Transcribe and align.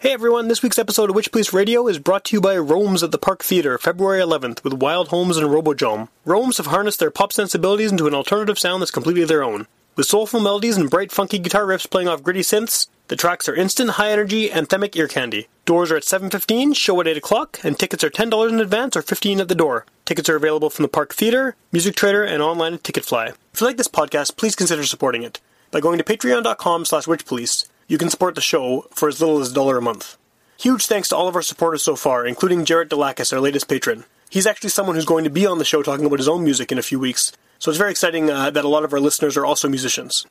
Hey 0.00 0.12
everyone, 0.12 0.46
this 0.46 0.62
week's 0.62 0.78
episode 0.78 1.10
of 1.10 1.16
Witch 1.16 1.32
Police 1.32 1.52
Radio 1.52 1.88
is 1.88 1.98
brought 1.98 2.22
to 2.26 2.36
you 2.36 2.40
by 2.40 2.56
Rome's 2.56 3.02
at 3.02 3.10
the 3.10 3.18
Park 3.18 3.42
Theatre, 3.42 3.76
February 3.78 4.20
11th, 4.20 4.62
with 4.62 4.74
Wild 4.74 5.08
Homes 5.08 5.36
and 5.36 5.48
Robojom. 5.48 6.06
Rome's 6.24 6.58
have 6.58 6.66
harnessed 6.66 7.00
their 7.00 7.10
pop 7.10 7.32
sensibilities 7.32 7.90
into 7.90 8.06
an 8.06 8.14
alternative 8.14 8.60
sound 8.60 8.80
that's 8.80 8.92
completely 8.92 9.24
their 9.24 9.42
own. 9.42 9.66
With 9.96 10.06
soulful 10.06 10.38
melodies 10.38 10.76
and 10.76 10.88
bright, 10.88 11.10
funky 11.10 11.40
guitar 11.40 11.64
riffs 11.64 11.90
playing 11.90 12.06
off 12.06 12.22
gritty 12.22 12.42
synths, 12.42 12.86
the 13.08 13.16
tracks 13.16 13.48
are 13.48 13.56
instant, 13.56 13.90
high 13.90 14.12
energy, 14.12 14.48
anthemic 14.50 14.94
ear 14.94 15.08
candy. 15.08 15.48
Doors 15.64 15.90
are 15.90 15.96
at 15.96 16.04
7.15, 16.04 16.76
show 16.76 17.00
at 17.00 17.08
8 17.08 17.16
o'clock, 17.16 17.58
and 17.64 17.76
tickets 17.76 18.04
are 18.04 18.10
$10 18.10 18.50
in 18.50 18.60
advance 18.60 18.96
or 18.96 19.02
15 19.02 19.40
at 19.40 19.48
the 19.48 19.56
door. 19.56 19.84
Tickets 20.04 20.28
are 20.28 20.36
available 20.36 20.70
from 20.70 20.84
the 20.84 20.88
Park 20.88 21.12
Theatre, 21.12 21.56
Music 21.72 21.96
Trader, 21.96 22.22
and 22.22 22.40
online 22.40 22.74
at 22.74 22.84
Ticketfly. 22.84 23.34
If 23.52 23.60
you 23.60 23.66
like 23.66 23.76
this 23.76 23.88
podcast, 23.88 24.36
please 24.36 24.54
consider 24.54 24.84
supporting 24.84 25.24
it. 25.24 25.40
By 25.72 25.80
going 25.80 25.98
to 25.98 26.04
patreon.com 26.04 26.84
slash 26.84 27.06
witchpolice, 27.06 27.66
you 27.88 27.96
can 27.98 28.10
support 28.10 28.34
the 28.34 28.40
show 28.42 28.86
for 28.92 29.08
as 29.08 29.18
little 29.18 29.40
as 29.40 29.50
a 29.50 29.54
dollar 29.54 29.78
a 29.78 29.82
month. 29.82 30.16
Huge 30.60 30.86
thanks 30.86 31.08
to 31.08 31.16
all 31.16 31.26
of 31.26 31.34
our 31.34 31.42
supporters 31.42 31.82
so 31.82 31.96
far, 31.96 32.26
including 32.26 32.64
Jarrett 32.66 32.90
Delacus, 32.90 33.32
our 33.32 33.40
latest 33.40 33.66
patron. 33.66 34.04
He's 34.28 34.46
actually 34.46 34.68
someone 34.70 34.94
who's 34.94 35.06
going 35.06 35.24
to 35.24 35.30
be 35.30 35.46
on 35.46 35.58
the 35.58 35.64
show 35.64 35.82
talking 35.82 36.04
about 36.04 36.18
his 36.18 36.28
own 36.28 36.44
music 36.44 36.70
in 36.70 36.78
a 36.78 36.82
few 36.82 37.00
weeks, 37.00 37.32
so 37.58 37.70
it's 37.70 37.78
very 37.78 37.90
exciting 37.90 38.30
uh, 38.30 38.50
that 38.50 38.64
a 38.64 38.68
lot 38.68 38.84
of 38.84 38.92
our 38.92 39.00
listeners 39.00 39.38
are 39.38 39.46
also 39.46 39.68
musicians. 39.68 40.26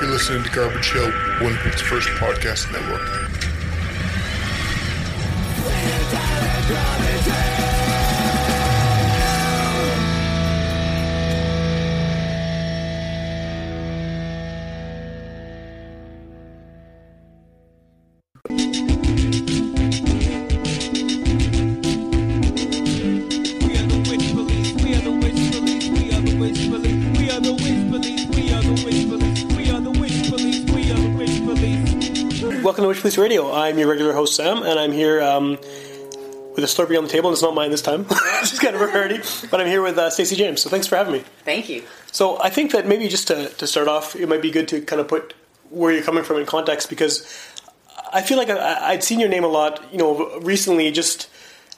You're 0.00 0.10
listening 0.10 0.44
to 0.44 0.50
Garbage 0.50 0.90
Hill, 0.90 1.12
Winnipeg's 1.40 1.82
first 1.82 2.08
podcast 2.08 2.72
network. 2.72 3.24
Welcome 32.64 32.84
to 32.84 32.88
Witch 32.88 33.00
Police 33.00 33.18
Radio. 33.18 33.52
I'm 33.52 33.78
your 33.78 33.88
regular 33.88 34.14
host, 34.14 34.36
Sam, 34.36 34.62
and 34.62 34.80
I'm 34.80 34.90
here 34.90 35.20
um, 35.20 35.50
with 35.50 36.60
a 36.60 36.62
Slurpee 36.62 36.96
on 36.96 37.04
the 37.04 37.10
table, 37.10 37.28
and 37.28 37.34
it's 37.34 37.42
not 37.42 37.54
mine 37.54 37.70
this 37.70 37.82
time. 37.82 38.06
It's 38.40 38.58
kind 38.58 38.74
of 38.74 38.80
a 38.80 38.86
rarity, 38.86 39.20
but 39.50 39.60
I'm 39.60 39.66
here 39.66 39.82
with 39.82 39.98
uh, 39.98 40.08
Stacey 40.08 40.34
James, 40.34 40.62
so 40.62 40.70
thanks 40.70 40.86
for 40.86 40.96
having 40.96 41.12
me. 41.12 41.24
Thank 41.44 41.68
you. 41.68 41.82
So 42.10 42.40
I 42.40 42.48
think 42.48 42.72
that 42.72 42.86
maybe 42.86 43.06
just 43.08 43.28
to, 43.28 43.50
to 43.50 43.66
start 43.66 43.86
off, 43.86 44.16
it 44.16 44.30
might 44.30 44.40
be 44.40 44.50
good 44.50 44.66
to 44.68 44.80
kind 44.80 44.98
of 44.98 45.08
put 45.08 45.34
where 45.68 45.92
you're 45.92 46.02
coming 46.02 46.24
from 46.24 46.38
in 46.38 46.46
context 46.46 46.88
because 46.88 47.22
I 48.14 48.22
feel 48.22 48.38
like 48.38 48.48
I, 48.48 48.92
I'd 48.92 49.04
seen 49.04 49.20
your 49.20 49.28
name 49.28 49.44
a 49.44 49.48
lot, 49.48 49.84
you 49.92 49.98
know, 49.98 50.38
recently. 50.40 50.90
Just 50.90 51.28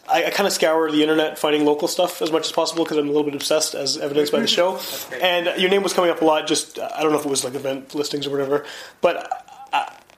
I, 0.09 0.27
I 0.27 0.31
kind 0.31 0.47
of 0.47 0.53
scour 0.53 0.89
the 0.93 1.03
internet 1.03 1.37
finding 1.37 1.65
local 1.65 1.89
stuff 1.89 2.23
as 2.23 2.31
much 2.31 2.47
as 2.47 2.53
possible 2.53 2.84
because 2.84 2.97
I'm 2.97 3.06
a 3.06 3.11
little 3.11 3.25
bit 3.25 3.34
obsessed, 3.34 3.75
as 3.75 3.97
evidenced 3.97 4.31
by 4.31 4.39
the 4.39 4.47
show. 4.59 4.78
And 5.21 5.61
your 5.61 5.69
name 5.69 5.83
was 5.83 5.95
coming 5.95 6.12
up 6.12 6.21
a 6.23 6.25
lot. 6.25 6.47
Just 6.47 6.78
I 6.78 7.03
don't 7.03 7.11
know 7.11 7.19
if 7.19 7.27
it 7.27 7.31
was 7.31 7.43
like 7.43 7.56
event 7.56 7.93
listings 7.93 8.25
or 8.25 8.31
whatever, 8.31 8.65
but 9.00 9.56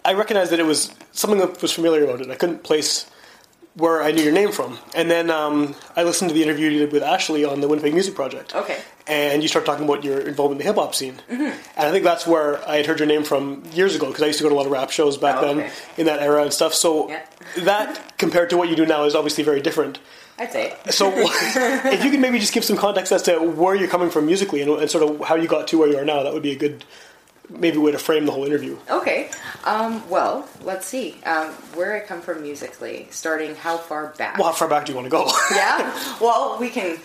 I, 0.08 0.14
recognized 0.14 0.52
that 0.52 0.60
it 0.60 0.66
was 0.66 0.90
something 1.12 1.38
that 1.40 1.60
was 1.62 1.72
familiar 1.72 2.04
about 2.04 2.20
it. 2.20 2.30
I 2.30 2.34
couldn't 2.34 2.62
place 2.62 3.08
where 3.74 4.02
I 4.02 4.10
knew 4.10 4.22
your 4.22 4.32
name 4.32 4.50
from. 4.50 4.78
And 4.94 5.10
then 5.10 5.30
um, 5.30 5.76
I 5.94 6.02
listened 6.02 6.30
to 6.30 6.34
the 6.34 6.42
interview 6.42 6.68
you 6.68 6.80
did 6.80 6.92
with 6.92 7.02
Ashley 7.02 7.44
on 7.44 7.60
the 7.60 7.68
Winnipeg 7.68 7.94
Music 7.94 8.14
Project. 8.14 8.54
Okay. 8.54 8.80
And 9.06 9.40
you 9.40 9.48
start 9.48 9.64
talking 9.64 9.84
about 9.84 10.02
your 10.02 10.18
involvement 10.20 10.60
in 10.60 10.66
the 10.66 10.72
hip 10.72 10.76
hop 10.82 10.94
scene. 10.94 11.14
Mm-hmm. 11.30 11.42
And 11.42 11.52
I 11.76 11.92
think 11.92 12.04
that's 12.04 12.26
where 12.26 12.66
I 12.68 12.76
had 12.78 12.86
heard 12.86 12.98
your 12.98 13.06
name 13.06 13.22
from 13.22 13.62
years 13.72 13.94
ago 13.94 14.08
because 14.08 14.22
I 14.22 14.26
used 14.26 14.38
to 14.38 14.42
go 14.42 14.48
to 14.48 14.54
a 14.54 14.58
lot 14.58 14.66
of 14.66 14.72
rap 14.72 14.90
shows 14.90 15.16
back 15.16 15.36
Oh, 15.38 15.54
then 15.54 15.70
in 15.96 16.06
that 16.06 16.20
era 16.20 16.42
and 16.42 16.52
stuff. 16.52 16.74
So 16.74 17.08
Yeah. 17.08 17.24
that 17.58 18.18
compared 18.18 18.50
to 18.50 18.56
what 18.56 18.68
you 18.68 18.76
do 18.76 18.84
now 18.84 19.04
is 19.04 19.14
obviously 19.14 19.44
very 19.44 19.60
different. 19.60 20.00
I'd 20.38 20.52
say. 20.52 20.74
So 20.90 21.12
if 21.16 22.04
you 22.04 22.10
could 22.10 22.20
maybe 22.20 22.40
just 22.40 22.52
give 22.52 22.64
some 22.64 22.76
context 22.76 23.12
as 23.12 23.22
to 23.24 23.38
where 23.38 23.74
you're 23.74 23.88
coming 23.88 24.10
from 24.10 24.26
musically 24.26 24.60
and, 24.60 24.70
and 24.72 24.90
sort 24.90 25.08
of 25.08 25.26
how 25.26 25.36
you 25.36 25.46
got 25.48 25.68
to 25.68 25.78
where 25.78 25.88
you 25.88 25.98
are 25.98 26.04
now, 26.04 26.22
that 26.24 26.32
would 26.32 26.42
be 26.42 26.52
a 26.52 26.58
good 26.58 26.84
maybe 27.50 27.78
way 27.78 27.92
to 27.92 27.98
frame 27.98 28.26
the 28.26 28.32
whole 28.32 28.44
interview. 28.44 28.76
Okay. 28.90 29.30
Um, 29.64 30.08
well, 30.08 30.48
let's 30.62 30.86
see. 30.86 31.16
Um, 31.24 31.48
where 31.74 31.96
I 31.96 32.00
come 32.00 32.20
from 32.20 32.42
musically, 32.42 33.08
starting 33.10 33.54
how 33.54 33.76
far 33.76 34.08
back? 34.18 34.38
Well, 34.38 34.48
how 34.48 34.52
far 34.52 34.68
back 34.68 34.86
do 34.86 34.92
you 34.92 34.96
want 34.96 35.06
to 35.06 35.10
go? 35.10 35.30
yeah. 35.54 36.16
Well, 36.20 36.58
we 36.60 36.70
can 36.70 36.98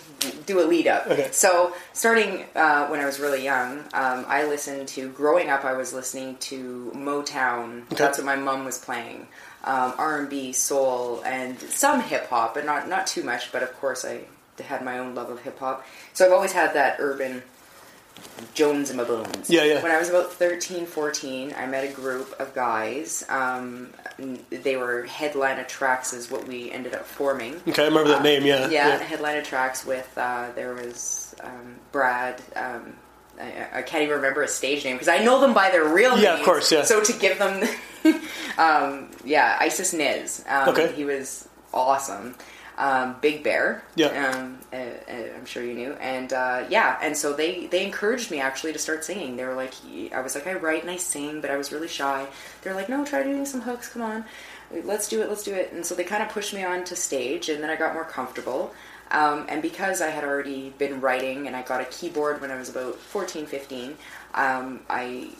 do 0.46 0.60
a 0.60 0.66
lead 0.66 0.86
up. 0.86 1.06
Okay. 1.06 1.28
So, 1.32 1.74
starting 1.92 2.44
uh, 2.54 2.88
when 2.88 3.00
I 3.00 3.06
was 3.06 3.20
really 3.20 3.42
young, 3.42 3.80
um, 3.92 4.24
I 4.28 4.44
listened 4.46 4.88
to. 4.88 5.08
Growing 5.10 5.50
up, 5.50 5.64
I 5.64 5.74
was 5.74 5.92
listening 5.92 6.36
to 6.38 6.92
Motown. 6.94 7.88
That's 7.90 8.18
what 8.18 8.24
my 8.24 8.36
mom 8.36 8.64
was 8.64 8.78
playing. 8.78 9.28
Um, 9.64 9.94
R 9.96 10.20
and 10.20 10.28
B, 10.28 10.52
soul, 10.52 11.22
and 11.24 11.58
some 11.58 12.02
hip 12.02 12.28
hop, 12.28 12.54
but 12.54 12.66
not 12.66 12.88
not 12.88 13.06
too 13.06 13.22
much. 13.22 13.50
But 13.52 13.62
of 13.62 13.72
course, 13.80 14.04
I 14.04 14.20
had 14.62 14.84
my 14.84 14.98
own 14.98 15.14
love 15.14 15.30
of 15.30 15.40
hip 15.40 15.58
hop. 15.58 15.84
So 16.12 16.26
I've 16.26 16.32
always 16.32 16.52
had 16.52 16.74
that 16.74 16.96
urban 16.98 17.42
Jones 18.54 18.90
and 18.90 18.98
Maboons. 19.00 19.48
Yeah, 19.48 19.64
yeah. 19.64 19.82
When 19.82 19.92
I 19.92 19.98
was 19.98 20.08
about 20.08 20.32
13, 20.32 20.86
14, 20.86 21.54
I 21.56 21.66
met 21.66 21.84
a 21.84 21.92
group 21.92 22.34
of 22.40 22.54
guys. 22.54 23.24
Um, 23.28 23.90
they 24.50 24.76
were 24.76 25.04
Headliner 25.04 25.64
Tracks, 25.64 26.12
is 26.12 26.30
what 26.30 26.46
we 26.46 26.70
ended 26.70 26.94
up 26.94 27.04
forming. 27.06 27.56
okay, 27.68 27.82
I 27.82 27.86
remember 27.86 28.10
that 28.10 28.22
name, 28.22 28.44
yeah. 28.44 28.68
Yeah, 28.68 28.96
Headliner 28.98 29.42
Tracks 29.42 29.84
with, 29.84 30.10
uh, 30.16 30.50
there 30.54 30.74
was 30.74 31.34
um, 31.42 31.76
Brad. 31.92 32.40
Um, 32.56 32.94
I, 33.40 33.78
I 33.78 33.82
can't 33.82 34.02
even 34.04 34.16
remember 34.16 34.42
his 34.42 34.54
stage 34.54 34.84
name 34.84 34.94
because 34.94 35.08
I 35.08 35.18
know 35.18 35.40
them 35.40 35.54
by 35.54 35.70
their 35.70 35.92
real 35.92 36.14
name. 36.14 36.24
Yeah, 36.24 36.38
of 36.38 36.44
course, 36.44 36.70
yeah. 36.70 36.82
So 36.84 37.02
to 37.02 37.12
give 37.14 37.38
them, 37.38 37.68
um, 38.58 39.10
yeah, 39.24 39.56
Isis 39.60 39.92
Niz. 39.92 40.44
Um, 40.48 40.68
Okay. 40.68 40.92
He 40.92 41.04
was 41.04 41.48
awesome. 41.72 42.36
Um, 42.76 43.16
Big 43.20 43.44
Bear. 43.44 43.84
Yeah. 43.94 44.08
Um, 44.08 44.58
uh, 44.72 44.76
uh, 44.76 45.36
I'm 45.36 45.44
sure 45.44 45.62
you 45.62 45.74
knew. 45.74 45.92
And 45.94 46.32
uh, 46.32 46.66
yeah, 46.68 46.98
and 47.00 47.16
so 47.16 47.32
they 47.32 47.66
they 47.66 47.84
encouraged 47.84 48.30
me 48.30 48.40
actually 48.40 48.72
to 48.72 48.78
start 48.78 49.04
singing. 49.04 49.36
They 49.36 49.44
were 49.44 49.54
like, 49.54 49.74
I 50.12 50.20
was 50.20 50.34
like, 50.34 50.46
I 50.46 50.54
write 50.54 50.82
and 50.82 50.90
I 50.90 50.96
sing, 50.96 51.40
but 51.40 51.50
I 51.50 51.56
was 51.56 51.70
really 51.70 51.88
shy. 51.88 52.26
They're 52.62 52.74
like, 52.74 52.88
no, 52.88 53.04
try 53.04 53.22
doing 53.22 53.46
some 53.46 53.60
hooks. 53.60 53.88
Come 53.88 54.02
on, 54.02 54.24
let's 54.82 55.08
do 55.08 55.22
it. 55.22 55.28
Let's 55.28 55.44
do 55.44 55.54
it. 55.54 55.72
And 55.72 55.86
so 55.86 55.94
they 55.94 56.04
kind 56.04 56.22
of 56.22 56.30
pushed 56.30 56.52
me 56.52 56.64
on 56.64 56.84
to 56.84 56.96
stage, 56.96 57.48
and 57.48 57.62
then 57.62 57.70
I 57.70 57.76
got 57.76 57.94
more 57.94 58.04
comfortable. 58.04 58.74
Um, 59.10 59.46
and 59.48 59.62
because 59.62 60.00
I 60.00 60.08
had 60.08 60.24
already 60.24 60.70
been 60.70 61.00
writing 61.00 61.46
and 61.46 61.54
I 61.54 61.62
got 61.62 61.80
a 61.80 61.84
keyboard 61.84 62.40
when 62.40 62.50
I 62.50 62.56
was 62.56 62.68
about 62.68 62.96
14, 62.96 63.46
15, 63.46 63.96
um, 64.34 64.80
I 64.88 65.30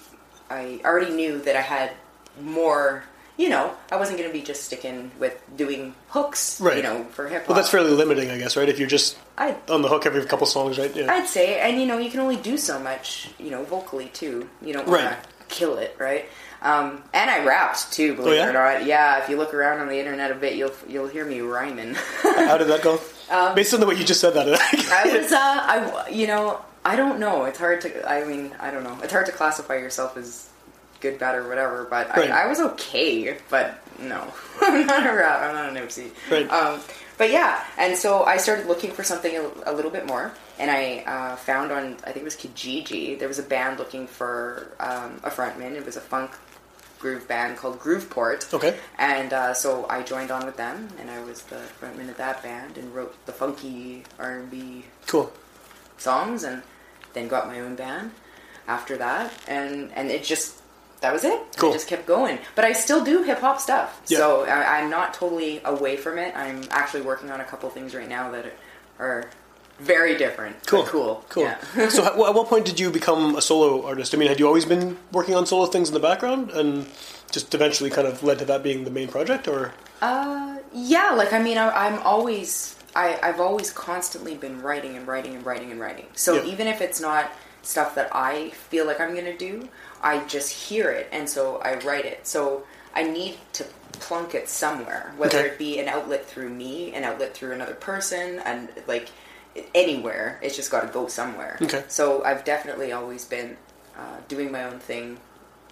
I 0.51 0.81
already 0.85 1.13
knew 1.13 1.41
that 1.43 1.57
I 1.57 1.61
had 1.61 1.93
more. 2.41 3.05
You 3.37 3.49
know, 3.49 3.75
I 3.91 3.97
wasn't 3.97 4.19
going 4.19 4.31
to 4.31 4.33
be 4.33 4.43
just 4.45 4.63
sticking 4.63 5.11
with 5.19 5.37
doing 5.57 5.95
hooks. 6.09 6.61
Right. 6.61 6.77
You 6.77 6.83
know, 6.85 7.05
for 7.05 7.27
hip 7.29 7.41
hop. 7.43 7.49
Well, 7.49 7.57
that's 7.57 7.69
fairly 7.71 7.91
limiting, 7.91 8.31
I 8.31 8.39
guess, 8.39 8.57
right? 8.57 8.69
If 8.69 8.79
you're 8.79 8.89
just 8.89 9.19
I 9.37 9.57
on 9.69 9.83
the 9.83 9.89
hook 9.89 10.07
every 10.07 10.25
couple 10.25 10.47
songs, 10.47 10.79
right? 10.79 10.95
Yeah. 10.95 11.13
I'd 11.13 11.27
say, 11.29 11.59
and 11.61 11.81
you 11.81 11.87
know, 11.87 11.99
you 11.99 12.11
can 12.11 12.21
only 12.21 12.37
do 12.37 12.57
so 12.57 12.79
much, 12.79 13.31
you 13.39 13.51
know, 13.51 13.65
vocally 13.65 14.07
too. 14.15 14.49
You 14.63 14.73
don't 14.75 14.87
want 14.87 15.03
Right. 15.03 15.23
to 15.23 15.29
kill 15.49 15.79
it, 15.79 15.97
right? 15.99 16.27
Um, 16.63 17.03
and 17.13 17.29
I 17.29 17.45
rapped 17.45 17.93
too, 17.93 18.15
believe 18.15 18.33
Oh, 18.33 18.37
yeah? 18.37 18.47
it 18.47 18.51
or 18.51 18.53
not. 18.53 18.87
Yeah, 18.87 19.23
if 19.23 19.29
you 19.29 19.37
look 19.37 19.53
around 19.53 19.81
on 19.81 19.89
the 19.89 19.99
internet 19.99 20.31
a 20.31 20.35
bit, 20.35 20.55
you'll 20.55 20.73
you'll 20.89 21.09
hear 21.09 21.25
me 21.27 21.41
rhyming. 21.41 21.95
How 22.23 22.57
did 22.57 22.69
that 22.69 22.83
go? 22.83 23.01
Um, 23.31 23.55
Based 23.55 23.73
on 23.73 23.81
the 23.81 23.87
way 23.87 23.95
you 23.95 24.05
just 24.05 24.21
said 24.21 24.35
that, 24.35 24.47
I 24.47 25.17
was, 25.19 25.33
uh, 25.33 25.39
I, 25.41 26.09
you 26.11 26.27
know, 26.27 26.61
I 26.85 26.95
don't 26.95 27.19
know. 27.19 27.47
It's 27.47 27.59
hard 27.59 27.81
to. 27.81 28.07
I 28.07 28.23
mean, 28.25 28.55
I 28.61 28.71
don't 28.71 28.85
know. 28.85 28.99
It's 29.03 29.13
hard 29.15 29.25
to 29.27 29.33
classify 29.33 29.77
yourself 29.77 30.19
as 30.19 30.51
good, 31.05 31.19
bad, 31.19 31.35
or 31.37 31.47
whatever. 31.49 31.85
But 31.85 32.09
Right. 32.17 32.31
I, 32.31 32.45
I 32.45 32.47
was 32.47 32.61
okay. 32.61 33.37
But 33.51 33.79
no, 34.01 34.33
I'm 34.63 34.87
not 34.87 35.07
a 35.07 35.13
rap. 35.15 35.43
I'm 35.43 35.55
not 35.55 35.69
an 35.71 35.77
MC. 35.77 36.11
Right. 36.31 36.49
Um, 36.51 36.81
but 37.17 37.31
yeah, 37.31 37.63
and 37.79 37.97
so 37.97 38.25
I 38.25 38.39
started 38.39 38.67
looking 38.67 38.91
for 38.91 39.05
something 39.05 39.37
a, 39.37 39.71
a 39.71 39.73
little 39.73 39.91
bit 39.91 40.07
more, 40.07 40.33
and 40.59 40.69
I 40.71 41.05
uh, 41.07 41.37
found 41.37 41.71
on 41.71 41.95
I 42.03 42.11
think 42.11 42.19
it 42.19 42.25
was 42.25 42.37
Kijiji. 42.37 43.19
There 43.19 43.29
was 43.29 43.39
a 43.39 43.43
band 43.45 43.79
looking 43.79 44.07
for 44.09 44.73
um, 44.81 45.21
a 45.23 45.31
frontman. 45.31 45.73
It 45.77 45.85
was 45.87 45.97
a 45.97 46.01
funk 46.01 46.33
groove 46.99 47.29
band 47.29 47.57
called 47.59 47.79
Grooveport. 47.79 48.53
Okay. 48.55 48.75
And 48.99 49.33
uh, 49.33 49.53
so 49.55 49.87
I 49.91 50.03
joined 50.03 50.31
on 50.33 50.45
with 50.47 50.57
them, 50.57 50.89
and 50.99 51.11
I 51.11 51.23
was 51.23 51.43
the 51.43 51.61
frontman 51.81 52.09
of 52.09 52.17
that 52.17 52.43
band, 52.43 52.79
and 52.79 52.93
wrote 52.95 53.15
the 53.27 53.33
funky 53.33 54.03
R 54.19 54.39
and 54.41 54.51
B 54.51 54.85
cool. 55.07 55.31
songs, 55.99 56.43
and 56.43 56.63
then 57.13 57.29
got 57.29 57.47
my 57.47 57.61
own 57.61 57.77
band 57.77 58.11
after 58.67 58.97
that, 58.97 59.31
and 59.47 59.93
and 59.95 60.11
it 60.11 60.25
just 60.25 60.63
that 61.05 61.13
was 61.13 61.25
it. 61.25 61.39
Cool. 61.57 61.71
I 61.71 61.73
just 61.75 61.87
kept 61.87 62.07
going, 62.07 62.39
but 62.57 62.65
I 62.65 62.73
still 62.73 63.05
do 63.05 63.23
hip 63.23 63.41
hop 63.41 63.61
stuff, 63.61 64.01
Yeah. 64.09 64.19
so 64.19 64.45
I, 64.45 64.79
I'm 64.81 64.89
not 64.91 65.13
totally 65.15 65.61
away 65.65 65.97
from 65.97 66.19
it. 66.19 66.35
I'm 66.35 66.65
actually 66.71 67.03
working 67.03 67.31
on 67.31 67.41
a 67.41 67.45
couple 67.45 67.69
things 67.71 67.95
right 67.95 68.09
now 68.09 68.31
that 68.33 68.47
are 68.99 69.31
very 69.79 70.17
different. 70.17 70.67
Cool. 70.67 70.85
cool, 70.85 71.25
Cool. 71.29 71.45
Yeah. 71.45 71.89
so, 71.97 72.05
at 72.07 72.17
what 72.17 72.47
point 72.49 72.65
did 72.65 72.79
you 72.81 72.91
become 72.91 73.37
a 73.37 73.43
solo 73.43 73.85
artist? 73.87 74.15
I 74.15 74.19
mean, 74.19 74.29
had 74.29 74.39
you 74.41 74.47
always 74.47 74.65
been 74.65 74.97
working 75.13 75.35
on 75.35 75.47
solo 75.47 75.67
things 75.67 75.89
in 75.89 75.95
the 75.95 76.01
background, 76.01 76.51
and 76.51 76.87
just 77.31 77.55
eventually 77.55 77.91
kind 77.91 78.07
of 78.07 78.23
led 78.23 78.39
to 78.39 78.45
that 78.47 78.63
being 78.63 78.85
the 78.85 78.91
main 78.91 79.09
project, 79.09 79.47
or 79.49 79.73
Uh, 80.01 80.57
yeah, 80.73 81.11
like 81.11 81.33
I 81.33 81.39
mean, 81.43 81.59
I, 81.59 81.69
I'm 81.87 81.99
always, 82.01 82.77
I, 82.97 83.19
I've 83.23 83.41
always 83.41 83.71
constantly 83.73 84.35
been 84.37 84.63
writing 84.63 84.97
and 84.97 85.07
writing 85.09 85.35
and 85.37 85.45
writing 85.45 85.71
and 85.73 85.81
writing. 85.81 86.07
So 86.15 86.35
Yeah. 86.37 86.53
even 86.53 86.67
if 86.69 86.81
it's 86.81 87.01
not 87.01 87.31
stuff 87.63 87.95
that 87.97 88.09
I 88.15 88.51
feel 88.71 88.87
like 88.87 89.01
I'm 89.01 89.15
gonna 89.15 89.37
do, 89.37 89.69
I 90.05 90.25
just 90.27 90.51
hear 90.53 90.91
it, 90.91 91.09
and 91.11 91.29
so 91.29 91.57
I 91.65 91.75
write 91.81 92.05
it. 92.05 92.27
So 92.27 92.63
I 92.95 93.03
need 93.03 93.39
to 93.55 93.65
plunk 93.93 94.35
it 94.35 94.49
somewhere, 94.49 95.13
whether 95.17 95.39
Okay. 95.39 95.49
it 95.49 95.59
be 95.59 95.79
an 95.81 95.89
outlet 95.89 96.27
through 96.27 96.51
me, 96.51 96.93
an 96.95 97.03
outlet 97.05 97.35
through 97.35 97.53
another 97.53 97.75
person, 97.75 98.39
and 98.45 98.69
like 98.87 99.09
anywhere. 99.75 100.39
It's 100.43 100.57
just 100.57 100.71
got 100.71 100.83
to 100.83 100.89
go 100.89 101.07
somewhere. 101.09 101.59
Okay. 101.63 101.85
So 101.89 102.23
I've 102.25 102.45
definitely 102.45 102.93
always 102.93 103.25
been 103.25 103.57
uh, 103.97 104.19
doing 104.29 104.53
my 104.53 104.65
own 104.65 104.79
thing 104.79 105.19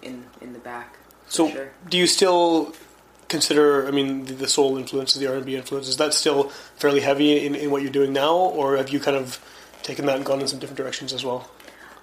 in 0.01 0.25
in 0.41 0.53
the 0.53 0.59
back. 0.59 0.97
So, 1.29 1.49
sure. 1.49 1.71
do 1.89 1.97
you 1.97 2.07
still 2.07 2.73
consider? 3.29 3.87
I 3.87 3.91
mean, 3.91 4.25
the, 4.25 4.33
the 4.33 4.47
soul 4.47 4.77
influences, 4.77 5.19
the 5.19 5.27
R 5.27 5.35
and 5.35 5.45
B 5.45 5.55
influence, 5.55 5.87
is 5.87 5.97
that 5.97 6.13
still 6.13 6.49
fairly 6.75 7.01
heavy 7.01 7.45
in, 7.45 7.55
in 7.55 7.71
what 7.71 7.81
you're 7.81 7.91
doing 7.91 8.13
now, 8.13 8.35
or 8.35 8.77
have 8.77 8.89
you 8.89 8.99
kind 8.99 9.17
of 9.17 9.39
taken 9.83 10.05
that 10.07 10.15
and 10.17 10.25
gone 10.25 10.41
in 10.41 10.47
some 10.47 10.59
different 10.59 10.77
directions 10.77 11.13
as 11.13 11.23
well? 11.23 11.49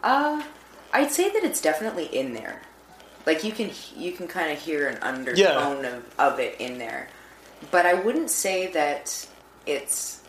Uh, 0.02 0.42
I'd 0.92 1.10
say 1.10 1.30
that 1.30 1.44
it's 1.44 1.60
definitely 1.60 2.06
in 2.06 2.34
there. 2.34 2.62
Like 3.26 3.44
you 3.44 3.52
can 3.52 3.70
you 3.96 4.12
can 4.12 4.28
kind 4.28 4.50
of 4.52 4.58
hear 4.58 4.88
an 4.88 4.98
undertone 5.02 5.84
of, 5.84 6.04
of 6.18 6.40
it 6.40 6.56
in 6.58 6.78
there, 6.78 7.08
but 7.70 7.86
I 7.86 7.94
wouldn't 7.94 8.30
say 8.30 8.68
that 8.68 9.26
it's 9.66 10.22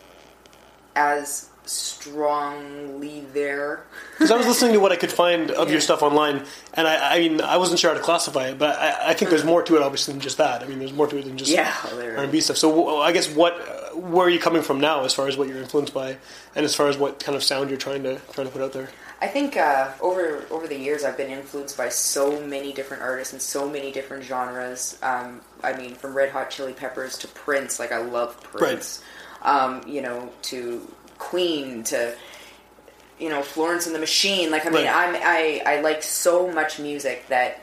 as 0.94 1.48
strongly 1.64 3.24
there. 3.32 3.84
Because 4.12 4.30
I 4.30 4.36
was 4.36 4.46
listening 4.52 4.74
to 4.74 4.80
what 4.80 4.92
I 4.92 4.96
could 4.96 5.12
find 5.12 5.50
of 5.50 5.68
Yeah. 5.68 5.72
your 5.72 5.80
stuff 5.80 6.02
online, 6.02 6.44
and 6.74 6.86
I, 6.86 7.16
I 7.16 7.18
mean, 7.20 7.40
I 7.40 7.56
wasn't 7.56 7.80
sure 7.80 7.90
how 7.90 7.96
to 7.96 8.02
classify 8.02 8.48
it, 8.48 8.58
but 8.58 8.78
I, 8.78 9.10
I 9.10 9.14
think 9.14 9.30
there's 9.30 9.42
hmm. 9.42 9.48
more 9.48 9.62
to 9.62 9.76
it, 9.76 9.82
obviously, 9.82 10.12
than 10.12 10.20
just 10.20 10.38
that. 10.38 10.62
I 10.62 10.66
mean, 10.66 10.78
there's 10.78 10.92
more 10.92 11.06
to 11.06 11.16
it 11.16 11.24
than 11.24 11.38
just 11.38 11.50
Yeah, 11.50 11.74
R&B 12.16 12.40
stuff. 12.40 12.56
So, 12.56 13.00
I 13.00 13.12
guess 13.12 13.28
what, 13.30 13.54
where 13.96 14.26
are 14.26 14.30
you 14.30 14.40
coming 14.40 14.62
from 14.62 14.80
now, 14.80 15.04
as 15.04 15.14
far 15.14 15.28
as 15.28 15.36
what 15.36 15.48
you're 15.48 15.58
influenced 15.58 15.94
by, 15.94 16.16
and 16.54 16.64
as 16.64 16.74
far 16.74 16.88
as 16.88 16.96
what 16.96 17.20
kind 17.20 17.36
of 17.36 17.42
sound 17.42 17.70
you're 17.70 17.78
trying 17.78 18.02
to 18.02 18.20
trying 18.32 18.46
to 18.46 18.52
put 18.52 18.62
out 18.62 18.72
there? 18.72 18.90
I 19.22 19.28
think 19.28 19.56
uh, 19.56 19.92
over 20.00 20.44
over 20.50 20.66
the 20.66 20.76
years 20.76 21.04
I've 21.04 21.16
been 21.16 21.30
influenced 21.30 21.76
by 21.76 21.90
so 21.90 22.44
many 22.44 22.72
different 22.72 23.04
artists 23.04 23.32
and 23.32 23.40
so 23.40 23.70
many 23.70 23.92
different 23.92 24.24
genres. 24.24 24.98
Um, 25.00 25.42
I 25.62 25.76
mean, 25.76 25.94
from 25.94 26.12
Red 26.12 26.30
Hot 26.30 26.50
Chili 26.50 26.72
Peppers 26.72 27.16
to 27.18 27.28
Prince, 27.28 27.78
like 27.78 27.92
I 27.92 27.98
love 27.98 28.42
Prince. 28.42 29.00
Um, 29.42 29.86
you 29.86 30.02
know, 30.02 30.28
to 30.50 30.92
Queen 31.18 31.84
to 31.84 32.16
you 33.20 33.28
know 33.28 33.42
Florence 33.42 33.86
and 33.86 33.94
the 33.94 34.00
Machine. 34.00 34.50
Like 34.50 34.66
I 34.66 34.70
mean, 34.70 34.86
Right. 34.86 35.08
I'm 35.08 35.14
I 35.14 35.76
I 35.76 35.80
like 35.82 36.02
so 36.02 36.50
much 36.50 36.80
music 36.80 37.28
that 37.28 37.60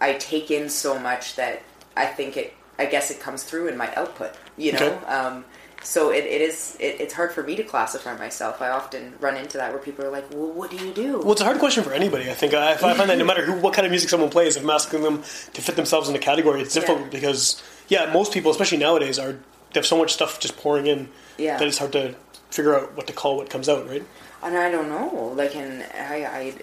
I 0.00 0.14
take 0.14 0.50
in 0.50 0.68
so 0.68 0.98
much 0.98 1.36
that 1.36 1.62
I 1.96 2.06
think 2.06 2.36
it. 2.36 2.54
I 2.76 2.86
guess 2.86 3.12
it 3.12 3.20
comes 3.20 3.44
through 3.44 3.68
in 3.68 3.76
my 3.76 3.94
output. 3.94 4.34
You 4.56 4.72
know. 4.72 4.78
Okay. 4.78 5.06
Um, 5.06 5.44
so 5.82 6.10
it, 6.10 6.24
it 6.24 6.40
is 6.40 6.76
it, 6.80 7.00
it's 7.00 7.14
hard 7.14 7.32
for 7.32 7.42
me 7.42 7.56
to 7.56 7.62
classify 7.62 8.16
myself. 8.16 8.60
I 8.60 8.68
often 8.70 9.14
run 9.20 9.36
into 9.36 9.56
that 9.58 9.70
where 9.72 9.80
people 9.80 10.04
are 10.04 10.10
like, 10.10 10.24
"Well, 10.32 10.50
what 10.52 10.70
do 10.70 10.76
you 10.76 10.92
do?" 10.92 11.18
Well, 11.20 11.32
it's 11.32 11.40
a 11.40 11.44
hard 11.44 11.58
question 11.58 11.84
for 11.84 11.92
anybody. 11.92 12.30
I 12.30 12.34
think 12.34 12.54
I, 12.54 12.72
I 12.72 12.76
find 12.76 12.98
that 13.10 13.18
no 13.18 13.24
matter 13.24 13.44
who, 13.44 13.54
what 13.60 13.74
kind 13.74 13.86
of 13.86 13.90
music 13.92 14.08
someone 14.10 14.30
plays, 14.30 14.56
if 14.56 14.62
I'm 14.62 14.70
asking 14.70 15.02
them 15.02 15.22
to 15.22 15.62
fit 15.62 15.76
themselves 15.76 16.08
in 16.08 16.14
a 16.16 16.18
category, 16.18 16.60
it's 16.62 16.74
difficult 16.74 17.00
Yeah. 17.00 17.08
because 17.10 17.62
yeah, 17.88 18.10
most 18.12 18.32
people, 18.32 18.50
especially 18.50 18.78
nowadays, 18.78 19.18
are 19.18 19.32
they 19.32 19.80
have 19.80 19.86
so 19.86 19.96
much 19.98 20.12
stuff 20.12 20.40
just 20.40 20.56
pouring 20.56 20.86
in 20.86 21.08
Yeah. 21.36 21.58
that 21.58 21.66
it's 21.68 21.78
hard 21.78 21.92
to 21.92 22.14
figure 22.50 22.74
out 22.78 22.96
what 22.96 23.06
to 23.06 23.12
call 23.12 23.36
what 23.36 23.48
comes 23.50 23.68
out, 23.68 23.88
right? 23.88 24.02
and 24.42 24.56
I 24.56 24.70
don't 24.70 24.88
know. 24.88 25.32
Like, 25.36 25.56
and 25.56 25.82
I, 25.94 26.24
I 26.24 26.54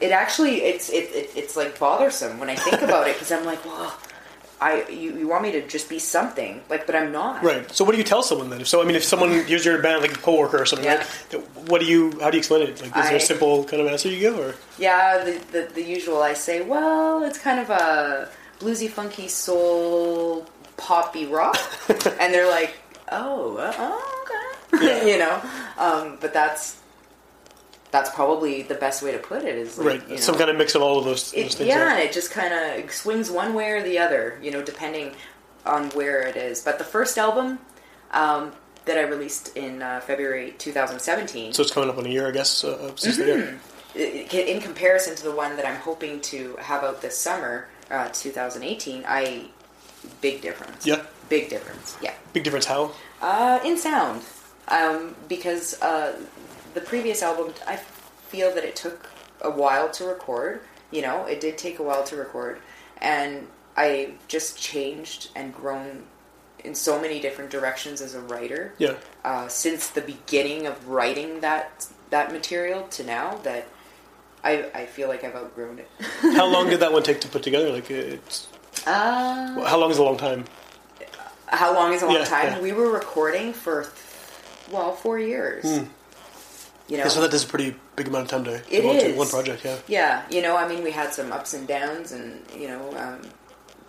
it 0.00 0.12
actually 0.12 0.62
it's 0.62 0.88
it, 0.90 1.10
it 1.14 1.30
it's 1.36 1.56
like 1.56 1.78
bothersome 1.78 2.38
when 2.38 2.48
I 2.48 2.54
think 2.56 2.82
about 2.82 3.06
it 3.08 3.14
because 3.14 3.30
I'm 3.32 3.44
like, 3.44 3.64
well, 3.64 3.96
I 4.60 4.86
you, 4.88 5.16
you 5.16 5.26
want 5.28 5.42
me 5.42 5.52
to 5.52 5.66
just 5.66 5.88
be 5.88 5.98
something 5.98 6.60
like, 6.68 6.86
but 6.86 6.94
I'm 6.94 7.12
not. 7.12 7.42
Right. 7.42 7.70
So, 7.72 7.84
what 7.84 7.92
do 7.92 7.98
you 7.98 8.04
tell 8.04 8.22
someone 8.22 8.50
then? 8.50 8.60
If 8.60 8.68
so, 8.68 8.82
I 8.82 8.84
mean, 8.84 8.96
if 8.96 9.04
someone 9.04 9.30
hears 9.44 9.64
your 9.64 9.80
band 9.80 10.02
like 10.02 10.12
a 10.12 10.18
coworker 10.18 10.60
or 10.60 10.66
something, 10.66 10.84
Yeah. 10.84 10.96
right? 11.32 11.68
What 11.68 11.80
do 11.80 11.86
you? 11.86 12.18
How 12.20 12.30
do 12.30 12.36
you 12.36 12.40
explain 12.40 12.62
it? 12.62 12.80
Like, 12.82 12.94
is 12.96 13.08
there 13.08 13.16
a 13.16 13.20
simple 13.20 13.64
kind 13.64 13.80
of 13.82 13.88
answer 13.88 14.08
you 14.10 14.18
give, 14.20 14.38
or 14.38 14.54
Yeah, 14.78 15.24
the, 15.24 15.40
the 15.52 15.74
the 15.74 15.82
usual. 15.82 16.20
I 16.22 16.34
say, 16.34 16.60
well, 16.60 17.22
it's 17.24 17.38
kind 17.38 17.58
of 17.58 17.70
a 17.70 18.28
bluesy, 18.58 18.88
funky, 18.90 19.28
soul, 19.28 20.46
poppy 20.76 21.26
rock, 21.26 21.56
and 22.20 22.32
they're 22.34 22.50
like, 22.50 22.74
oh, 23.12 23.56
uh, 23.56 23.72
oh 23.78 24.26
okay, 24.74 25.10
you 25.12 25.18
know. 25.18 25.40
Um, 25.78 26.18
but 26.20 26.34
that's 26.34 26.76
that's 27.90 28.10
probably 28.10 28.62
the 28.62 28.74
best 28.74 29.02
way 29.02 29.12
to 29.12 29.18
put 29.18 29.42
it. 29.44 29.56
Is 29.56 29.78
like, 29.78 29.86
right? 29.86 30.02
you 30.08 30.14
know, 30.14 30.20
Some 30.20 30.36
kind 30.36 30.50
of 30.50 30.56
mix 30.56 30.74
of 30.74 30.82
all 30.82 30.98
of 30.98 31.04
those, 31.04 31.32
those 31.32 31.46
it, 31.46 31.52
things. 31.54 31.68
yeah, 31.68 31.92
and 31.94 32.00
it 32.02 32.12
just 32.12 32.30
kind 32.30 32.52
of 32.54 32.90
swings 32.92 33.30
one 33.30 33.54
way 33.54 33.70
or 33.70 33.82
the 33.82 33.98
other, 33.98 34.38
you 34.42 34.50
know, 34.50 34.62
depending 34.62 35.12
on 35.66 35.90
where 35.90 36.22
it 36.22 36.36
is. 36.36 36.62
But 36.62 36.78
the 36.78 36.84
first 36.84 37.18
album 37.18 37.58
um, 38.12 38.52
that 38.86 38.96
I 38.96 39.02
released 39.02 39.56
in 39.56 39.82
uh, 39.82 40.00
February 40.00 40.54
2017, 40.58 41.52
So 41.52 41.62
it's 41.62 41.70
coming 41.72 41.90
up 41.90 41.98
on 41.98 42.06
a 42.06 42.08
year, 42.08 42.26
I 42.28 42.30
guess, 42.30 42.64
uh, 42.64 42.92
since 42.96 43.18
Mm-hmm. 43.18 43.26
year. 43.28 43.60
i- 43.96 44.28
i- 44.32 44.36
in 44.54 44.60
comparison 44.60 45.14
to 45.16 45.22
the 45.24 45.32
one 45.32 45.56
that 45.56 45.66
I'm 45.66 45.76
hoping 45.76 46.20
to 46.22 46.56
have 46.60 46.84
out 46.84 47.02
this 47.02 47.18
summer, 47.18 47.66
uh, 47.90 48.08
2018, 48.12 49.04
I 49.06 49.46
big 50.20 50.40
difference. 50.42 50.86
Yeah. 50.86 51.02
big 51.28 51.48
difference. 51.50 51.96
Yeah, 52.00 52.12
Big 52.32 52.42
difference. 52.44 52.66
How? 52.66 52.92
uh, 53.20 53.58
in 53.64 53.76
sound, 53.76 54.22
um, 54.68 55.14
because 55.28 55.80
uh, 55.82 56.12
the 56.74 56.80
previous 56.80 57.22
album, 57.22 57.52
I 57.66 57.76
feel 57.76 58.54
that 58.54 58.64
it 58.64 58.76
took 58.76 59.08
a 59.40 59.50
while 59.50 59.90
to 59.90 60.04
record. 60.04 60.60
You 60.90 61.02
know, 61.02 61.24
it 61.26 61.40
did 61.40 61.56
take 61.58 61.78
a 61.78 61.82
while 61.82 62.02
to 62.04 62.16
record, 62.16 62.60
and 62.98 63.46
I 63.76 64.14
just 64.28 64.58
changed 64.58 65.30
and 65.36 65.54
grown 65.54 66.04
in 66.64 66.74
so 66.74 67.00
many 67.00 67.20
different 67.20 67.50
directions 67.50 68.00
as 68.02 68.14
a 68.14 68.20
writer 68.20 68.74
Yeah. 68.78 68.94
uh, 69.24 69.48
since 69.48 69.88
the 69.88 70.02
beginning 70.02 70.66
of 70.66 70.88
writing 70.88 71.40
that 71.40 71.86
that 72.10 72.32
material 72.32 72.82
to 72.88 73.04
now 73.04 73.36
that 73.44 73.66
I, 74.44 74.68
I 74.74 74.86
feel 74.86 75.08
like 75.08 75.22
I've 75.24 75.34
outgrown 75.36 75.78
it. 75.78 75.88
How 76.36 76.46
long 76.46 76.68
did 76.68 76.80
that 76.80 76.92
one 76.92 77.02
take 77.02 77.20
to 77.22 77.28
put 77.28 77.42
together? 77.42 77.70
Like, 77.70 77.90
it's 77.90 78.48
Uh, 78.86 79.64
how 79.64 79.78
long 79.78 79.90
is 79.90 79.98
a 79.98 80.02
long 80.02 80.16
time? 80.18 80.44
how 81.46 81.72
long 81.74 81.92
is 81.92 82.02
a 82.02 82.06
long 82.06 82.16
Yeah, 82.16 82.24
time? 82.24 82.46
yeah. 82.54 82.60
We 82.60 82.72
were 82.72 82.90
recording 82.90 83.52
for 83.52 83.86
well 84.70 84.92
four 84.94 85.18
years. 85.18 85.64
You 86.90 86.96
know. 86.96 87.04
Yeah, 87.04 87.08
so 87.08 87.20
that 87.20 87.32
is 87.32 87.44
a 87.44 87.46
pretty 87.46 87.76
big 87.94 88.08
amount 88.08 88.24
of 88.24 88.30
time 88.30 88.44
to 88.44 88.54
It 88.68 88.82
devote 88.82 89.00
to 89.00 89.14
one 89.14 89.28
project. 89.28 89.64
Yeah. 89.64 89.76
Yeah, 89.86 90.22
you 90.28 90.42
know, 90.42 90.56
I 90.56 90.68
mean, 90.68 90.82
we 90.82 90.90
had 90.90 91.14
some 91.14 91.30
ups 91.32 91.54
and 91.54 91.66
downs, 91.66 92.10
and 92.10 92.42
you 92.58 92.66
know, 92.68 92.96
um, 92.98 93.20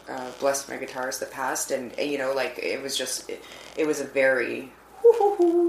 uh, 0.08 0.30
blessed 0.40 0.70
my 0.70 0.78
guitars 0.78 1.18
that 1.20 1.32
passed, 1.32 1.72
and 1.72 1.92
uh, 1.98 2.04
you 2.04 2.18
know, 2.20 2.34
like 2.34 2.60
it 2.62 2.82
was 2.82 2.96
just, 2.96 3.28
it, 3.30 3.44
it 3.76 3.88
was 3.88 4.00
a 4.02 4.06
very 4.06 4.72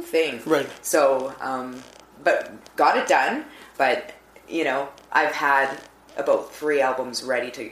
thing, 0.05 0.40
Right. 0.44 0.69
So, 0.82 1.34
um, 1.40 1.82
but 2.23 2.52
got 2.76 2.96
it 2.99 3.08
done. 3.08 3.44
But 3.79 4.12
you 4.49 4.64
know, 4.64 4.88
I've 5.11 5.32
had 5.32 5.81
about 6.17 6.52
three 6.52 6.81
albums 6.81 7.23
ready 7.23 7.50
to, 7.52 7.70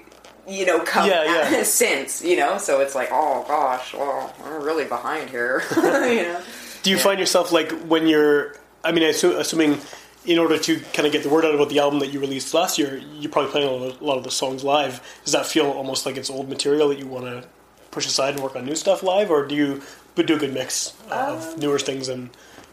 you 0.48 0.64
know, 0.64 0.80
come 0.80 1.08
Yeah, 1.08 1.24
yeah. 1.24 1.62
since, 1.64 2.24
you 2.24 2.36
know, 2.36 2.56
so 2.56 2.80
it's 2.80 2.94
like, 2.94 3.10
oh 3.12 3.44
gosh, 3.46 3.92
well, 3.92 4.34
we're 4.42 4.64
really 4.64 4.86
behind 4.86 5.28
here, 5.28 5.62
you 5.76 5.82
know. 6.22 6.40
Do 6.82 6.90
you 6.90 6.96
find 6.96 7.20
yourself 7.20 7.52
like 7.52 7.70
when 7.82 8.06
you're? 8.06 8.54
I 8.84 8.92
mean, 8.92 9.02
assuming 9.04 9.78
in 10.26 10.38
order 10.38 10.58
to 10.58 10.80
kind 10.92 11.06
of 11.06 11.12
get 11.12 11.22
the 11.22 11.28
word 11.28 11.44
out 11.44 11.54
about 11.54 11.68
the 11.70 11.78
album 11.78 11.98
that 12.00 12.08
you 12.12 12.20
released 12.20 12.52
last 12.54 12.78
year, 12.78 13.00
you're 13.18 13.30
probably 13.32 13.50
playing 13.50 13.68
a 13.68 13.72
lot 13.72 13.86
of, 13.94 14.00
a 14.00 14.04
lot 14.04 14.18
of 14.18 14.24
the 14.24 14.30
songs 14.30 14.62
live. 14.64 15.00
Does 15.24 15.32
that 15.32 15.46
feel 15.46 15.70
almost 15.70 16.06
like 16.06 16.16
it's 16.16 16.30
old 16.30 16.48
material 16.48 16.88
that 16.88 16.98
you 16.98 17.06
want 17.06 17.24
to 17.26 17.44
push 17.90 18.06
aside 18.06 18.34
and 18.34 18.42
work 18.42 18.54
on 18.56 18.64
new 18.64 18.76
stuff 18.76 19.02
live, 19.02 19.30
or 19.30 19.46
do 19.46 19.54
you 19.54 19.82
do 20.16 20.36
a 20.36 20.38
good 20.38 20.52
mix 20.52 20.92
of 21.10 21.54
Um, 21.54 21.60
newer 21.60 21.78
things 21.78 22.08
and 22.08 22.28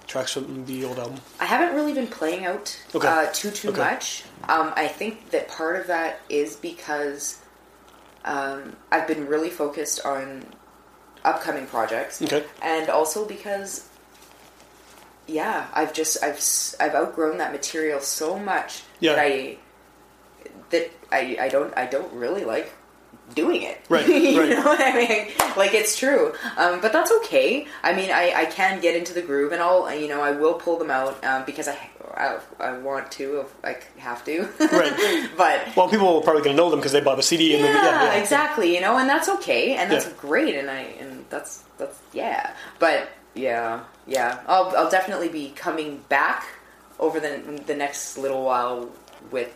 tracks 0.06 0.34
from 0.34 0.66
the 0.66 0.84
old 0.84 1.00
album? 1.00 1.20
I 1.40 1.46
haven't 1.46 1.74
really 1.76 1.94
been 1.94 2.08
playing 2.08 2.46
out 2.46 2.78
Okay. 2.94 3.08
uh, 3.08 3.28
too 3.34 3.52
too 3.52 3.70
Okay. 3.70 3.80
much. 3.80 4.24
Um, 4.50 4.74
I 4.76 4.88
think 4.90 5.30
that 5.32 5.48
part 5.48 5.78
of 5.80 5.88
that 5.88 6.20
is 6.30 6.58
because 6.58 7.38
um, 8.26 8.76
I've 8.92 9.08
been 9.08 9.28
really 9.28 9.50
focused 9.50 10.06
on 10.06 10.46
upcoming 11.24 11.66
projects, 11.68 12.22
Okay. 12.22 12.44
and 12.62 12.90
also 12.90 13.24
because 13.26 13.87
yeah, 15.28 15.68
I've 15.74 15.94
just 15.94 16.24
I've 16.24 16.40
I've 16.80 16.96
outgrown 16.96 17.38
that 17.40 17.52
material 17.52 18.00
so 18.00 18.38
much 18.40 18.84
Yeah. 19.00 19.14
that 19.16 19.20
I 19.22 19.58
that 20.70 20.92
I, 21.12 21.38
I 21.42 21.50
don't 21.50 21.78
I 21.78 21.86
don't 21.86 22.12
really 22.14 22.46
like 22.46 22.72
doing 23.36 23.62
it. 23.64 23.80
Right, 23.90 24.08
you 24.08 24.40
right. 24.40 24.50
know 24.50 24.64
what 24.64 24.80
I 24.82 24.94
mean? 24.96 25.28
Like 25.58 25.74
it's 25.74 25.98
true, 25.98 26.34
um, 26.58 26.80
but 26.82 26.94
that's 26.94 27.12
okay. 27.24 27.68
I 27.84 27.94
mean, 27.94 28.10
I, 28.12 28.34
I 28.36 28.46
can 28.46 28.80
get 28.80 28.96
into 28.96 29.14
the 29.14 29.22
groove, 29.22 29.52
and 29.52 29.62
I'll 29.62 29.94
you 29.94 30.08
know 30.08 30.22
I 30.22 30.32
will 30.32 30.54
pull 30.56 30.78
them 30.78 30.90
out 30.92 31.24
um, 31.26 31.44
because 31.46 31.68
I, 31.68 31.78
I 32.16 32.40
I 32.60 32.78
want 32.78 33.12
to, 33.14 33.42
if 33.42 33.48
I 33.66 33.78
have 34.00 34.24
to. 34.26 34.48
Right. 34.60 35.30
but 35.38 35.76
Well, 35.76 35.90
people 35.90 36.18
are 36.18 36.22
probably 36.22 36.42
going 36.44 36.56
to 36.56 36.62
know 36.62 36.70
them 36.70 36.80
because 36.80 36.94
they 36.94 37.02
bought 37.02 37.18
the 37.18 37.24
CD. 37.24 37.54
and 37.56 37.64
yeah, 37.64 37.74
then, 37.74 37.84
yeah, 37.84 38.04
yeah, 38.14 38.14
exactly. 38.22 38.74
You 38.74 38.82
know, 38.82 38.98
and 38.98 39.10
that's 39.10 39.28
okay, 39.30 39.76
and 39.76 39.92
that's 39.92 40.06
Yeah. 40.08 40.14
great, 40.20 40.56
and 40.56 40.70
I 40.70 40.80
and 41.00 41.26
that's 41.30 41.64
that's 41.78 42.00
yeah. 42.14 42.54
But 42.80 43.10
yeah, 43.36 43.84
yeah, 44.08 44.40
I'll 44.48 44.76
I'll 44.76 44.90
definitely 44.90 45.30
be 45.30 45.50
coming 45.56 46.02
back 46.10 46.46
over 47.00 47.20
the 47.20 47.62
the 47.66 47.76
next 47.76 48.18
little 48.18 48.44
while 48.44 48.90
with 49.32 49.54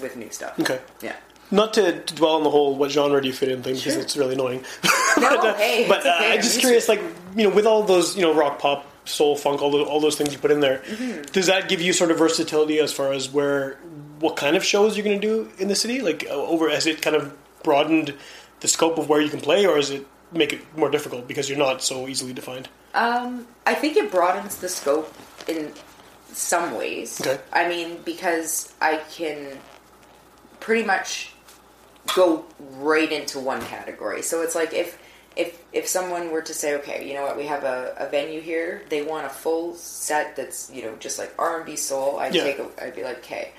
with 0.00 0.16
new 0.16 0.30
stuff. 0.30 0.58
Okay. 0.58 0.80
Yeah. 1.02 1.16
Not 1.50 1.74
to, 1.74 2.00
to 2.02 2.14
dwell 2.14 2.36
on 2.36 2.44
the 2.44 2.50
whole 2.50 2.76
what 2.76 2.90
genre 2.90 3.20
do 3.20 3.28
you 3.28 3.34
fit 3.34 3.50
in 3.50 3.62
thing 3.62 3.74
because 3.74 3.92
Sure. 3.92 4.02
it's 4.02 4.16
really 4.16 4.34
annoying. 4.34 4.64
No, 5.18 5.36
but 5.36 5.44
uh, 5.44 5.54
hey, 5.56 5.86
but 5.86 6.06
uh, 6.06 6.14
I'm 6.18 6.40
just 6.40 6.58
curious, 6.60 6.88
like 6.88 6.98
you 7.36 7.46
know, 7.46 7.54
with 7.54 7.66
all 7.66 7.82
those 7.82 8.16
you 8.16 8.22
know 8.22 8.32
rock, 8.34 8.58
pop, 8.58 8.86
soul, 9.04 9.36
funk, 9.36 9.60
all 9.60 9.70
those, 9.70 9.86
all 9.86 10.00
those 10.00 10.16
things 10.16 10.32
you 10.32 10.38
put 10.38 10.50
in 10.50 10.60
there, 10.60 10.78
Mm-hmm. 10.78 11.22
does 11.32 11.48
that 11.48 11.68
give 11.68 11.82
you 11.82 11.92
sort 11.92 12.10
of 12.10 12.16
versatility 12.16 12.78
as 12.78 12.94
far 12.94 13.12
as 13.12 13.28
where 13.30 13.74
what 14.20 14.36
kind 14.36 14.56
of 14.56 14.64
shows 14.64 14.96
you're 14.96 15.04
going 15.04 15.20
to 15.20 15.26
do 15.26 15.50
in 15.58 15.68
the 15.68 15.74
city? 15.74 16.00
Like, 16.00 16.24
over 16.28 16.70
has 16.70 16.86
it 16.86 17.02
kind 17.02 17.14
of 17.14 17.36
broadened 17.62 18.14
the 18.60 18.68
scope 18.68 18.96
of 18.96 19.10
where 19.10 19.20
you 19.20 19.28
can 19.28 19.40
play, 19.40 19.66
or 19.66 19.76
is 19.76 19.90
it 19.90 20.06
make 20.32 20.52
it 20.52 20.60
more 20.76 20.90
difficult 20.90 21.28
because 21.28 21.48
you're 21.48 21.58
not 21.58 21.82
so 21.82 22.08
easily 22.08 22.32
defined? 22.32 22.68
Um, 22.94 23.46
I 23.66 23.74
think 23.74 23.96
it 23.96 24.10
broadens 24.10 24.56
the 24.58 24.68
scope 24.68 25.12
in 25.48 25.72
some 26.32 26.74
ways. 26.76 27.20
Okay. 27.20 27.40
I 27.52 27.68
mean, 27.68 27.98
because 28.04 28.72
I 28.80 28.96
can 29.10 29.58
pretty 30.60 30.84
much 30.84 31.32
go 32.14 32.44
right 32.76 33.10
into 33.10 33.38
one 33.38 33.60
category. 33.62 34.22
So 34.22 34.42
it's 34.42 34.54
like 34.54 34.72
if 34.72 34.98
if 35.36 35.62
if 35.72 35.88
someone 35.88 36.30
were 36.30 36.42
to 36.42 36.52
say, 36.54 36.74
okay, 36.76 37.06
you 37.08 37.14
know 37.14 37.22
what, 37.22 37.36
we 37.36 37.46
have 37.46 37.64
a, 37.64 37.94
a 37.98 38.08
venue 38.08 38.40
here, 38.40 38.82
they 38.90 39.02
want 39.02 39.24
a 39.26 39.30
full 39.30 39.74
set 39.74 40.36
that's 40.36 40.70
you 40.70 40.82
know 40.82 40.94
just 40.96 41.18
like 41.18 41.32
R 41.38 41.58
and 41.58 41.66
B 41.66 41.76
soul. 41.76 42.18
I'd 42.18 42.34
Yeah. 42.34 42.44
take 42.44 42.58
a, 42.58 42.68
I'd 42.84 42.94
be 42.94 43.02
like, 43.04 43.18
okay, 43.18 43.52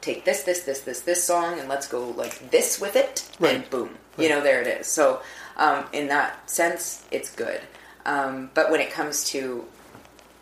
take 0.00 0.24
this 0.24 0.42
this 0.44 0.60
this 0.62 0.80
this 0.80 1.00
this 1.02 1.22
song 1.22 1.58
and 1.58 1.68
let's 1.68 1.86
go 1.88 2.08
like 2.10 2.50
this 2.50 2.80
with 2.80 2.96
it, 2.96 3.28
Right. 3.38 3.56
and 3.56 3.70
boom, 3.70 3.98
you 4.16 4.28
know 4.30 4.40
there 4.40 4.62
it 4.62 4.66
is. 4.68 4.86
So 4.86 5.20
um, 5.58 5.84
in 5.92 6.08
that 6.08 6.48
sense, 6.50 7.04
it's 7.10 7.30
good. 7.34 7.60
Um, 8.06 8.50
but 8.54 8.70
when 8.70 8.80
it 8.80 8.90
comes 8.90 9.24
to 9.30 9.64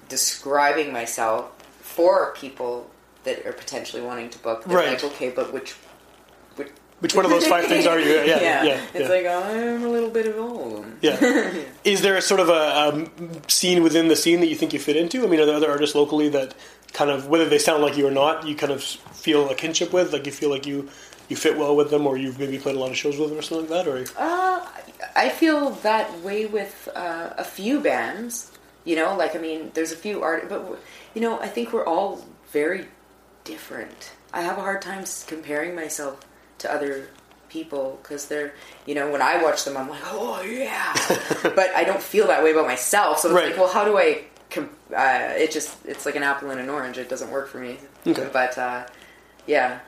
describing 0.09 0.93
myself 0.93 1.51
for 1.81 2.33
people 2.35 2.89
that 3.25 3.45
are 3.47 3.53
potentially 3.53 4.03
wanting 4.03 4.31
to 4.31 4.39
book, 4.39 4.65
they're 4.65 4.77
Right. 4.77 4.89
like, 4.91 5.05
okay, 5.05 5.31
but 5.31 5.53
which, 5.53 5.73
which, 6.57 6.69
Which 7.01 7.15
one 7.15 7.25
of 7.25 7.31
those 7.31 7.47
five 7.47 7.67
things 7.67 7.87
are 7.87 7.99
you? 7.99 8.09
Yeah, 8.09 8.25
yeah, 8.41 8.63
yeah. 8.65 8.81
It's 8.95 9.09
like 9.11 9.27
I'm 9.27 9.85
a 9.85 9.89
little 9.89 10.11
bit 10.11 10.27
of 10.27 10.39
all 10.39 10.77
of 10.79 10.83
them. 10.83 10.99
Yeah. 11.03 11.53
Is 11.85 12.03
there 12.03 12.17
a 12.17 12.23
sort 12.23 12.41
of 12.41 12.49
a, 12.49 12.79
um 12.89 13.11
scene 13.49 13.83
within 13.83 14.09
the 14.09 14.17
scene 14.17 14.41
that 14.41 14.47
you 14.47 14.55
think 14.55 14.73
you 14.73 14.79
fit 14.79 14.97
into? 14.97 15.25
I 15.25 15.27
mean, 15.27 15.41
are 15.41 15.47
there 15.47 15.57
other 15.57 15.71
artists 15.71 15.95
locally 15.97 16.29
that 16.31 16.55
kind 16.93 17.11
of, 17.11 17.27
whether 17.29 17.47
they 17.49 17.59
sound 17.59 17.83
like 17.83 17.97
you 17.97 18.07
or 18.07 18.11
not, 18.13 18.47
you 18.47 18.55
kind 18.55 18.73
of 18.73 18.83
feel 18.83 19.51
a 19.51 19.55
kinship 19.55 19.93
with? 19.93 20.13
Like 20.13 20.25
you 20.25 20.33
feel 20.33 20.51
like 20.51 20.67
you 20.67 20.89
you 21.29 21.37
fit 21.37 21.57
well 21.59 21.75
with 21.77 21.91
them, 21.91 22.07
or 22.07 22.17
you've 22.17 22.39
maybe 22.39 22.59
played 22.59 22.77
a 22.77 22.79
lot 22.79 22.91
of 22.91 22.97
shows 22.97 23.19
with 23.19 23.31
them, 23.31 23.39
or 23.39 23.43
something 23.43 23.69
like 23.71 23.85
that? 23.85 23.91
Or 23.91 24.05
Uh, 24.17 24.67
I 25.15 25.29
feel 25.29 25.71
that 25.83 26.21
way 26.21 26.47
with 26.47 26.89
uh, 26.95 27.31
a 27.37 27.45
few 27.45 27.81
bands. 27.81 28.53
You 28.85 28.97
know, 28.97 29.17
like 29.17 29.35
I 29.35 29.39
mean, 29.39 29.71
there's 29.75 29.93
a 29.93 29.97
few 29.97 30.23
art, 30.23 30.49
but 30.49 30.79
you 31.15 31.21
know, 31.21 31.41
I 31.41 31.49
think 31.49 31.73
we're 31.73 31.85
all 31.87 32.25
very 32.53 32.87
different. 33.45 34.13
I 34.33 34.43
have 34.43 34.59
a 34.59 34.61
hard 34.61 34.83
time 34.83 35.05
comparing 35.27 35.75
myself 35.75 36.21
to 36.59 36.73
other 36.73 37.09
people 37.49 37.99
because 38.03 38.27
they're, 38.29 38.53
you 38.87 38.95
know, 38.95 39.11
when 39.11 39.23
I 39.23 39.43
watch 39.43 39.65
them, 39.65 39.77
I'm 39.77 39.89
like, 39.89 40.03
oh 40.05 40.43
yeah, 40.43 40.95
but 41.43 41.71
I 41.75 41.85
don't 41.85 42.03
feel 42.03 42.27
that 42.29 42.43
way 42.45 42.53
about 42.53 42.67
myself. 42.67 43.19
So 43.21 43.29
it's 43.29 43.35
Right. 43.37 43.49
like, 43.49 43.57
well, 43.57 43.69
how 43.69 43.85
do 43.85 43.97
I? 43.99 44.25
Com- 44.51 44.71
uh, 44.97 45.33
it 45.37 45.51
just 45.51 45.75
it's 45.85 46.07
like 46.07 46.15
an 46.15 46.23
apple 46.23 46.51
and 46.51 46.61
an 46.61 46.69
orange. 46.71 46.99
It 46.99 47.09
doesn't 47.09 47.31
work 47.31 47.49
for 47.49 47.59
me. 47.59 47.79
Okay. 48.07 48.29
But 48.33 48.57
uh, 48.57 48.87
yeah, 49.49 49.81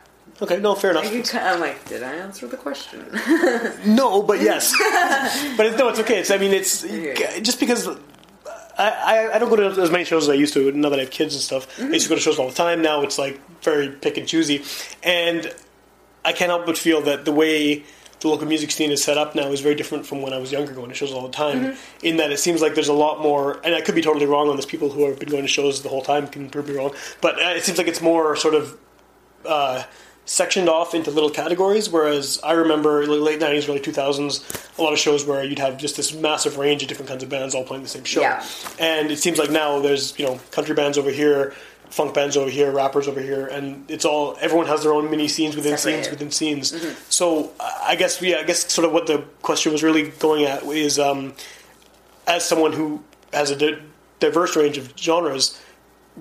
okay, 0.43 0.59
no, 0.59 0.75
fair 0.75 0.91
enough. 0.93 1.05
I 1.05 1.21
can, 1.21 1.47
I'm 1.47 1.61
like, 1.61 1.89
did 1.89 2.03
I 2.03 2.15
answer 2.15 2.47
the 2.47 2.57
question? 2.57 3.05
No, 3.87 4.23
but 4.23 4.41
yes. 4.41 4.73
but 5.57 5.67
it's, 5.67 5.79
no, 5.79 5.89
it's 5.89 5.99
okay. 6.01 6.21
It's 6.21 6.31
I 6.31 6.39
mean, 6.39 6.53
it's 6.53 6.83
just 7.41 7.61
because 7.61 7.89
I, 8.79 8.91
I, 8.91 9.35
I 9.35 9.39
don't 9.39 9.49
go 9.51 9.57
to 9.57 9.81
as 9.81 9.91
many 9.91 10.05
shows 10.05 10.25
as 10.25 10.29
I 10.29 10.35
used 10.35 10.55
to 10.55 10.71
now 10.73 10.89
that 10.91 10.99
I 10.99 11.03
have 11.03 11.11
kids 11.11 11.35
and 11.35 11.43
stuff. 11.43 11.81
I 11.81 11.89
used 11.89 12.05
to 12.05 12.09
go 12.09 12.15
to 12.15 12.21
shows 12.21 12.39
all 12.39 12.49
the 12.49 12.55
time. 12.55 12.83
Now 12.83 13.03
it's 13.03 13.19
like 13.19 13.41
very 13.63 13.89
pick 13.89 14.17
and 14.17 14.27
choosy, 14.27 14.65
and 15.03 15.53
I 16.25 16.33
can't 16.33 16.51
help 16.51 16.67
but 16.67 16.79
feel 16.79 17.01
that 17.03 17.25
the 17.25 17.33
way 17.33 17.85
the 18.21 18.29
local 18.29 18.47
music 18.47 18.71
scene 18.71 18.91
is 18.91 19.03
set 19.03 19.17
up 19.17 19.35
now 19.35 19.49
is 19.49 19.61
very 19.61 19.75
different 19.75 20.05
from 20.07 20.23
when 20.23 20.33
I 20.33 20.39
was 20.39 20.51
younger 20.51 20.73
going 20.73 20.89
to 20.89 20.95
shows 20.95 21.13
all 21.13 21.23
the 21.27 21.33
time. 21.33 21.77
In 22.03 22.17
that 22.19 22.31
it 22.33 22.39
seems 22.39 22.61
like 22.61 22.75
there's 22.75 22.89
a 22.89 22.93
lot 22.93 23.21
more, 23.21 23.61
and 23.65 23.75
I 23.75 23.81
could 23.81 23.95
be 23.95 24.03
totally 24.03 24.27
wrong 24.27 24.49
on 24.49 24.57
this. 24.57 24.67
People 24.67 24.91
who 24.91 25.09
have 25.09 25.19
been 25.19 25.29
going 25.29 25.43
to 25.43 25.49
shows 25.49 25.83
the 25.83 25.89
whole 25.89 26.03
time 26.03 26.27
can 26.27 26.51
prove 26.51 26.69
me 26.69 26.75
wrong, 26.77 26.93
but 27.21 27.37
uh, 27.37 27.51
it 27.51 27.65
seems 27.65 27.79
like 27.79 27.87
it's 27.87 28.01
more 28.01 28.37
sort 28.37 28.55
of 28.55 28.79
uh, 29.45 29.85
sectioned 30.29 30.69
off 30.69 30.95
into 30.95 31.11
little 31.11 31.31
categories. 31.31 31.89
Whereas 31.89 32.39
I 32.45 32.53
remember 32.53 33.07
late 33.07 33.41
'90s, 33.41 33.69
early 33.69 33.81
2000s, 33.81 34.79
a 34.79 34.83
lot 34.83 34.93
of 34.93 34.99
shows 34.99 35.25
where 35.25 35.43
you'd 35.43 35.59
have 35.59 35.79
just 35.79 35.97
this 35.97 36.13
massive 36.15 36.59
range 36.59 36.83
of 36.83 36.89
different 36.89 37.09
kinds 37.09 37.23
of 37.23 37.31
bands 37.31 37.55
all 37.55 37.65
playing 37.65 37.83
the 37.83 37.89
same 37.89 38.05
show. 38.05 38.21
Yeah. 38.21 38.45
And 38.79 39.11
it 39.11 39.19
seems 39.19 39.39
like 39.39 39.51
now 39.51 39.81
there's 39.81 40.17
you 40.19 40.27
know 40.27 40.39
country 40.51 40.75
bands 40.75 40.99
over 40.99 41.11
here, 41.11 41.55
funk 41.89 42.13
bands 42.13 42.37
over 42.37 42.51
here, 42.51 42.71
rappers 42.71 43.09
over 43.09 43.21
here, 43.23 43.47
and 43.47 43.91
it's 43.91 44.05
all 44.05 44.37
everyone 44.41 44.67
has 44.67 44.83
their 44.83 44.93
own 44.93 45.11
mini 45.11 45.29
scenes 45.29 45.57
within 45.57 45.77
Separated. 45.79 46.05
scenes 46.05 46.11
within 46.13 46.31
scenes. 46.31 46.97
So 47.09 47.53
I 47.59 47.97
guess 47.97 48.21
yeah, 48.21 48.37
I 48.37 48.43
guess 48.45 48.71
sort 48.71 48.87
of 48.87 48.93
what 48.93 49.07
the 49.07 49.25
question 49.41 49.73
was 49.73 49.83
really 49.83 50.11
going 50.11 50.45
at 50.45 50.63
is 50.65 50.99
um, 50.99 51.33
as 52.27 52.45
someone 52.47 52.75
who 52.75 53.03
has 53.33 53.51
a 53.51 53.57
di- 53.57 53.79
diverse 54.21 54.57
range 54.57 54.77
of 54.77 54.93
genres, 54.99 55.59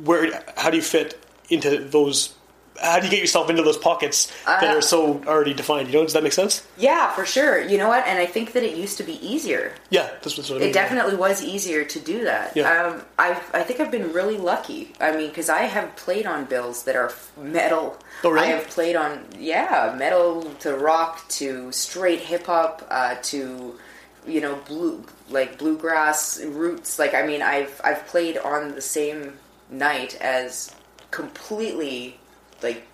where 0.05 0.43
how 0.55 0.69
do 0.69 0.77
you 0.77 0.83
fit 0.83 1.21
into 1.49 1.77
those? 1.79 2.33
How 2.81 2.99
do 2.99 3.05
you 3.05 3.11
get 3.11 3.19
yourself 3.19 3.49
into 3.49 3.63
those 3.63 3.77
pockets 3.77 4.31
that 4.45 4.63
Uh, 4.63 4.77
are 4.77 4.81
so 4.81 5.21
already 5.25 5.53
defined? 5.53 5.87
You 5.89 5.95
know, 5.95 6.03
does 6.03 6.13
that 6.13 6.23
make 6.23 6.33
sense? 6.33 6.63
Yeah, 6.77 7.11
for 7.13 7.25
sure. 7.25 7.59
You 7.59 7.77
know 7.77 7.87
what? 7.87 8.05
And 8.07 8.19
I 8.19 8.25
think 8.25 8.53
that 8.53 8.63
it 8.63 8.75
used 8.75 8.97
to 8.97 9.03
be 9.03 9.13
easier. 9.25 9.73
Yeah, 9.89 10.09
that's 10.21 10.37
what 10.37 10.49
I 10.49 10.53
mean. 10.53 10.61
It 10.69 10.73
definitely 10.73 11.15
was 11.15 11.43
easier 11.43 11.83
to 11.85 11.99
do 11.99 12.23
that. 12.25 12.55
Yeah. 12.55 12.69
Um, 12.71 13.03
I 13.17 13.31
I 13.53 13.63
think 13.63 13.79
I've 13.79 13.91
been 13.91 14.13
really 14.13 14.37
lucky. 14.37 14.93
I 14.99 15.11
mean, 15.15 15.29
because 15.29 15.49
I 15.49 15.63
have 15.63 15.95
played 15.95 16.25
on 16.25 16.45
bills 16.45 16.83
that 16.83 16.95
are 16.95 17.11
metal. 17.35 17.97
Oh, 18.23 18.29
really? 18.29 18.47
I 18.47 18.49
have 18.51 18.67
played 18.67 18.95
on 18.95 19.25
yeah, 19.39 19.95
metal 19.97 20.43
to 20.59 20.75
rock 20.75 21.27
to 21.29 21.71
straight 21.71 22.19
hip 22.19 22.45
hop 22.45 22.85
uh, 22.89 23.15
to 23.31 23.77
you 24.25 24.41
know 24.41 24.55
blue 24.67 25.03
like 25.29 25.57
bluegrass 25.57 26.41
roots. 26.43 26.99
Like 26.99 27.13
I 27.13 27.25
mean, 27.25 27.41
I've 27.41 27.79
I've 27.83 28.05
played 28.07 28.37
on 28.37 28.75
the 28.75 28.81
same 28.81 29.39
night 29.69 30.15
as 30.21 30.73
completely 31.11 32.19
like 32.61 32.85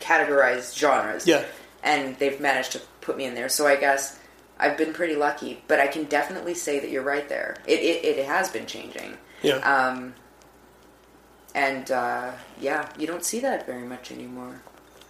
categorized 0.00 0.76
genres. 0.78 1.26
Yeah. 1.26 1.44
and 1.82 2.16
they've 2.18 2.40
managed 2.40 2.72
to 2.72 2.80
put 3.00 3.16
me 3.16 3.24
in 3.24 3.34
there. 3.34 3.48
So 3.48 3.66
I 3.66 3.76
guess 3.76 4.18
I've 4.58 4.76
been 4.76 4.92
pretty 4.92 5.14
lucky, 5.16 5.62
but 5.68 5.78
I 5.80 5.86
can 5.86 6.04
definitely 6.04 6.54
say 6.54 6.78
that 6.80 6.90
you're 6.90 7.02
right 7.02 7.28
there. 7.28 7.56
It 7.66 7.80
it, 7.80 8.04
it 8.18 8.26
has 8.26 8.48
been 8.50 8.66
changing. 8.66 9.16
Yeah. 9.42 9.56
Um, 9.58 10.14
and 11.54 11.90
uh, 11.90 12.32
yeah, 12.60 12.88
you 12.98 13.06
don't 13.06 13.24
see 13.24 13.40
that 13.40 13.66
very 13.66 13.84
much 13.86 14.12
anymore. 14.12 14.60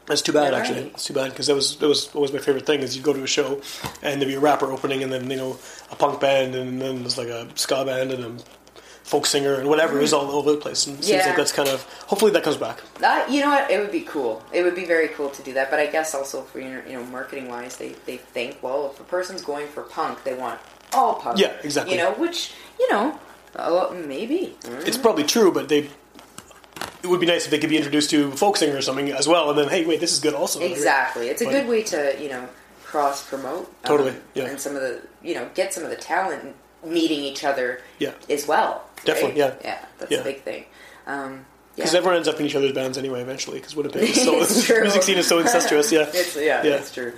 That's 0.06 0.22
too 0.22 0.32
bad, 0.32 0.54
actually. 0.54 0.82
right. 0.84 0.92
It's 0.94 1.04
too 1.04 1.12
bad 1.12 1.30
because 1.30 1.48
that 1.48 1.54
was 1.54 1.76
that 1.76 1.88
was 1.88 2.14
always 2.14 2.32
my 2.32 2.38
favorite 2.38 2.64
thing. 2.64 2.80
Is 2.80 2.96
you 2.96 3.02
go 3.02 3.12
to 3.12 3.22
a 3.22 3.26
show 3.26 3.60
and 4.02 4.20
there'd 4.20 4.28
be 4.28 4.34
a 4.34 4.40
rapper 4.40 4.72
opening, 4.72 5.02
and 5.02 5.12
then 5.12 5.30
you 5.30 5.36
know 5.36 5.58
a 5.90 5.96
punk 5.96 6.20
band, 6.20 6.54
and 6.54 6.80
then 6.80 7.00
there's 7.00 7.18
like 7.18 7.28
a 7.28 7.46
ska 7.56 7.84
band 7.84 8.12
and 8.12 8.24
a 8.24 8.42
folk 9.08 9.24
singer 9.26 9.54
and 9.54 9.68
whatever. 9.68 9.98
It 9.98 10.02
was 10.02 10.12
all 10.12 10.30
over 10.30 10.52
the 10.52 10.58
place, 10.58 10.86
and 10.86 10.98
it 10.98 11.04
seems 11.04 11.20
Yeah. 11.20 11.26
like 11.28 11.36
that's 11.36 11.52
kind 11.52 11.68
of 11.68 11.82
hopefully 12.06 12.30
that 12.32 12.42
comes 12.42 12.58
back. 12.58 12.80
Uh, 13.02 13.24
you 13.28 13.40
know 13.40 13.48
what? 13.48 13.70
It 13.70 13.80
would 13.80 13.90
be 13.90 14.02
cool. 14.02 14.42
It 14.52 14.62
would 14.64 14.74
be 14.76 14.84
very 14.84 15.08
cool 15.08 15.30
to 15.30 15.42
do 15.42 15.52
that. 15.54 15.70
But 15.70 15.80
I 15.80 15.86
guess 15.86 16.14
also 16.14 16.42
for 16.42 16.60
you 16.60 16.82
know 16.92 17.02
marketing 17.04 17.48
wise, 17.48 17.76
they 17.78 17.90
they 18.06 18.18
think 18.18 18.58
well, 18.62 18.90
if 18.92 19.00
a 19.00 19.04
person's 19.04 19.42
going 19.42 19.66
for 19.68 19.82
punk, 19.82 20.24
they 20.24 20.34
want 20.34 20.60
all 20.92 21.14
punk. 21.14 21.38
Yeah, 21.38 21.52
exactly. 21.62 21.94
You 21.96 22.02
know, 22.02 22.12
which 22.12 22.52
you 22.78 22.90
know, 22.92 23.18
uh, 23.56 23.88
maybe. 24.06 24.56
It's 24.86 24.98
probably 24.98 25.24
true, 25.24 25.50
but 25.52 25.68
they. 25.68 25.88
It 27.02 27.06
would 27.06 27.20
be 27.20 27.26
nice 27.26 27.44
if 27.44 27.50
they 27.50 27.58
could 27.58 27.70
be 27.70 27.76
introduced 27.76 28.10
to 28.10 28.30
folk 28.32 28.56
singer 28.56 28.76
or 28.76 28.82
something 28.82 29.10
as 29.12 29.26
well, 29.26 29.48
and 29.50 29.58
then 29.58 29.68
hey, 29.68 29.84
wait, 29.86 30.00
this 30.00 30.12
is 30.12 30.18
good 30.20 30.34
also. 30.34 30.60
Exactly. 30.60 31.28
It's 31.28 31.40
a 31.40 31.44
But- 31.46 31.52
good 31.52 31.68
way 31.68 31.82
to, 31.84 32.14
you 32.20 32.28
know, 32.28 32.48
cross 32.84 33.22
promote. 33.22 33.70
Totally, 33.84 34.14
yeah. 34.34 34.44
And 34.46 34.60
some 34.60 34.74
of 34.76 34.82
the, 34.82 35.00
you 35.22 35.34
know, 35.34 35.48
get 35.54 35.72
some 35.72 35.84
of 35.84 35.90
the 35.90 35.96
talent 35.96 36.54
meeting 36.84 37.20
each 37.20 37.44
other 37.44 37.80
Yeah. 37.98 38.12
as 38.28 38.46
well. 38.48 38.82
Definitely, 39.04 39.40
right? 39.42 39.54
yeah. 39.62 39.70
Yeah, 39.70 39.84
that's 39.98 40.10
Yeah. 40.12 40.18
a 40.18 40.24
big 40.24 40.42
thing. 40.42 40.64
Um, 41.06 41.32
yeah. 41.76 41.84
Because 41.84 41.94
everyone 41.94 42.16
ends 42.16 42.28
up 42.28 42.38
in 42.40 42.46
each 42.46 42.54
other's 42.56 42.72
bands 42.72 42.98
anyway, 42.98 43.20
eventually. 43.22 43.58
Because 43.58 43.76
Winnipeg 43.76 44.02
is 44.10 44.22
so 44.24 44.32
music 44.82 45.02
scene 45.02 45.18
is 45.18 45.26
so 45.28 45.38
incestuous. 45.38 45.90
Yeah, 45.92 46.00
It's, 46.12 46.34
yeah, 46.36 46.42
Yeah. 46.62 46.70
that's 46.70 46.92
true. 46.92 47.12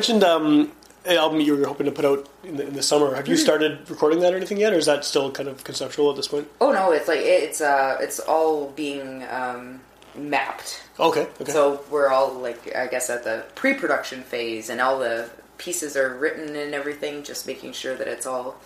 Mentioned 0.00 0.24
um, 0.24 0.72
an 1.04 1.18
album 1.18 1.40
you 1.42 1.54
were 1.54 1.66
hoping 1.66 1.84
to 1.84 1.92
put 1.92 2.06
out 2.06 2.26
in 2.42 2.56
the, 2.56 2.66
in 2.66 2.72
the 2.72 2.82
summer. 2.82 3.14
Have 3.14 3.28
you 3.28 3.34
Mm-hmm. 3.34 3.42
started 3.42 3.90
recording 3.90 4.20
that 4.20 4.32
or 4.32 4.36
anything 4.38 4.56
yet, 4.56 4.72
or 4.72 4.76
is 4.78 4.86
that 4.86 5.04
still 5.04 5.30
kind 5.30 5.46
of 5.46 5.62
conceptual 5.62 6.08
at 6.08 6.16
this 6.16 6.26
point? 6.28 6.48
Oh 6.58 6.72
no, 6.72 6.90
it's 6.92 7.06
like 7.06 7.20
it's 7.20 7.60
uh 7.60 7.98
it's 8.00 8.18
all 8.18 8.70
being 8.70 9.22
um, 9.24 9.80
mapped. 10.14 10.82
Okay. 10.98 11.28
Okay. 11.40 11.52
So 11.52 11.82
we're 11.90 12.08
all 12.08 12.32
like 12.32 12.74
I 12.74 12.86
guess 12.86 13.10
at 13.10 13.24
the 13.24 13.44
pre-production 13.54 14.22
phase, 14.22 14.70
and 14.70 14.80
all 14.80 14.98
the 14.98 15.28
pieces 15.58 15.96
are 15.98 16.16
written 16.16 16.56
and 16.56 16.74
everything, 16.74 17.22
just 17.22 17.46
making 17.46 17.72
sure 17.74 17.94
that 17.94 18.08
it's 18.08 18.26
all 18.26 18.56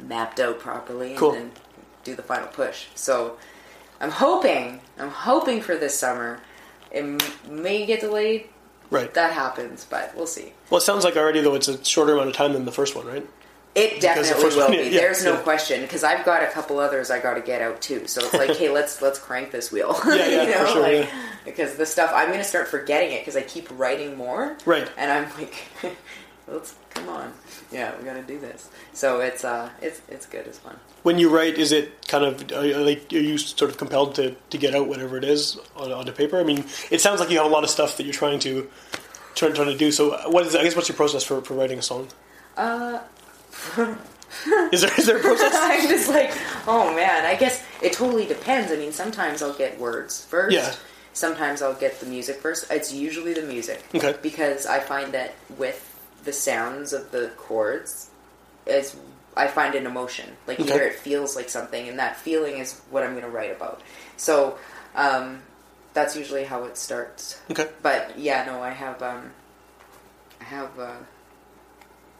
mapped 0.00 0.40
out 0.40 0.58
properly, 0.58 1.14
Cool. 1.14 1.34
and 1.34 1.38
then 1.42 1.50
do 2.02 2.16
the 2.16 2.22
final 2.22 2.48
push. 2.48 2.86
So 2.96 3.38
I'm 4.00 4.10
hoping, 4.10 4.80
I'm 4.98 5.10
hoping 5.10 5.60
for 5.60 5.76
this 5.76 5.96
summer. 5.96 6.40
It 6.90 7.04
may 7.48 7.86
get 7.86 8.00
delayed. 8.00 8.48
Right. 8.90 9.12
That 9.14 9.32
happens, 9.32 9.86
but 9.88 10.14
we'll 10.16 10.26
see. 10.26 10.52
well, 10.70 10.78
it 10.78 10.82
sounds 10.82 11.04
like 11.04 11.16
already 11.16 11.40
though 11.40 11.54
it's 11.54 11.68
a 11.68 11.82
shorter 11.84 12.14
amount 12.14 12.28
of 12.28 12.34
time 12.34 12.52
than 12.52 12.64
the 12.64 12.72
first 12.72 12.94
one, 12.96 13.06
right? 13.06 13.26
It 13.72 14.00
definitely 14.00 14.48
will 14.56 14.58
one- 14.66 14.70
be. 14.72 14.76
yeah, 14.78 15.00
There's 15.02 15.24
no 15.24 15.36
question 15.36 15.80
because 15.82 16.02
I've 16.02 16.24
got 16.24 16.42
a 16.42 16.48
couple 16.48 16.80
others 16.80 17.08
I 17.08 17.20
got 17.20 17.34
to 17.34 17.40
get 17.40 17.62
out 17.62 17.80
too. 17.80 18.08
So 18.08 18.20
it's 18.24 18.34
like, 18.34 18.56
hey, 18.56 18.68
let's 18.68 19.00
let's 19.00 19.18
crank 19.20 19.52
this 19.52 19.70
wheel. 19.70 19.96
Yeah, 20.06 20.14
yeah, 20.14 20.42
you 20.42 20.50
know, 20.50 20.64
for 20.64 20.72
sure, 20.72 20.82
like, 20.82 20.92
yeah. 21.08 21.26
Because 21.44 21.76
the 21.76 21.86
stuff 21.86 22.10
I'm 22.12 22.26
going 22.28 22.40
to 22.40 22.44
start 22.44 22.66
forgetting 22.66 23.12
it 23.12 23.20
because 23.20 23.36
I 23.36 23.42
keep 23.42 23.68
writing 23.78 24.16
more. 24.16 24.56
Right. 24.66 24.90
And 24.96 25.10
I'm 25.12 25.32
like, 25.38 25.96
let's 26.50 26.74
come 26.90 27.08
on, 27.08 27.32
yeah, 27.70 27.96
we 27.98 28.04
got 28.04 28.14
to 28.14 28.22
do 28.22 28.38
this. 28.38 28.68
So 28.92 29.20
it's 29.20 29.44
uh, 29.44 29.70
it's 29.80 30.00
it's 30.08 30.26
good, 30.26 30.46
it's 30.46 30.58
fun. 30.58 30.76
When 31.02 31.18
you 31.18 31.30
write, 31.30 31.58
is 31.58 31.72
it 31.72 32.06
kind 32.08 32.24
of 32.24 32.52
are 32.52 32.66
you, 32.66 32.76
like 32.76 33.12
are 33.12 33.18
you 33.18 33.38
sort 33.38 33.70
of 33.70 33.78
compelled 33.78 34.14
to, 34.16 34.34
to 34.50 34.58
get 34.58 34.74
out 34.74 34.88
whatever 34.88 35.16
it 35.16 35.24
is 35.24 35.58
on, 35.76 35.92
onto 35.92 36.12
paper? 36.12 36.38
I 36.38 36.44
mean, 36.44 36.64
it 36.90 37.00
sounds 37.00 37.20
like 37.20 37.30
you 37.30 37.38
have 37.38 37.46
a 37.46 37.50
lot 37.50 37.64
of 37.64 37.70
stuff 37.70 37.96
that 37.96 38.04
you're 38.04 38.12
trying 38.12 38.38
to 38.40 38.68
trying, 39.34 39.54
trying 39.54 39.68
to 39.68 39.78
do. 39.78 39.92
So, 39.92 40.30
what 40.30 40.46
is 40.46 40.54
I 40.54 40.62
guess 40.62 40.76
what's 40.76 40.88
your 40.88 40.96
process 40.96 41.24
for, 41.24 41.40
for 41.42 41.54
writing 41.54 41.78
a 41.78 41.82
song? 41.82 42.08
Uh, 42.56 43.00
Is 44.72 44.82
there 44.82 44.90
is 44.96 45.06
there 45.06 45.16
a 45.16 45.20
process? 45.20 45.52
I'm 45.56 45.88
just 45.88 46.08
like, 46.08 46.30
oh 46.68 46.94
man, 46.94 47.26
I 47.26 47.34
guess 47.34 47.64
it 47.82 47.92
totally 47.92 48.26
depends. 48.26 48.70
I 48.70 48.76
mean, 48.76 48.92
sometimes 48.92 49.42
I'll 49.42 49.54
get 49.54 49.78
words 49.78 50.24
first. 50.24 50.54
Yeah. 50.54 50.72
Sometimes 51.12 51.62
I'll 51.62 51.74
get 51.74 51.98
the 51.98 52.06
music 52.06 52.36
first. 52.36 52.70
It's 52.70 52.92
usually 52.92 53.34
the 53.34 53.42
music. 53.42 53.82
Okay. 53.92 54.14
Because 54.22 54.66
I 54.66 54.78
find 54.78 55.12
that 55.12 55.34
with 55.58 55.89
the 56.24 56.32
sounds 56.32 56.92
of 56.92 57.10
the 57.10 57.30
chords, 57.36 58.10
is 58.66 58.96
I 59.36 59.46
find 59.48 59.74
an 59.74 59.86
emotion. 59.86 60.36
Like 60.46 60.60
Okay. 60.60 60.70
either 60.74 60.82
it 60.84 60.94
feels 60.96 61.36
like 61.36 61.48
something, 61.48 61.88
and 61.88 61.98
that 61.98 62.16
feeling 62.16 62.58
is 62.58 62.80
what 62.90 63.02
I'm 63.02 63.10
going 63.12 63.24
to 63.24 63.30
write 63.30 63.50
about. 63.54 63.80
So, 64.16 64.58
um, 64.94 65.40
that's 65.94 66.14
usually 66.16 66.44
how 66.44 66.64
it 66.64 66.76
starts. 66.76 67.40
Okay. 67.50 67.68
But 67.82 68.18
yeah, 68.18 68.44
no, 68.44 68.62
I 68.62 68.70
have 68.70 69.02
um, 69.02 69.30
I 70.40 70.44
have 70.44 70.78
uh, 70.78 70.92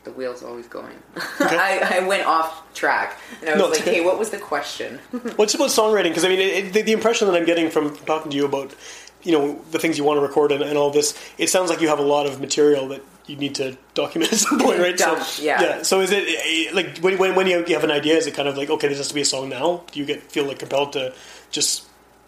the 0.05 0.11
wheels 0.13 0.43
always 0.43 0.67
going. 0.67 0.97
I, 1.41 1.99
I 2.01 2.07
went 2.07 2.27
off 2.27 2.73
track, 2.75 3.19
and 3.41 3.51
I 3.51 3.53
was 3.55 3.61
No, 3.61 3.69
like, 3.69 3.81
okay. 3.83 3.95
"Hey, 3.97 4.01
what 4.05 4.19
was 4.19 4.31
the 4.31 4.39
question?" 4.39 4.99
What's 5.37 5.55
about 5.55 5.69
songwriting? 5.71 6.05
Because 6.11 6.25
I 6.25 6.29
mean, 6.29 6.41
it, 6.41 6.73
the, 6.73 6.83
the 6.83 6.93
impression 6.93 7.29
that 7.29 7.37
I'm 7.37 7.45
getting 7.45 7.71
from, 7.71 7.95
from 7.95 8.07
talking 8.07 8.31
to 8.31 8.37
you 8.37 8.45
about, 8.47 8.75
you 9.23 9.33
know, 9.33 9.61
the 9.71 9.79
things 9.79 9.99
you 9.99 10.05
want 10.05 10.17
to 10.17 10.23
record 10.23 10.53
and, 10.53 10.63
and 10.63 10.79
all 10.79 10.91
this, 10.91 11.15
it 11.39 11.49
sounds 11.51 11.71
like 11.71 11.81
you 11.81 11.89
have 11.89 11.99
a 11.99 12.03
lot 12.03 12.27
of 12.27 12.41
material 12.41 12.89
that 12.89 13.03
you 13.31 13.37
need 13.37 13.55
to 13.57 13.77
document 13.95 14.33
at 14.37 14.39
some 14.39 14.59
point, 14.59 14.79
right? 14.81 14.97
Dump, 14.97 15.23
so, 15.23 15.43
yeah. 15.43 15.83
So 15.83 16.01
is 16.01 16.11
it 16.13 16.75
like 16.75 16.99
when, 16.99 17.19
when, 17.19 17.35
when 17.35 17.47
you 17.47 17.65
have 17.75 17.85
an 17.85 17.91
idea, 17.91 18.17
is 18.17 18.27
it 18.27 18.35
kind 18.35 18.49
of 18.49 18.57
like 18.57 18.71
okay, 18.71 18.89
this 18.89 18.99
has 18.99 19.09
to 19.09 19.15
be 19.15 19.21
a 19.23 19.25
song 19.25 19.49
now? 19.49 19.83
Do 19.93 20.01
you 20.01 20.07
get 20.07 20.23
feel 20.31 20.45
like 20.45 20.59
compelled 20.59 20.93
to 20.95 21.15
just 21.51 21.85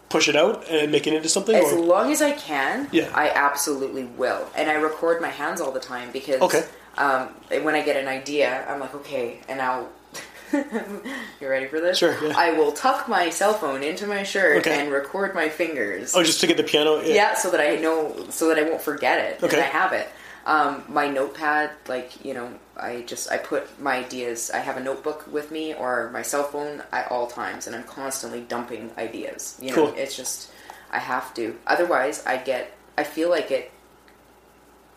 push 0.09 0.27
it 0.29 0.35
out 0.35 0.67
and 0.69 0.91
make 0.91 1.07
it 1.07 1.13
into 1.13 1.27
something? 1.29 1.55
As 1.55 1.73
or? 1.73 1.79
long 1.79 2.11
as 2.11 2.21
I 2.21 2.31
can, 2.33 2.87
Yeah. 2.91 3.09
I 3.15 3.29
absolutely 3.29 4.03
will. 4.03 4.47
And 4.55 4.69
I 4.69 4.75
record 4.75 5.21
my 5.21 5.29
hands 5.29 5.59
all 5.59 5.71
the 5.71 5.79
time 5.79 6.11
because 6.11 6.39
Okay. 6.41 6.63
um, 6.97 7.29
when 7.63 7.73
I 7.73 7.81
get 7.81 7.97
an 7.97 8.07
idea, 8.07 8.63
I'm 8.69 8.79
like, 8.79 8.93
okay, 8.95 9.39
and 9.49 9.59
I'll. 9.61 9.89
you 10.53 11.47
ready 11.49 11.65
for 11.65 11.79
this? 11.81 11.97
Sure, 11.97 12.15
yeah. 12.23 12.33
I 12.37 12.51
will 12.51 12.71
tuck 12.73 13.07
my 13.09 13.31
cell 13.31 13.55
phone 13.55 13.81
into 13.81 14.05
my 14.05 14.21
shirt 14.21 14.59
Okay. 14.59 14.81
and 14.81 14.91
record 14.91 15.33
my 15.33 15.49
fingers. 15.49 16.13
Oh, 16.15 16.21
just 16.21 16.41
to 16.41 16.47
get 16.47 16.57
the 16.57 16.63
piano. 16.63 17.01
yeah, 17.01 17.33
so 17.33 17.49
that 17.49 17.59
I 17.59 17.77
know, 17.77 18.27
so 18.29 18.49
that 18.49 18.59
I 18.59 18.63
won't 18.69 18.81
forget 18.83 19.17
it, 19.19 19.43
Okay. 19.43 19.57
I 19.57 19.61
have 19.63 19.93
it. 19.93 20.07
Um, 20.45 20.83
my 20.89 21.07
notepad, 21.07 21.71
like 21.87 22.23
you 22.25 22.33
know, 22.33 22.51
I 22.75 23.01
just 23.07 23.31
I 23.31 23.37
put 23.37 23.79
my 23.79 23.95
ideas. 23.97 24.51
I 24.51 24.57
have 24.59 24.75
a 24.77 24.81
notebook 24.81 25.25
with 25.31 25.51
me 25.51 25.73
or 25.73 26.09
my 26.11 26.21
cell 26.21 26.43
phone 26.43 26.83
at 26.91 27.09
all 27.11 27.27
times, 27.27 27.65
and 27.67 27.75
I'm 27.75 27.83
constantly 27.83 28.41
dumping 28.41 28.91
ideas. 28.97 29.57
You 29.61 29.69
know, 29.69 29.75
Cool. 29.87 29.93
it's 29.95 30.17
just 30.17 30.51
I 30.91 30.99
have 30.99 31.33
to. 31.35 31.57
Otherwise, 31.65 32.25
I 32.25 32.37
get 32.37 32.75
I 32.97 33.03
feel 33.03 33.29
like 33.29 33.51
it. 33.51 33.71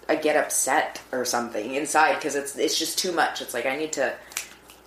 I 0.09 0.15
get 0.15 0.37
upset 0.37 1.01
or 1.11 1.25
something 1.25 1.75
inside 1.75 2.15
because 2.17 2.35
it's 2.37 2.57
it's 2.57 2.79
just 2.79 2.99
too 2.99 3.13
much. 3.13 3.41
It's 3.41 3.55
like 3.55 3.67
I 3.67 3.77
need 3.77 3.93
to 3.95 4.15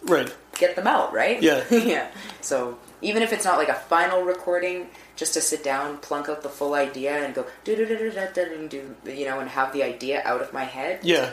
Right. 0.04 0.34
get 0.58 0.76
them 0.78 0.88
out, 0.88 1.13
right? 1.13 1.41
Yeah. 1.41 1.63
yeah. 1.72 2.10
So 2.41 2.78
even 3.02 3.22
if 3.24 3.34
it's 3.34 3.43
not 3.45 3.58
like 3.58 3.67
a 3.69 3.74
final 3.76 4.24
recording, 4.24 4.88
just 5.19 5.34
to 5.34 5.41
sit 5.41 5.63
down, 5.63 5.97
plunk 5.97 6.29
out 6.29 6.41
the 6.41 6.49
full 6.49 6.73
idea, 6.73 7.13
and 7.23 7.36
go 7.36 7.45
do 7.65 7.75
do 7.75 7.86
do 7.86 7.97
do 7.97 8.67
do 8.69 8.95
do 9.03 9.12
you 9.12 9.25
know, 9.25 9.39
and 9.39 9.49
have 9.49 9.73
the 9.73 9.84
idea 9.84 10.21
out 10.25 10.41
of 10.41 10.53
my 10.53 10.63
head, 10.63 10.99
Yeah. 11.03 11.32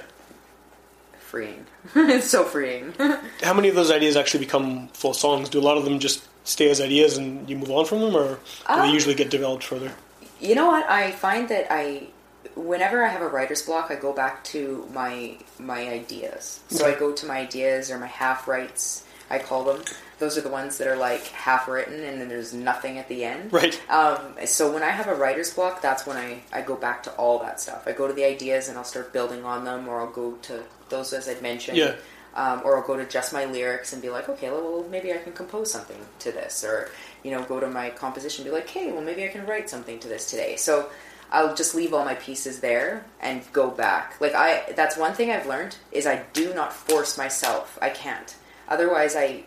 freeing. 1.21 1.65
it's 1.95 2.29
so 2.29 2.45
freeing. 2.45 2.93
How 3.43 3.55
many 3.55 3.69
of 3.69 3.75
those 3.75 3.91
ideas 3.91 4.17
actually 4.17 4.41
become 4.45 4.89
full 4.89 5.15
songs? 5.15 5.49
Do 5.49 5.59
a 5.61 5.63
lot 5.63 5.77
of 5.79 5.85
them 5.85 5.99
just 5.99 6.25
stay 6.45 6.69
as 6.71 6.81
ideas 6.81 7.17
and 7.17 7.49
you 7.49 7.57
move 7.57 7.71
on 7.71 7.85
from 7.87 8.01
them, 8.01 8.17
or 8.17 8.29
do 8.35 8.39
they 8.69 8.73
Um, 8.89 8.91
usually 8.95 9.15
get 9.15 9.31
developed 9.31 9.65
further? 9.65 9.93
You 10.41 10.55
know 10.55 10.67
what? 10.67 10.89
I 10.91 11.13
find 11.13 11.49
that 11.49 11.67
I, 11.73 12.09
whenever 12.55 13.05
I 13.05 13.09
have 13.09 13.23
a 13.23 13.29
writer's 13.29 13.63
block, 13.63 13.91
I 13.91 13.95
go 13.95 14.13
back 14.13 14.45
to 14.45 14.87
my 14.93 15.37
my 15.59 15.89
ideas. 15.89 16.61
So 16.69 16.87
I 16.87 16.95
go 16.95 17.13
to 17.13 17.27
my 17.27 17.39
ideas 17.39 17.91
or 17.91 17.99
my 17.99 18.07
half 18.07 18.47
writes. 18.49 19.03
I 19.31 19.39
call 19.39 19.65
them. 19.65 19.83
Those 20.19 20.39
are 20.39 20.41
the 20.41 20.49
ones 20.49 20.79
that 20.79 20.89
are 20.89 20.97
like 20.97 21.27
half 21.27 21.69
written 21.69 22.03
and 22.03 22.21
then 22.21 22.29
there's 22.29 22.55
nothing 22.55 22.99
at 22.99 23.09
the 23.09 23.25
end. 23.25 23.53
Right. 23.53 23.79
Um, 23.91 24.35
so 24.47 24.73
when 24.73 24.83
I 24.83 24.91
have 24.91 25.09
a 25.09 25.15
writer's 25.15 25.53
block, 25.53 25.83
that's 25.83 26.07
when 26.07 26.17
I, 26.17 26.43
I 26.53 26.63
go 26.63 26.75
back 26.75 27.03
to 27.05 27.11
all 27.13 27.39
that 27.41 27.61
stuff. 27.61 27.87
I 27.87 27.93
go 27.93 28.07
to 28.07 28.15
the 28.15 28.25
ideas 28.25 28.69
and 28.69 28.79
I'll 28.79 28.85
start 28.85 29.13
building 29.13 29.45
on 29.45 29.65
them, 29.65 29.89
or 29.89 30.01
I'll 30.01 30.13
go 30.13 30.33
to 30.43 30.63
those 30.89 31.13
as 31.13 31.29
I'd 31.29 31.43
mentioned. 31.43 31.77
Yeah. 31.77 31.97
Um, 32.35 32.61
or 32.65 32.77
I'll 32.77 32.87
go 32.87 32.97
to 32.97 33.07
just 33.07 33.33
my 33.33 33.47
lyrics 33.47 33.95
and 33.95 34.03
be 34.03 34.11
like, 34.11 34.29
okay, 34.29 34.51
well, 34.51 34.85
maybe 34.91 35.11
I 35.13 35.17
can 35.17 35.33
compose 35.33 35.71
something 35.71 35.97
to 36.19 36.33
this. 36.33 36.65
Or, 36.65 36.91
you 37.23 37.31
know, 37.31 37.43
go 37.43 37.61
to 37.61 37.67
my 37.67 37.89
composition 37.89 38.45
and 38.45 38.53
be 38.53 38.55
like, 38.55 38.69
hey, 38.69 38.93
well, 38.93 39.01
maybe 39.01 39.25
I 39.25 39.29
can 39.29 39.47
write 39.47 39.71
something 39.71 39.99
to 40.01 40.09
this 40.09 40.31
today. 40.31 40.57
So 40.57 40.91
I'll 41.33 41.55
just 41.55 41.75
leave 41.75 41.95
all 41.95 42.05
my 42.05 42.15
pieces 42.15 42.61
there 42.61 43.07
and 43.21 43.43
go 43.55 43.71
back. 43.71 44.21
Like, 44.21 44.35
I, 44.35 44.71
that's 44.77 44.99
one 44.99 45.15
thing 45.15 45.31
I've 45.31 45.47
learned 45.47 45.77
is 45.93 46.07
I 46.07 46.25
do 46.35 46.53
not 46.53 46.75
force 46.75 47.17
myself. 47.17 47.79
I 47.81 47.89
can't. 47.89 48.35
Otherwise, 48.69 49.17
I, 49.17 49.45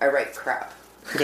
I 0.00 0.08
write 0.08 0.34
crap. 0.34 0.72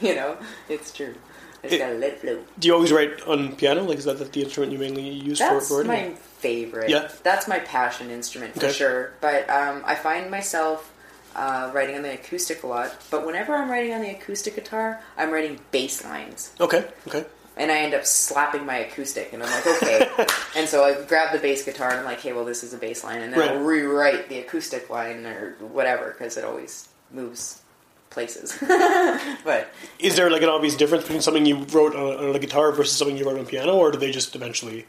You 0.00 0.14
know, 0.14 0.36
it's 0.68 0.92
true. 0.92 1.14
I 1.62 1.68
just 1.68 1.74
It- 1.74 1.78
gotta 1.78 1.94
let 1.94 2.12
it 2.14 2.20
flow. 2.20 2.38
Do 2.58 2.68
you 2.68 2.74
always 2.74 2.92
write 2.92 3.20
on 3.26 3.56
piano? 3.56 3.82
Like, 3.84 3.98
is 3.98 4.04
that 4.04 4.18
the 4.32 4.42
instrument 4.42 4.72
you 4.72 4.78
mainly 4.78 5.08
use 5.08 5.38
That's 5.38 5.68
for, 5.68 5.82
for 5.82 5.88
writing? 5.88 6.12
my 6.12 6.16
favorite. 6.38 6.90
Yeah. 6.90 7.10
That's 7.22 7.48
my 7.48 7.58
passion 7.60 8.10
instrument 8.10 8.54
for 8.54 8.66
Okay. 8.66 8.72
sure. 8.72 9.12
But 9.20 9.48
um, 9.50 9.82
I 9.84 9.94
find 9.94 10.30
myself 10.30 10.92
uh, 11.34 11.70
writing 11.74 11.96
on 11.96 12.02
the 12.02 12.14
acoustic 12.14 12.62
a 12.62 12.66
lot. 12.66 12.94
But 13.10 13.26
whenever 13.26 13.54
I'm 13.54 13.70
writing 13.70 13.92
on 13.94 14.00
the 14.02 14.10
acoustic 14.10 14.54
guitar, 14.54 15.00
I'm 15.16 15.30
writing 15.30 15.58
bass 15.70 16.04
lines. 16.04 16.52
Okay, 16.60 16.84
okay. 17.08 17.24
And 17.56 17.72
I 17.72 17.78
end 17.78 17.94
up 17.94 18.04
slapping 18.04 18.66
my 18.66 18.78
acoustic, 18.78 19.32
and 19.32 19.42
I'm 19.42 19.50
like, 19.50 19.66
okay. 19.82 20.26
and 20.56 20.68
so 20.68 20.84
I 20.84 21.02
grab 21.04 21.32
the 21.32 21.38
bass 21.38 21.64
guitar, 21.64 21.90
and 21.90 22.00
I'm 22.00 22.04
like, 22.04 22.20
hey, 22.20 22.32
well, 22.34 22.44
this 22.44 22.62
is 22.62 22.74
a 22.74 22.76
bass 22.76 23.02
line. 23.02 23.22
And 23.22 23.32
then 23.32 23.48
I'll 23.48 23.60
rewrite 23.60 24.28
the 24.28 24.40
acoustic 24.40 24.90
line 24.90 25.24
or 25.24 25.56
whatever, 25.60 26.10
because 26.10 26.36
it 26.36 26.44
always 26.44 26.88
moves 27.10 27.62
places. 28.10 28.56
but 29.44 29.70
Is 29.98 30.16
there 30.16 30.30
like 30.30 30.42
an 30.42 30.48
obvious 30.48 30.74
difference 30.76 31.04
between 31.04 31.22
something 31.22 31.46
you 31.46 31.64
wrote 31.64 31.94
on, 31.94 32.28
on 32.28 32.36
a 32.36 32.38
guitar 32.38 32.72
versus 32.72 32.96
something 32.96 33.16
you 33.16 33.24
wrote 33.24 33.38
on 33.38 33.46
piano, 33.46 33.74
or 33.76 33.90
do 33.90 33.98
they 33.98 34.10
just 34.10 34.34
eventually 34.34 34.86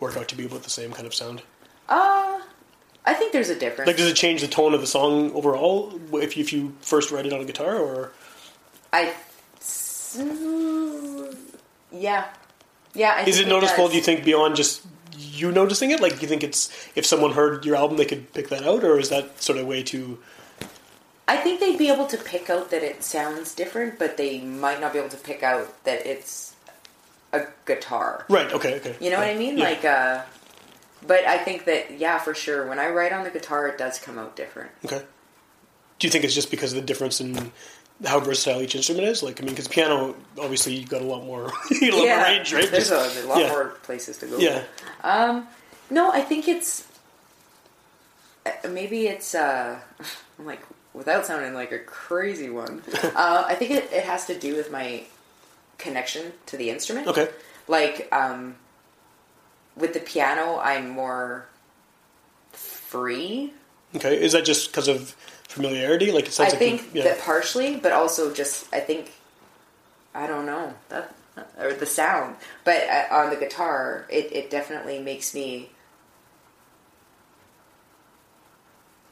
work 0.00 0.16
out 0.16 0.28
to 0.28 0.36
be 0.36 0.46
about 0.46 0.62
the 0.64 0.70
same 0.70 0.92
kind 0.92 1.06
of 1.06 1.14
sound? 1.14 1.42
uh, 1.88 2.40
I 3.04 3.14
think 3.14 3.32
there's 3.32 3.48
a 3.48 3.58
difference. 3.58 3.86
Like, 3.86 3.96
does 3.96 4.10
it 4.10 4.16
change 4.16 4.42
the 4.42 4.48
tone 4.48 4.74
of 4.74 4.82
the 4.82 4.86
song 4.86 5.32
overall 5.32 5.98
if 6.14 6.36
you, 6.36 6.42
if 6.42 6.52
you 6.52 6.76
first 6.82 7.10
write 7.10 7.24
it 7.24 7.32
on 7.32 7.40
a 7.40 7.44
guitar, 7.44 7.78
or 7.78 8.12
I. 8.92 9.14
Yeah. 11.92 12.26
Yeah. 12.94 13.14
I 13.16 13.24
is 13.24 13.38
it 13.40 13.48
noticeable? 13.48 13.84
does. 13.84 13.92
Do 13.92 13.96
you 13.98 14.02
think 14.02 14.24
beyond 14.24 14.56
just 14.56 14.84
you 15.16 15.50
noticing 15.50 15.90
it? 15.90 16.00
Like, 16.00 16.16
do 16.16 16.20
you 16.22 16.28
think 16.28 16.42
it's 16.42 16.70
if 16.94 17.04
someone 17.04 17.32
heard 17.32 17.64
your 17.64 17.76
album, 17.76 17.96
they 17.96 18.04
could 18.04 18.32
pick 18.32 18.48
that 18.48 18.64
out, 18.64 18.84
or 18.84 18.98
is 18.98 19.08
that 19.08 19.42
sort 19.42 19.58
of 19.58 19.66
way 19.66 19.82
too? 19.82 20.18
I 21.26 21.36
think 21.36 21.60
they'd 21.60 21.78
be 21.78 21.90
able 21.90 22.06
to 22.06 22.16
pick 22.16 22.48
out 22.48 22.70
that 22.70 22.82
it 22.82 23.02
sounds 23.02 23.54
different, 23.54 23.98
but 23.98 24.16
they 24.16 24.40
might 24.40 24.80
not 24.80 24.92
be 24.92 24.98
able 24.98 25.10
to 25.10 25.16
pick 25.18 25.42
out 25.42 25.84
that 25.84 26.06
it's 26.06 26.54
a 27.32 27.42
guitar. 27.66 28.24
Right. 28.28 28.50
Okay. 28.52 28.76
Okay. 28.76 28.96
You 29.00 29.10
know 29.10 29.18
what 29.18 29.28
I 29.28 29.36
mean? 29.36 29.58
Yeah. 29.58 29.64
Like, 29.64 29.84
uh. 29.84 30.22
But 31.06 31.24
I 31.26 31.38
think 31.38 31.64
that, 31.66 31.98
yeah, 31.98 32.18
for 32.18 32.34
sure, 32.34 32.66
when 32.66 32.80
I 32.80 32.88
write 32.88 33.12
on 33.12 33.22
the 33.22 33.30
guitar, 33.30 33.68
it 33.68 33.78
does 33.78 34.00
come 34.00 34.18
out 34.18 34.34
different. 34.34 34.72
Okay. 34.84 35.02
Do 35.98 36.06
you 36.06 36.10
think 36.10 36.24
it's 36.24 36.34
just 36.34 36.50
because 36.50 36.72
of 36.72 36.80
the 36.80 36.86
difference 36.86 37.20
in 37.20 37.52
how 38.04 38.20
versatile 38.20 38.62
each 38.62 38.74
instrument 38.74 39.06
is? 39.08 39.22
Like, 39.22 39.40
I 39.40 39.44
mean, 39.44 39.54
because 39.54 39.68
piano, 39.68 40.14
obviously, 40.38 40.74
you 40.78 40.86
got 40.86 41.02
a 41.02 41.04
lot 41.04 41.24
more, 41.24 41.52
you 41.70 41.90
got 41.90 41.94
a 41.94 41.96
lot 41.96 42.16
more 42.16 42.24
range, 42.24 42.52
right? 42.52 42.70
There's 42.70 42.90
Just- 42.90 43.16
a, 43.16 43.24
a 43.24 43.26
lot 43.26 43.40
yeah. 43.40 43.48
more 43.48 43.68
places 43.82 44.18
to 44.18 44.26
go. 44.26 44.38
Yeah. 44.38 44.64
No, 45.90 46.10
I 46.12 46.20
think 46.20 46.48
it's 46.48 46.86
uh, 48.44 48.68
maybe 48.68 49.06
it's 49.06 49.34
uh 49.34 49.80
like 50.38 50.62
without 50.94 51.26
sounding 51.26 51.54
like 51.54 51.72
a 51.72 51.78
crazy 51.78 52.50
one. 52.50 52.82
uh, 53.02 53.44
I 53.46 53.54
think 53.54 53.70
it, 53.70 53.92
it 53.92 54.04
has 54.04 54.26
to 54.26 54.38
do 54.38 54.56
with 54.56 54.70
my 54.70 55.04
connection 55.78 56.32
to 56.46 56.56
the 56.56 56.70
instrument. 56.70 57.06
Okay. 57.06 57.28
Like 57.68 58.08
um, 58.12 58.56
with 59.76 59.94
the 59.94 60.00
piano, 60.00 60.58
I'm 60.58 60.88
more 60.88 61.46
free. 62.52 63.52
Okay. 63.94 64.20
Is 64.20 64.32
that 64.32 64.44
just 64.44 64.70
because 64.70 64.88
of 64.88 65.14
familiarity? 65.62 66.12
Like 66.12 66.26
it 66.26 66.32
sounds 66.32 66.48
I 66.48 66.50
like 66.52 66.58
think 66.58 66.82
you- 66.94 67.02
yeah. 67.02 67.04
that 67.04 67.20
partially, 67.20 67.76
but 67.76 67.92
also 67.92 68.32
just 68.32 68.72
I 68.72 68.80
think 68.80 69.12
I 70.14 70.26
don't 70.26 70.46
know 70.46 70.74
that 70.88 71.14
or 71.58 71.72
the 71.72 71.86
sound. 71.86 72.36
But 72.64 72.82
uh, 72.88 73.06
on 73.12 73.30
the 73.30 73.36
guitar, 73.36 74.06
it, 74.10 74.32
it 74.32 74.50
definitely 74.50 74.98
makes 74.98 75.34
me. 75.34 75.70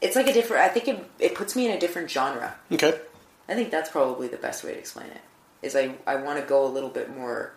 It's 0.01 0.15
like 0.15 0.27
a 0.27 0.33
different. 0.33 0.63
I 0.63 0.69
think 0.69 0.87
it 0.87 1.09
it 1.19 1.35
puts 1.35 1.55
me 1.55 1.65
in 1.65 1.71
a 1.75 1.79
different 1.79 2.09
genre. 2.09 2.55
okay. 2.71 2.99
I 3.49 3.53
think 3.55 3.71
that's 3.71 3.89
probably 3.89 4.27
the 4.27 4.37
best 4.37 4.63
way 4.63 4.73
to 4.73 4.77
explain 4.79 5.07
it. 5.07 5.21
Is 5.61 5.75
I 5.75 5.95
I 6.05 6.17
want 6.17 6.39
to 6.39 6.45
go 6.45 6.65
a 6.65 6.67
little 6.67 6.89
bit 6.89 7.15
more 7.15 7.53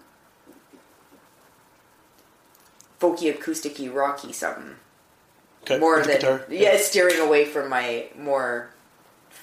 folky, 3.01 3.35
acousticy, 3.35 3.93
rocky 3.93 4.33
something 4.33 4.77
Okay. 5.63 5.79
more 5.79 6.01
than 6.03 6.17
guitar. 6.17 6.45
yeah, 6.49 6.77
steering 6.79 7.19
away 7.21 7.45
from 7.45 7.69
my 7.69 8.07
more 8.17 8.71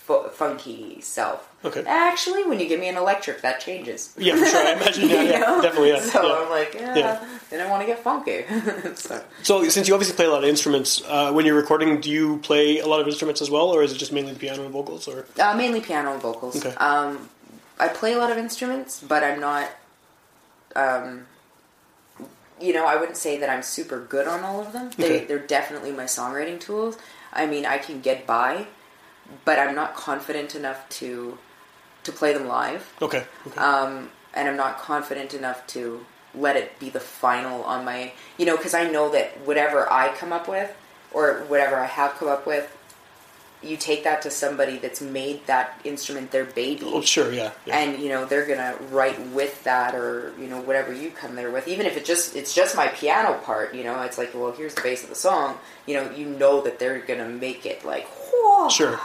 fu- 0.08 0.30
funky 0.30 1.02
self. 1.02 1.48
Okay. 1.66 1.84
Actually, 1.86 2.46
when 2.46 2.60
you 2.60 2.68
give 2.68 2.80
me 2.80 2.88
an 2.88 2.96
electric, 2.98 3.42
that 3.42 3.60
changes. 3.60 4.14
Yeah, 4.18 4.36
for 4.38 4.46
sure. 4.46 4.66
I 4.66 4.72
imagine. 4.74 5.10
Yeah, 5.14 5.22
yeah, 5.24 5.40
know? 5.40 5.62
definitely. 5.62 5.90
Yeah. 5.90 6.00
So 6.00 6.26
yeah. 6.28 6.42
I'm 6.44 6.50
like, 6.50 6.74
yeah, 6.74 6.96
Yeah. 6.96 7.28
then 7.50 7.66
I 7.66 7.70
want 7.70 7.82
to 7.82 7.88
get 7.88 8.00
funky. 8.00 8.46
so, 8.96 9.24
So, 9.44 9.68
since 9.70 9.88
you 9.88 9.94
obviously 9.94 10.16
play 10.16 10.26
a 10.26 10.30
lot 10.32 10.44
of 10.44 10.50
instruments, 10.50 11.02
uh, 11.08 11.32
when 11.34 11.46
you're 11.46 11.56
recording, 11.56 12.00
do 12.00 12.10
you 12.10 12.38
play 12.38 12.80
a 12.80 12.88
lot 12.88 13.00
of 13.02 13.08
instruments 13.08 13.42
as 13.42 13.50
well, 13.52 13.68
or 13.70 13.84
is 13.84 13.92
it 13.92 13.98
just 13.98 14.14
mainly 14.14 14.34
the 14.34 14.40
piano 14.40 14.64
and 14.64 14.72
vocals? 14.72 15.08
Or 15.08 15.26
uh, 15.40 15.54
mainly 15.56 15.82
piano 15.82 16.14
and 16.14 16.22
vocals. 16.22 16.56
Okay. 16.66 16.76
Um, 16.78 17.30
I 17.80 17.88
play 17.90 18.14
a 18.14 18.18
lot 18.18 18.32
of 18.32 18.38
instruments, 18.38 19.02
but 19.02 19.24
I'm 19.24 19.40
not. 19.40 19.70
Um, 20.76 21.26
you 22.60 22.74
know, 22.74 22.86
I 22.88 22.96
wouldn't 22.96 23.18
say 23.18 23.38
that 23.38 23.50
I'm 23.50 23.62
super 23.62 24.00
good 24.00 24.28
on 24.28 24.44
all 24.44 24.60
of 24.62 24.74
them. 24.74 24.90
They, 24.98 25.06
Okay. 25.18 25.26
They're 25.26 25.38
definitely 25.40 25.92
my 25.92 26.06
songwriting 26.06 26.60
tools. 26.60 26.98
I 27.34 27.46
mean, 27.46 27.66
I 27.66 27.78
can 27.78 28.02
get 28.02 28.26
by, 28.26 28.66
but 29.46 29.60
I'm 29.60 29.76
not 29.76 29.96
confident 29.96 30.56
enough 30.56 30.88
to 30.90 31.38
to 32.04 32.12
play 32.12 32.34
them 32.34 32.48
live. 32.48 32.94
okay, 33.02 33.26
okay. 33.46 33.60
um, 33.60 34.10
and 34.34 34.48
I'm 34.48 34.58
not 34.58 34.80
confident 34.80 35.34
enough 35.34 35.66
to 35.68 36.06
let 36.34 36.56
it 36.56 36.80
be 36.80 36.90
the 36.90 37.00
final 37.00 37.64
on 37.64 37.84
my, 37.84 38.14
you 38.38 38.46
know, 38.46 38.56
because 38.56 38.74
I 38.74 38.90
know 38.90 39.12
that 39.12 39.46
whatever 39.46 39.92
I 39.92 40.14
come 40.14 40.32
up 40.32 40.48
with 40.48 40.76
or 41.12 41.44
whatever 41.48 41.76
I 41.76 41.86
have 41.86 42.14
come 42.16 42.28
up 42.28 42.46
with, 42.46 42.74
you 43.64 43.76
take 43.76 44.04
that 44.04 44.22
to 44.22 44.30
somebody 44.30 44.78
that's 44.78 45.02
made 45.02 45.46
that 45.48 45.82
instrument 45.84 46.30
their 46.30 46.46
baby. 46.46 46.84
oh, 46.86 47.02
sure. 47.02 47.32
Yeah. 47.34 47.52
yeah. 47.66 47.80
And 47.80 48.00
you 48.00 48.10
know 48.10 48.24
they're 48.26 48.46
gonna 48.46 48.78
write 48.92 49.20
with 49.30 49.64
that, 49.64 49.96
or 49.96 50.32
you 50.40 50.48
know 50.48 50.62
whatever 50.62 50.94
you 50.94 51.10
come 51.10 51.36
there 51.36 51.50
with. 51.50 51.68
Even 51.68 51.88
if 51.88 51.98
it 51.98 52.06
just 52.06 52.36
it's 52.36 52.54
just 52.54 52.76
my 52.76 52.88
piano 52.90 53.34
part, 53.40 53.74
you 53.74 53.84
know, 53.84 54.00
it's 54.04 54.20
like 54.20 54.32
well 54.36 54.52
here's 54.52 54.76
the 54.76 54.82
base 54.82 55.04
of 55.04 55.10
the 55.10 55.16
song. 55.16 55.58
You 55.88 55.96
know, 55.96 56.12
you 56.12 56.28
know 56.28 56.62
that 56.62 56.78
they're 56.78 57.00
gonna 57.00 57.28
make 57.28 57.66
it 57.66 57.84
like 57.84 58.06
whoa. 58.06 58.70
Sure. 58.70 59.00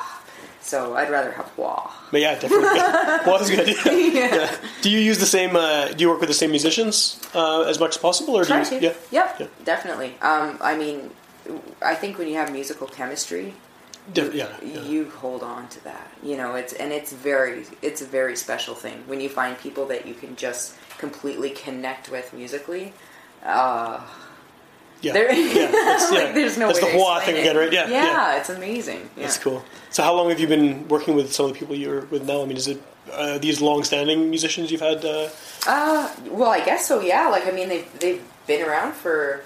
So 0.62 0.94
I'd 0.94 1.10
rather 1.10 1.32
have 1.32 1.50
wah. 1.58 1.90
But 2.10 2.20
yeah, 2.20 2.38
definitely. 2.38 2.68
That's 2.78 3.50
good. 3.50 3.68
Yeah. 4.14 4.34
Yeah. 4.34 4.56
Do 4.82 4.90
you 4.90 4.98
use 4.98 5.18
the 5.18 5.26
same? 5.26 5.56
Uh, 5.56 5.88
do 5.88 6.00
you 6.02 6.08
work 6.08 6.20
with 6.20 6.28
the 6.28 6.34
same 6.34 6.50
musicians 6.50 7.20
uh, 7.34 7.62
as 7.62 7.80
much 7.80 7.96
as 7.96 7.98
possible, 7.98 8.34
or 8.36 8.42
do 8.42 8.48
Try 8.48 8.60
you? 8.60 8.64
to. 8.66 8.80
Yeah. 8.80 8.94
Yep. 9.10 9.40
Yeah. 9.40 9.46
Definitely. 9.64 10.14
Um, 10.22 10.58
I 10.60 10.76
mean, 10.76 11.10
I 11.80 11.94
think 11.94 12.18
when 12.18 12.28
you 12.28 12.34
have 12.36 12.52
musical 12.52 12.86
chemistry, 12.86 13.54
Def- 14.12 14.34
yeah. 14.34 14.48
yeah. 14.62 14.82
you 14.82 15.10
hold 15.10 15.42
on 15.42 15.68
to 15.70 15.84
that. 15.84 16.10
You 16.22 16.36
know, 16.36 16.54
it's 16.54 16.72
and 16.74 16.92
it's 16.92 17.12
very 17.12 17.64
it's 17.82 18.00
a 18.02 18.06
very 18.06 18.36
special 18.36 18.74
thing 18.74 19.02
when 19.06 19.20
you 19.20 19.28
find 19.28 19.58
people 19.58 19.86
that 19.86 20.06
you 20.06 20.14
can 20.14 20.36
just 20.36 20.74
completely 20.98 21.50
connect 21.50 22.08
with 22.10 22.32
musically. 22.32 22.92
Uh, 23.44 24.00
Yeah. 25.02 25.12
there, 25.12 25.32
yeah. 25.32 25.70
Yeah. 25.72 26.08
like, 26.10 26.34
there's 26.34 26.56
no 26.56 26.68
That's 26.68 26.80
the 26.80 26.86
explain 26.86 27.20
thing 27.22 27.36
it. 27.36 27.40
again, 27.40 27.56
right? 27.56 27.72
Yeah. 27.72 27.88
yeah, 27.88 28.04
yeah. 28.04 28.36
it's 28.38 28.48
amazing. 28.50 29.10
Yeah. 29.16 29.22
That's 29.24 29.38
cool. 29.38 29.64
So, 29.90 30.02
how 30.02 30.14
long 30.14 30.30
have 30.30 30.40
you 30.40 30.46
been 30.46 30.88
working 30.88 31.14
with 31.16 31.32
some 31.32 31.46
of 31.46 31.52
the 31.52 31.58
people 31.58 31.74
you're 31.76 32.06
with 32.06 32.24
now? 32.26 32.42
I 32.42 32.46
mean, 32.46 32.56
is 32.56 32.68
it 32.68 32.80
uh, 33.12 33.38
these 33.38 33.60
long-standing 33.60 34.30
musicians 34.30 34.70
you've 34.70 34.80
had? 34.80 35.04
Uh, 35.04 35.28
Uh, 35.66 36.08
well, 36.30 36.50
I 36.50 36.64
guess 36.64 36.86
so. 36.86 37.00
Yeah. 37.00 37.28
Like, 37.28 37.46
I 37.46 37.50
mean, 37.50 37.68
they've 37.68 37.88
they've 38.00 38.22
been 38.46 38.62
around 38.66 38.92
for 38.94 39.42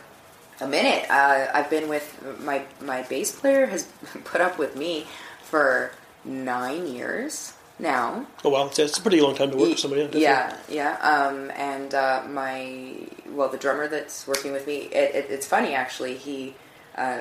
a 0.60 0.66
minute. 0.68 1.04
Uh, 1.10 1.48
I've 1.52 1.68
been 1.70 1.88
with 1.88 2.06
my 2.40 2.62
my 2.80 3.02
bass 3.02 3.32
player 3.32 3.66
has 3.66 3.84
put 4.24 4.40
up 4.40 4.58
with 4.58 4.76
me 4.76 5.06
for 5.42 5.90
nine 6.24 6.86
years 6.86 7.52
now. 7.78 8.26
oh 8.44 8.50
wow, 8.50 8.66
it's, 8.66 8.78
it's 8.78 8.98
a 8.98 9.02
pretty 9.02 9.20
long 9.20 9.34
time 9.34 9.50
to 9.50 9.56
work 9.56 9.70
with 9.70 9.78
somebody. 9.78 10.02
Yeah. 10.18 10.56
yeah, 10.68 10.98
yeah. 11.00 11.26
Um, 11.26 11.50
and 11.56 11.94
uh, 11.94 12.22
my 12.28 12.94
well, 13.28 13.48
the 13.48 13.58
drummer 13.58 13.88
that's 13.88 14.26
working 14.26 14.52
with 14.52 14.66
me. 14.66 14.88
It, 14.92 15.14
it, 15.14 15.26
it's 15.30 15.46
funny 15.46 15.74
actually. 15.74 16.16
He 16.16 16.54
uh, 16.96 17.20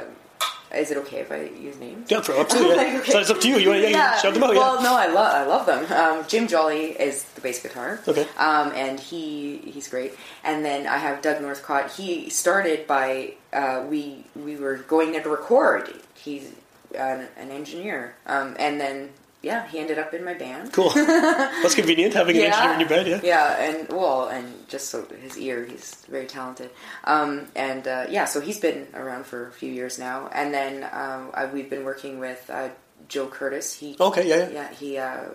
is 0.74 0.92
it 0.92 0.98
okay 0.98 1.20
if 1.20 1.32
I 1.32 1.44
use 1.44 1.78
names? 1.78 2.10
Yeah, 2.10 2.22
for 2.22 2.34
absolutely. 2.34 2.76
Yeah. 2.86 3.00
Okay. 3.00 3.12
So 3.12 3.20
it's 3.20 3.30
up 3.30 3.40
to 3.42 3.48
you. 3.48 3.58
You 3.58 3.70
want 3.70 3.82
to 3.84 3.92
yeah, 3.92 4.18
shout 4.18 4.34
them 4.34 4.44
out? 4.44 4.56
Well, 4.56 4.78
yeah. 4.78 4.84
no, 4.84 4.96
I 4.96 5.08
love 5.08 5.34
I 5.34 5.46
love 5.46 5.66
them. 5.66 5.92
Um, 5.92 6.26
Jim 6.28 6.48
Jolly 6.48 6.92
is 6.92 7.24
the 7.24 7.42
bass 7.42 7.62
guitar. 7.62 8.00
Okay. 8.08 8.28
Um, 8.38 8.72
and 8.76 9.00
he 9.00 9.58
he's 9.58 9.88
great. 9.88 10.14
And 10.44 10.66
then 10.66 10.88
I 10.88 10.98
have 10.98 11.22
Doug 11.22 11.42
Northcott. 11.42 11.92
He 11.92 12.30
started 12.30 12.88
by 12.88 13.34
uh, 13.54 13.86
we 13.90 14.26
we 14.36 14.56
were 14.56 14.78
going 14.78 15.14
there 15.14 15.24
to 15.24 15.30
record. 15.30 15.94
He's 16.14 16.52
an, 16.98 17.28
an 17.38 17.52
engineer. 17.52 18.16
Um, 18.26 18.56
and 18.60 18.80
then 18.80 19.10
yeah, 19.46 19.68
he 19.68 19.78
ended 19.78 20.00
up 20.00 20.12
in 20.14 20.26
my 20.26 20.34
band. 20.34 20.74
Cool. 20.74 20.90
That's 20.96 21.76
convenient 21.76 22.16
having 22.16 22.36
an 22.38 22.44
engineer 22.44 22.74
in 22.74 22.80
your 22.80 22.90
bed. 22.90 23.08
Yeah. 23.08 23.20
Yeah, 23.24 23.62
and 23.62 23.90
well, 23.90 24.28
and 24.28 24.68
just 24.68 24.90
so 24.90 25.06
his 25.22 25.38
ear, 25.38 25.64
he's 25.66 25.94
very 26.10 26.26
talented. 26.26 26.72
Um, 27.04 27.48
and 27.56 27.88
uh, 27.88 28.08
yeah, 28.10 28.26
so 28.26 28.42
he's 28.42 28.60
been 28.60 28.88
around 28.96 29.28
for 29.28 29.48
a 29.48 29.52
few 29.52 29.72
years 29.72 30.00
now. 30.00 30.28
And 30.34 30.52
then 30.52 30.84
um, 30.92 31.30
I, 31.36 31.46
we've 31.46 31.70
been 31.70 31.86
working 31.86 32.20
with 32.20 32.50
uh, 32.50 32.70
Joe 33.08 33.28
Curtis. 33.28 33.72
He 33.74 33.96
Okay, 34.00 34.28
yeah, 34.28 34.38
yeah. 34.38 34.50
yeah 34.50 34.74
he 34.74 34.98
uh, 34.98 35.26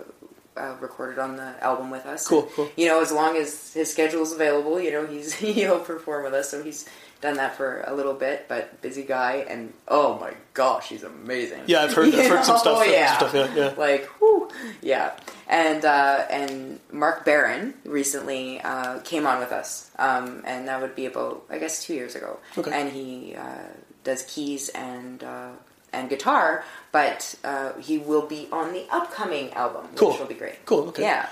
uh, 0.57 0.75
recorded 0.81 1.17
on 1.17 1.37
the 1.37 1.63
album 1.63 1.89
with 1.89 2.05
us. 2.05 2.27
Cool, 2.27 2.43
And, 2.43 2.51
cool. 2.51 2.69
You 2.75 2.87
know, 2.87 3.01
as 3.01 3.13
long 3.13 3.37
as 3.37 3.73
his 3.73 3.89
schedule's 3.91 4.33
available, 4.33 4.79
you 4.79 4.91
know, 4.91 5.05
he's 5.07 5.33
he'll 5.35 5.79
perform 5.79 6.25
with 6.25 6.33
us. 6.33 6.49
So 6.49 6.61
he's 6.61 6.87
done 7.21 7.35
that 7.37 7.55
for 7.55 7.83
a 7.87 7.93
little 7.93 8.13
bit, 8.13 8.45
but 8.49 8.81
busy 8.81 9.03
guy. 9.03 9.45
And 9.47 9.73
oh 9.87 10.17
my 10.19 10.33
gosh, 10.53 10.89
he's 10.89 11.03
amazing. 11.03 11.61
Yeah, 11.67 11.83
I've 11.83 11.93
heard- 11.93 12.13
I've 12.13 12.27
heard 12.29 12.43
some 12.49 12.57
stuff, 12.57 12.79
some 12.83 12.91
Yeah. 12.91 13.17
stuff, 13.17 13.33
yeah, 13.33 13.53
yeah. 13.55 13.73
Like, 13.77 14.05
whew, 14.19 14.49
yeah. 14.81 15.11
And 15.47 15.85
uh, 15.85 16.25
and 16.29 16.79
Mark 16.91 17.23
Barron 17.25 17.73
recently 17.85 18.59
uh, 18.61 18.99
came 19.01 19.25
on 19.27 19.39
with 19.39 19.51
us, 19.51 19.91
um, 19.99 20.41
and 20.45 20.67
that 20.67 20.81
would 20.81 20.95
be 20.95 21.05
about 21.05 21.43
I 21.49 21.57
guess 21.59 21.83
two 21.83 21.93
years 21.93 22.15
ago. 22.15 22.39
Okay. 22.57 22.71
And 22.73 22.91
he 22.91 23.35
uh, 23.35 23.67
does 24.03 24.23
keys 24.23 24.69
and 24.69 25.23
uh, 25.23 25.49
and 25.93 26.09
guitar, 26.09 26.63
but 26.93 27.35
uh, 27.43 27.73
he 27.79 27.97
will 27.97 28.25
be 28.25 28.47
on 28.51 28.71
the 28.71 28.85
upcoming 28.91 29.51
album, 29.53 29.87
Cool. 29.95 30.11
which 30.11 30.19
will 30.21 30.27
be 30.27 30.35
great. 30.35 30.65
Cool, 30.65 30.87
okay. 30.89 31.03
Yeah. 31.03 31.27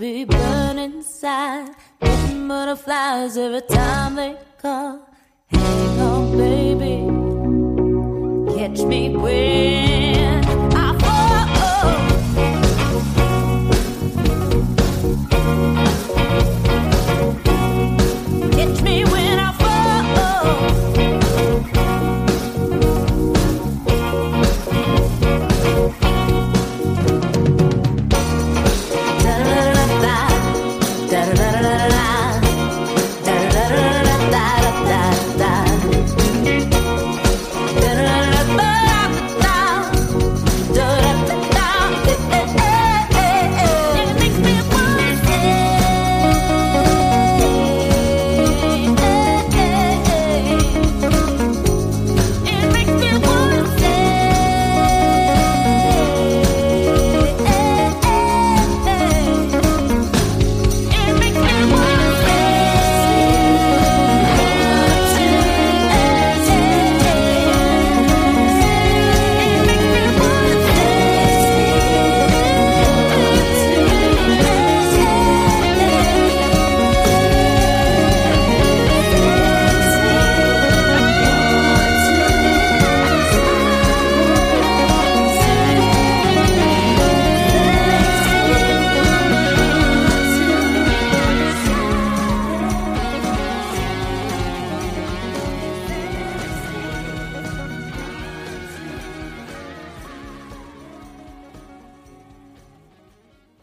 Be 0.00 0.24
burning 0.24 0.94
inside. 0.94 1.74
Getting 2.00 2.48
butterflies 2.48 3.36
every 3.36 3.60
time 3.60 4.14
they 4.14 4.34
call. 4.56 5.06
Hang 5.48 6.00
on, 6.00 6.38
baby. 6.38 6.96
Catch 8.56 8.80
me 8.86 9.14
when 9.14 9.89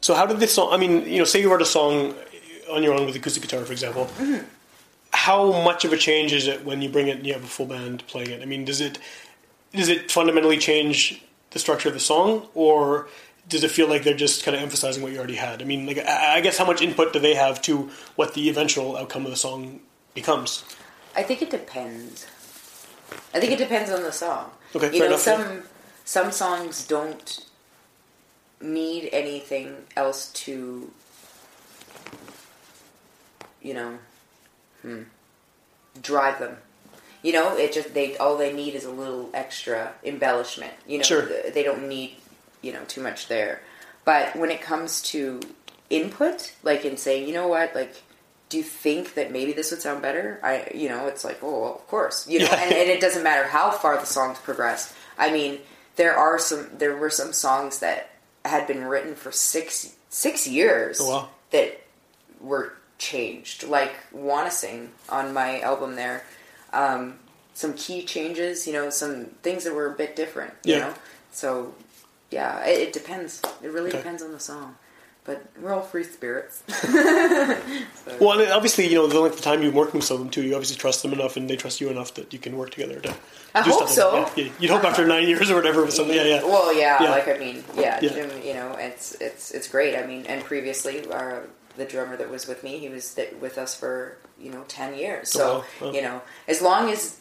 So 0.07 0.13
how 0.13 0.25
did 0.25 0.39
this 0.39 0.53
song? 0.53 0.69
I 0.71 0.77
mean, 0.77 1.05
you 1.05 1.17
know, 1.17 1.25
say 1.25 1.41
you 1.41 1.51
wrote 1.51 1.61
a 1.61 1.65
song 1.65 2.15
on 2.71 2.81
your 2.81 2.93
own 2.93 3.05
with 3.05 3.17
acoustic 3.17 3.43
guitar, 3.43 3.65
for 3.65 3.73
example. 3.73 4.05
Mm-hmm. 4.05 4.45
How 5.11 5.61
much 5.63 5.83
of 5.83 5.91
a 5.91 5.97
change 5.97 6.31
is 6.31 6.47
it 6.47 6.63
when 6.63 6.81
you 6.81 6.87
bring 6.87 7.09
it 7.09 7.17
and 7.17 7.27
you 7.27 7.33
have 7.33 7.43
a 7.43 7.47
full 7.47 7.65
band 7.65 8.07
playing 8.07 8.29
it? 8.29 8.41
I 8.41 8.45
mean, 8.45 8.63
does 8.63 8.79
it 8.79 8.99
does 9.73 9.89
it 9.89 10.09
fundamentally 10.09 10.57
change 10.59 11.21
the 11.49 11.59
structure 11.59 11.89
of 11.89 11.93
the 11.93 11.99
song, 11.99 12.47
or 12.53 13.09
does 13.49 13.65
it 13.65 13.71
feel 13.71 13.89
like 13.89 14.05
they're 14.05 14.15
just 14.15 14.45
kind 14.45 14.55
of 14.55 14.63
emphasizing 14.63 15.03
what 15.03 15.11
you 15.11 15.17
already 15.17 15.35
had? 15.35 15.61
I 15.61 15.65
mean, 15.65 15.85
like 15.85 15.97
I 15.97 16.39
guess 16.39 16.57
how 16.57 16.65
much 16.65 16.81
input 16.81 17.11
do 17.11 17.19
they 17.19 17.33
have 17.33 17.61
to 17.63 17.91
what 18.15 18.33
the 18.33 18.47
eventual 18.47 18.95
outcome 18.95 19.25
of 19.25 19.31
the 19.31 19.35
song 19.35 19.81
becomes? 20.13 20.63
I 21.17 21.23
think 21.23 21.41
it 21.41 21.49
depends. 21.49 22.25
I 23.33 23.41
think 23.41 23.51
it 23.51 23.59
depends 23.59 23.91
on 23.91 24.03
the 24.03 24.13
song. 24.13 24.51
Okay, 24.73 24.93
you 24.93 25.01
know, 25.01 25.07
enough, 25.07 25.19
some 25.19 25.63
some 26.05 26.31
songs 26.31 26.87
don't 26.87 27.45
need 28.61 29.09
anything 29.11 29.75
else 29.95 30.31
to, 30.33 30.91
you 33.61 33.73
know, 33.73 33.99
hmm, 34.81 35.03
drive 36.01 36.39
them. 36.39 36.57
You 37.23 37.33
know, 37.33 37.57
it 37.57 37.73
just 37.73 37.93
they 37.93 38.15
all 38.17 38.37
they 38.37 38.53
need 38.53 38.75
is 38.75 38.85
a 38.85 38.91
little 38.91 39.29
extra 39.33 39.93
embellishment. 40.03 40.73
You 40.87 40.99
know, 40.99 41.03
Sure. 41.03 41.25
they 41.51 41.63
don't 41.63 41.87
need 41.87 42.17
you 42.61 42.73
know 42.73 42.83
too 42.87 43.01
much 43.01 43.27
there. 43.27 43.61
But 44.05 44.35
when 44.35 44.51
it 44.51 44.61
comes 44.61 45.01
to 45.13 45.41
input, 45.89 46.53
like 46.63 46.85
in 46.85 46.97
saying, 46.97 47.27
you 47.27 47.33
know 47.33 47.47
what, 47.47 47.75
like 47.75 48.03
do 48.49 48.57
you 48.57 48.63
think 48.63 49.15
that 49.15 49.31
maybe 49.31 49.51
this 49.51 49.71
would 49.71 49.81
sound 49.81 50.01
better? 50.01 50.39
I, 50.41 50.71
you 50.73 50.87
know, 50.87 51.07
it's 51.07 51.25
like, 51.25 51.39
oh, 51.43 51.61
well, 51.61 51.75
of 51.75 51.87
course, 51.87 52.27
you 52.29 52.39
know, 52.39 52.45
and, 52.45 52.71
and 52.73 52.89
it 52.89 53.01
doesn't 53.01 53.23
matter 53.23 53.47
how 53.47 53.71
far 53.71 53.97
the 53.99 54.05
songs 54.05 54.37
progress. 54.39 54.95
I 55.17 55.31
mean, 55.31 55.59
there 55.97 56.15
are 56.15 56.39
some, 56.39 56.69
there 56.77 56.95
were 56.95 57.09
some 57.09 57.33
songs 57.33 57.79
that 57.79 58.09
had 58.45 58.67
been 58.67 58.83
written 58.85 59.15
for 59.15 59.31
six 59.31 59.93
six 60.09 60.47
years 60.47 60.99
Oh, 61.01 61.09
wow. 61.09 61.29
that 61.51 61.81
were 62.39 62.73
changed, 62.97 63.63
like 63.63 63.93
"Wanna 64.11 64.51
Sing" 64.51 64.91
on 65.09 65.33
my 65.33 65.59
album. 65.61 65.95
There, 65.95 66.23
um, 66.73 67.19
some 67.53 67.73
key 67.73 68.03
changes, 68.03 68.65
you 68.67 68.73
know, 68.73 68.89
some 68.89 69.25
things 69.43 69.63
that 69.63 69.73
were 69.73 69.87
a 69.87 69.95
bit 69.95 70.15
different, 70.15 70.53
you 70.63 70.73
Yeah. 70.75 70.79
know. 70.79 70.93
So, 71.31 71.75
yeah, 72.31 72.63
it, 72.65 72.79
it 72.87 72.93
depends. 72.93 73.41
It 73.61 73.67
really 73.71 73.89
Okay. 73.89 73.97
depends 73.97 74.21
on 74.23 74.31
the 74.31 74.39
song. 74.39 74.77
But 75.27 75.45
we're 75.61 75.73
all 75.73 75.81
free 75.83 76.03
spirits. 76.05 76.63
Well, 78.19 78.39
and 78.39 78.51
obviously, 78.51 78.87
you 78.87 78.95
know, 78.95 79.05
the 79.07 79.19
length 79.19 79.35
of 79.37 79.41
time 79.43 79.61
you've 79.61 79.75
working 79.75 79.95
with 79.95 80.05
some 80.05 80.15
of 80.15 80.21
them 80.21 80.29
too, 80.31 80.41
you 80.41 80.55
obviously 80.55 80.77
trust 80.77 81.03
them 81.03 81.13
enough, 81.13 81.35
and 81.37 81.47
they 81.49 81.55
trust 81.57 81.79
you 81.81 81.89
enough 81.89 82.13
that 82.15 82.31
you 82.33 82.39
can 82.39 82.55
work 82.57 82.71
together 82.71 82.99
to. 83.01 83.13
I 83.53 83.61
do 83.63 83.69
hope 83.71 83.89
stuff 83.89 83.89
so. 83.91 84.21
Like. 84.23 84.37
Yeah, 84.37 84.51
you'd 84.59 84.71
hope 84.71 84.83
after 84.85 85.05
nine 85.05 85.27
years 85.27 85.51
or 85.51 85.55
whatever 85.55 85.81
with 85.83 85.93
something. 85.93 86.15
Yeah, 86.15 86.23
yeah. 86.23 86.43
Well, 86.43 86.73
yeah, 86.73 87.03
Yeah. 87.03 87.11
like 87.11 87.27
I 87.27 87.37
mean, 87.37 87.63
yeah, 87.75 87.99
Yeah. 88.01 88.13
Jim. 88.13 88.31
You 88.43 88.53
know, 88.55 88.75
it's 88.79 89.13
it's 89.21 89.51
it's 89.51 89.67
great. 89.67 89.95
I 89.95 90.07
mean, 90.07 90.25
and 90.25 90.43
previously, 90.43 91.05
our 91.11 91.43
the 91.75 91.85
drummer 91.85 92.15
that 92.17 92.29
was 92.31 92.47
with 92.47 92.63
me, 92.63 92.79
he 92.79 92.89
was 92.89 93.13
th- 93.13 93.33
with 93.41 93.57
us 93.59 93.75
for 93.75 94.17
you 94.39 94.49
know 94.51 94.63
ten 94.69 94.95
years. 94.95 95.29
So 95.29 95.63
Oh, 95.81 95.85
wow. 95.85 95.91
You 95.91 96.01
know, 96.01 96.21
as 96.47 96.61
long 96.61 96.89
as 96.89 97.17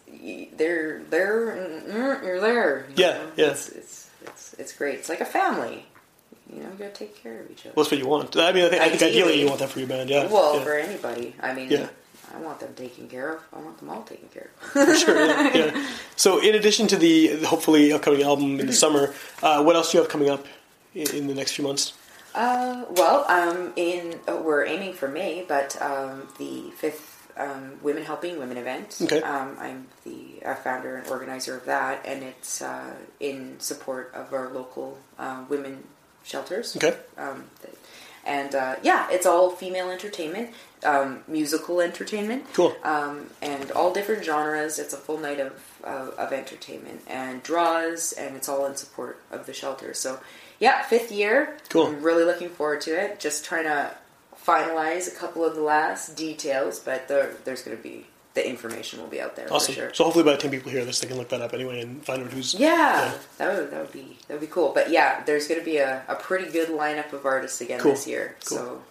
they're 0.56 1.02
there, 1.10 1.56
mm, 1.88 2.22
you're 2.24 2.40
there. 2.40 2.86
you 2.90 2.94
Yeah, 3.04 3.12
know? 3.18 3.30
yeah. 3.36 3.46
It's, 3.50 3.68
it's 3.70 4.10
it's 4.24 4.54
it's 4.54 4.72
great. 4.72 4.94
It's 5.00 5.08
like 5.10 5.20
a 5.20 5.26
family. 5.26 5.84
You 6.52 6.62
know, 6.62 6.70
gotta 6.78 6.90
take 6.90 7.20
care 7.22 7.40
of 7.40 7.50
each 7.50 7.60
other. 7.66 7.72
Well, 7.76 7.84
that's 7.84 7.90
what 7.92 8.00
you 8.00 8.06
want. 8.06 8.36
I 8.36 8.52
mean, 8.52 8.64
I 8.64 8.68
think, 8.68 8.82
I 8.82 8.88
think 8.90 9.02
ideally 9.02 9.22
Ideally. 9.22 9.40
you 9.40 9.46
want 9.46 9.58
that 9.60 9.68
for 9.70 9.78
your 9.80 9.88
band. 9.88 10.08
Yeah. 10.10 10.26
Well, 10.26 10.56
yeah. 10.58 10.64
for 10.64 10.74
anybody, 10.74 11.34
I 11.42 11.54
mean, 11.54 11.70
Yeah. 11.70 11.88
I 12.34 12.38
want 12.40 12.60
them 12.60 12.74
taken 12.74 13.08
care 13.08 13.34
of. 13.36 13.42
I 13.52 13.58
want 13.60 13.78
them 13.78 13.88
all 13.88 14.02
taken 14.02 14.28
care 14.28 14.50
of. 14.74 14.96
sure. 14.98 15.26
Yeah, 15.26 15.54
yeah. 15.54 15.86
So, 16.16 16.40
in 16.40 16.54
addition 16.54 16.86
to 16.88 16.96
the 16.96 17.42
hopefully 17.44 17.92
upcoming 17.92 18.22
album 18.22 18.60
in 18.60 18.66
the 18.66 18.72
summer, 18.72 19.14
uh, 19.42 19.62
what 19.62 19.74
else 19.76 19.92
do 19.92 19.98
you 19.98 20.02
have 20.02 20.10
coming 20.10 20.28
up 20.28 20.44
in, 20.94 21.08
in 21.14 21.26
the 21.28 21.34
next 21.34 21.52
few 21.52 21.64
months? 21.64 21.94
Uh, 22.34 22.84
well, 22.90 23.24
um, 23.30 23.72
in 23.76 24.18
uh, 24.28 24.36
we're 24.36 24.64
aiming 24.66 24.92
for 24.92 25.08
May, 25.08 25.44
but 25.48 25.80
um, 25.80 26.28
the 26.38 26.70
fifth 26.76 27.30
um, 27.38 27.78
Women 27.82 28.02
Helping 28.04 28.38
Women 28.38 28.56
event. 28.58 28.98
Okay. 29.02 29.22
Um, 29.22 29.56
I'm 29.58 29.86
the 30.04 30.44
uh, 30.44 30.54
founder 30.56 30.96
and 30.96 31.06
organizer 31.08 31.56
of 31.56 31.64
that, 31.66 32.04
and 32.04 32.22
it's 32.22 32.60
uh, 32.60 32.94
in 33.20 33.58
support 33.60 34.12
of 34.14 34.32
our 34.34 34.50
local 34.52 34.98
uh, 35.18 35.44
women 35.48 35.84
shelters. 36.26 36.76
Okay. 36.76 36.96
Um, 37.16 37.44
and 38.24 38.54
uh, 38.56 38.76
yeah, 38.82 39.06
it's 39.10 39.24
all 39.24 39.50
female 39.50 39.88
entertainment, 39.88 40.50
um, 40.84 41.22
musical 41.28 41.80
entertainment. 41.80 42.44
Cool. 42.54 42.76
Um, 42.82 43.26
and 43.40 43.70
all 43.70 43.92
different 43.92 44.24
genres. 44.24 44.80
It's 44.80 44.92
a 44.92 44.96
full 44.96 45.18
night 45.18 45.38
of, 45.38 45.52
uh, 45.84 46.10
of 46.18 46.32
entertainment 46.32 47.02
and 47.06 47.42
draws, 47.44 48.12
and 48.12 48.34
it's 48.34 48.48
all 48.48 48.66
in 48.66 48.74
support 48.74 49.20
of 49.30 49.46
the 49.46 49.52
shelter. 49.52 49.94
So, 49.94 50.18
yeah, 50.58 50.82
fifth 50.82 51.12
year. 51.12 51.58
Cool. 51.68 51.86
I'm 51.86 52.02
really 52.02 52.24
looking 52.24 52.48
forward 52.48 52.80
to 52.82 53.00
it. 53.00 53.20
Just 53.20 53.44
trying 53.44 53.64
to 53.64 53.94
finalize 54.44 55.06
a 55.06 55.16
couple 55.16 55.44
of 55.44 55.54
the 55.54 55.62
last 55.62 56.16
details, 56.16 56.80
but 56.80 57.06
there, 57.06 57.34
there's 57.44 57.62
going 57.62 57.76
to 57.76 57.82
be 57.82 58.06
the 58.36 58.48
information 58.48 59.00
will 59.00 59.08
be 59.08 59.20
out 59.20 59.34
there 59.34 59.52
Awesome. 59.52 59.74
for 59.74 59.80
sure. 59.80 59.94
So 59.94 60.04
hopefully 60.04 60.24
by 60.24 60.32
the 60.32 60.38
time 60.38 60.52
people 60.52 60.70
hear 60.70 60.84
this, 60.84 61.00
they 61.00 61.08
can 61.08 61.16
look 61.16 61.30
that 61.30 61.40
up 61.40 61.52
anyway 61.52 61.80
and 61.80 62.04
find 62.04 62.22
out 62.22 62.30
who's. 62.32 62.54
Yeah, 62.54 63.12
that 63.38 63.56
would 63.56 63.70
that 63.72 63.80
would 63.80 63.92
be 63.92 64.16
that 64.28 64.34
would 64.34 64.40
be 64.40 64.46
cool. 64.46 64.70
But 64.72 64.90
yeah, 64.90 65.24
there's 65.24 65.48
going 65.48 65.58
to 65.60 65.64
be 65.64 65.78
a, 65.78 66.04
a 66.06 66.14
pretty 66.14 66.50
good 66.52 66.68
lineup 66.68 67.12
of 67.12 67.26
artists 67.26 67.60
again 67.60 67.80
Cool. 67.80 67.92
this 67.92 68.06
year. 68.06 68.36
Cool. 68.44 68.58
So 68.58 68.82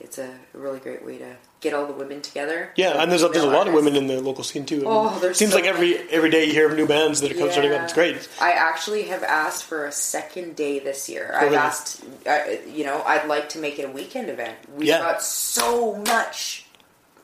it's 0.00 0.18
a 0.18 0.30
really 0.54 0.78
great 0.80 1.04
way 1.04 1.18
to 1.18 1.36
get 1.60 1.74
all 1.74 1.86
the 1.86 1.92
women 1.92 2.20
together. 2.22 2.72
Yeah, 2.74 3.00
and 3.00 3.08
there's 3.10 3.22
a, 3.22 3.28
there's 3.28 3.44
a 3.44 3.48
lot 3.48 3.68
of 3.68 3.74
women 3.74 3.94
in 3.94 4.08
the 4.08 4.20
local 4.20 4.42
scene 4.42 4.64
too. 4.66 4.76
I 4.76 4.78
mean, 4.80 4.88
Oh, 4.88 5.18
there's 5.20 5.36
it 5.36 5.38
seems 5.38 5.52
so 5.52 5.58
like 5.58 5.66
every 5.66 5.96
every 6.10 6.30
day 6.30 6.44
you 6.46 6.52
hear 6.52 6.68
of 6.70 6.76
new 6.76 6.86
bands 6.88 7.20
that 7.20 7.30
are 7.30 7.34
coming 7.34 7.50
starting 7.52 7.72
up. 7.72 7.82
It's 7.82 7.92
great. 7.92 8.28
I 8.40 8.52
actually 8.52 9.02
have 9.04 9.22
asked 9.22 9.64
for 9.64 9.86
a 9.86 9.92
second 9.92 10.56
day 10.56 10.78
this 10.78 11.08
year. 11.08 11.30
Oh, 11.34 11.38
I've 11.46 11.52
asked, 11.54 12.04
uh, 12.26 12.38
you 12.72 12.84
know, 12.84 13.02
I'd 13.04 13.26
like 13.28 13.48
to 13.50 13.58
make 13.58 13.78
it 13.78 13.84
a 13.88 13.90
weekend 13.90 14.28
event. 14.28 14.56
We've 14.76 14.88
Yeah. 14.88 14.98
got 15.00 15.22
so 15.22 15.96
much 15.98 16.66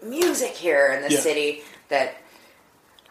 music 0.01 0.53
here 0.53 0.93
in 0.93 1.03
the 1.03 1.11
Yeah. 1.11 1.19
city 1.21 1.65
that 1.89 2.17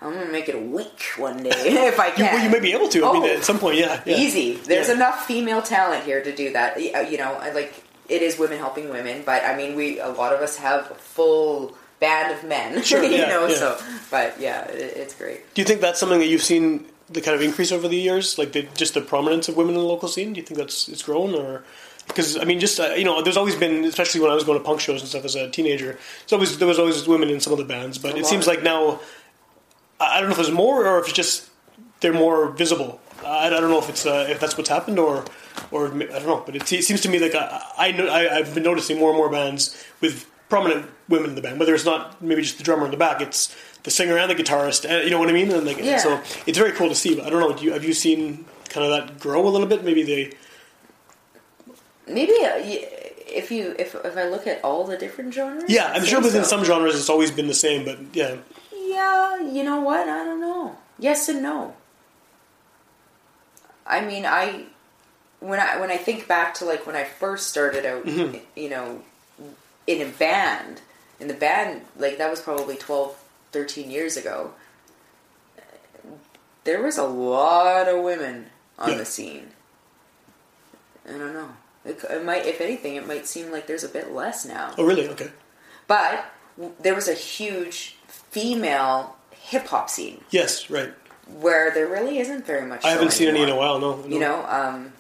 I'm 0.02 0.14
to 0.14 0.26
make 0.32 0.48
it 0.48 0.56
a 0.56 0.60
week 0.60 1.02
one 1.18 1.42
day 1.42 1.50
if 1.54 2.00
I 2.00 2.08
You, 2.08 2.14
can. 2.14 2.34
well, 2.36 2.44
you 2.44 2.50
may 2.52 2.60
be 2.60 2.74
able 2.74 2.88
to. 2.90 3.06
I 3.06 3.14
mean, 3.14 3.24
Oh. 3.24 3.28
at 3.38 3.44
some 3.44 3.58
point, 3.60 3.78
yeah. 3.78 4.02
yeah. 4.06 4.16
Easy. 4.18 4.54
There's 4.56 4.90
Yeah. 4.90 4.96
enough 4.96 5.26
female 5.26 5.62
talent 5.62 6.04
here 6.06 6.22
to 6.22 6.36
do 6.36 6.54
that. 6.54 6.78
Uh, 6.78 7.00
You 7.00 7.18
know, 7.18 7.38
like 7.54 7.74
it 8.08 8.22
is 8.22 8.38
women 8.38 8.58
helping 8.60 8.90
women, 8.90 9.24
but 9.26 9.44
I 9.44 9.56
mean, 9.58 9.76
we 9.76 10.00
a 10.00 10.10
lot 10.10 10.34
of 10.34 10.42
us 10.42 10.58
have 10.58 10.92
a 10.92 10.96
full 10.96 11.76
band 12.00 12.32
of 12.32 12.44
men. 12.44 12.84
Sure, 12.90 13.04
you 13.04 13.18
yeah, 13.18 13.26
know, 13.30 13.50
so 13.50 13.78
but 14.12 14.40
yeah, 14.40 14.66
it, 14.68 14.98
it's 14.98 15.16
great. 15.16 15.52
Do 15.56 15.62
you 15.62 15.66
think 15.66 15.82
that's 15.82 16.00
something 16.00 16.20
that 16.20 16.28
you've 16.28 16.44
seen 16.44 16.86
the 17.10 17.22
kind 17.22 17.34
of 17.36 17.42
increase 17.42 17.72
over 17.72 17.88
the 17.88 17.98
years, 17.98 18.38
like 18.38 18.52
the, 18.52 18.64
just 18.76 18.94
the 18.94 19.02
prominence 19.02 19.48
of 19.50 19.58
women 19.58 19.74
in 19.76 19.82
the 19.82 19.88
local 19.88 20.08
scene? 20.10 20.34
Do 20.34 20.40
you 20.40 20.46
think 20.46 20.60
that's 20.60 20.88
it's 20.90 21.02
grown, 21.02 21.34
or 21.34 21.64
because 22.08 22.38
I 22.38 22.44
mean, 22.46 22.60
just 22.60 22.80
uh, 22.80 22.94
you 22.96 23.04
know, 23.04 23.22
there's 23.22 23.38
always 23.38 23.56
been, 23.56 23.84
especially 23.86 24.22
when 24.22 24.32
I 24.32 24.34
was 24.36 24.44
going 24.44 24.58
to 24.58 24.64
punk 24.64 24.80
shows 24.80 25.02
and 25.02 25.10
stuff 25.10 25.26
as 25.26 25.36
a 25.36 25.50
teenager, 25.50 25.98
it's 26.24 26.34
always 26.34 26.58
there 26.58 26.68
was 26.68 26.80
always 26.80 27.08
women 27.08 27.30
in 27.30 27.40
some 27.40 27.54
of 27.54 27.60
the 27.60 27.66
bands, 27.66 27.98
but 27.98 28.18
it 28.18 28.26
seems 28.26 28.48
like 28.48 28.64
now 28.64 29.00
I 30.00 30.20
don't 30.20 30.30
know 30.30 30.32
if 30.32 30.38
there's 30.38 30.52
more 30.52 30.86
or 30.88 31.00
if 31.00 31.06
it's 31.06 31.14
just 31.16 31.50
they're 32.00 32.14
more 32.14 32.50
visible. 32.50 33.00
I, 33.26 33.48
I 33.48 33.50
don't 33.50 33.70
know 33.70 33.80
if 33.80 33.90
it's 33.90 34.06
uh, 34.06 34.28
if 34.30 34.40
that's 34.40 34.58
what's 34.58 34.70
happened 34.70 35.00
or 35.00 35.26
or 35.72 35.88
I 35.88 35.90
don't 35.90 36.28
know, 36.28 36.44
but 36.46 36.56
it, 36.56 36.68
se- 36.68 36.82
seems 36.82 37.02
to 37.02 37.10
me 37.10 37.20
like 37.20 37.36
I, 37.36 37.62
I 37.78 37.92
know 37.92 38.08
I, 38.08 38.38
I've 38.38 38.54
been 38.54 38.64
noticing 38.64 39.00
more 39.00 39.10
and 39.10 39.18
more 39.18 39.30
bands 39.30 39.76
with 40.02 40.26
prominent 40.50 40.90
women 41.10 41.32
in 41.32 41.36
the 41.36 41.42
band. 41.42 41.60
Whether 41.60 41.74
it's 41.76 41.86
not 41.86 42.22
maybe 42.22 42.42
just 42.42 42.58
the 42.58 42.64
drummer 42.64 42.86
in 42.86 42.92
the 42.92 42.98
back, 42.98 43.22
it's 43.22 43.56
the 43.84 43.92
singer 43.92 44.18
and 44.18 44.30
the 44.32 44.36
guitarist. 44.36 44.86
And, 44.88 45.04
You 45.04 45.10
know 45.10 45.20
what 45.20 45.30
I 45.30 45.34
mean? 45.34 45.52
And 45.52 45.66
like 45.66 45.78
Yeah. 45.80 45.98
so, 45.98 46.22
it's 46.46 46.58
very 46.58 46.72
cool 46.72 46.90
to 46.90 46.96
see. 46.96 47.16
But 47.16 47.26
I 47.26 47.30
don't 47.30 47.40
know. 47.42 47.54
Do 47.58 47.66
you, 47.66 47.74
have 47.74 47.84
you 47.84 47.94
seen 47.94 48.46
kind 48.70 48.86
of 48.86 48.92
that 48.92 49.20
grow 49.20 49.46
a 49.48 49.50
little 49.50 49.68
bit? 49.68 49.84
Maybe 49.84 50.04
they. 50.04 50.34
Maybe 52.08 52.32
uh, 52.44 52.54
if 53.30 53.52
you 53.52 53.76
if 53.78 53.94
if 53.96 54.16
I 54.18 54.24
look 54.30 54.48
at 54.48 54.64
all 54.64 54.86
the 54.86 54.98
different 54.98 55.34
genres, 55.34 55.66
Yeah, 55.70 55.92
I'm 55.94 56.06
sure 56.06 56.22
within 56.22 56.44
so. 56.44 56.50
some 56.50 56.64
genres 56.66 56.96
it's 56.96 57.10
always 57.10 57.32
been 57.32 57.48
the 57.48 57.54
same. 57.54 57.84
But 57.86 58.00
yeah, 58.14 58.38
Yeah, 58.74 59.42
you 59.42 59.64
know 59.64 59.82
what? 59.82 60.08
I 60.08 60.24
don't 60.24 60.40
know. 60.42 60.78
Yes 61.00 61.28
and 61.30 61.42
no. 61.44 61.74
I 63.86 64.02
mean, 64.02 64.26
I 64.26 64.66
when 65.40 65.60
I 65.60 65.80
when 65.80 65.92
I 65.92 65.98
think 65.98 66.28
back 66.28 66.54
to 66.56 66.66
like 66.66 66.86
when 66.88 66.96
I 66.96 67.04
first 67.04 67.48
started 67.48 67.86
out, 67.86 68.06
Mm-hmm. 68.06 68.38
you 68.56 68.70
know, 68.70 69.02
in 69.86 70.02
a 70.02 70.10
band, 70.12 70.82
in 71.20 71.28
the 71.28 71.34
band, 71.34 71.82
like 71.98 72.18
that 72.18 72.30
was 72.30 72.40
probably 72.42 72.76
12, 72.78 73.16
13 73.52 73.92
years 73.92 74.18
ago. 74.18 74.52
There 76.64 76.82
was 76.82 76.98
a 76.98 77.06
lot 77.06 77.88
of 77.88 78.04
women 78.04 78.48
on 78.78 78.92
Yeah. 78.92 78.98
the 78.98 79.06
scene. 79.06 79.50
I 81.08 81.12
don't 81.18 81.34
know. 81.34 81.50
It, 81.88 82.26
might, 82.26 82.46
if 82.46 82.60
anything, 82.62 82.96
it 82.96 83.08
might 83.08 83.28
seem 83.28 83.52
like 83.52 83.68
there's 83.68 83.84
a 83.84 83.90
bit 83.90 84.12
less 84.14 84.46
now. 84.46 84.74
oh 84.78 84.84
really? 84.86 85.08
Okay. 85.10 85.30
But 85.88 86.26
w- 86.58 86.76
there 86.80 86.94
was 86.96 87.08
a 87.08 87.14
huge 87.14 87.96
female 88.08 89.16
hip 89.32 89.68
hop 89.68 89.90
scene 89.90 90.24
Yes, 90.30 90.70
right. 90.70 90.94
where 91.40 91.72
there 91.72 91.88
really 91.88 92.20
isn't 92.20 92.46
very 92.46 92.66
much. 92.68 92.84
I 92.86 92.90
haven't 92.90 93.12
seen 93.12 93.30
any 93.30 93.42
in 93.42 93.50
a 93.50 93.56
while. 93.56 93.80
No, 93.80 93.98
no. 94.02 94.08
You 94.08 94.20
know, 94.20 94.46
um, 94.48 94.94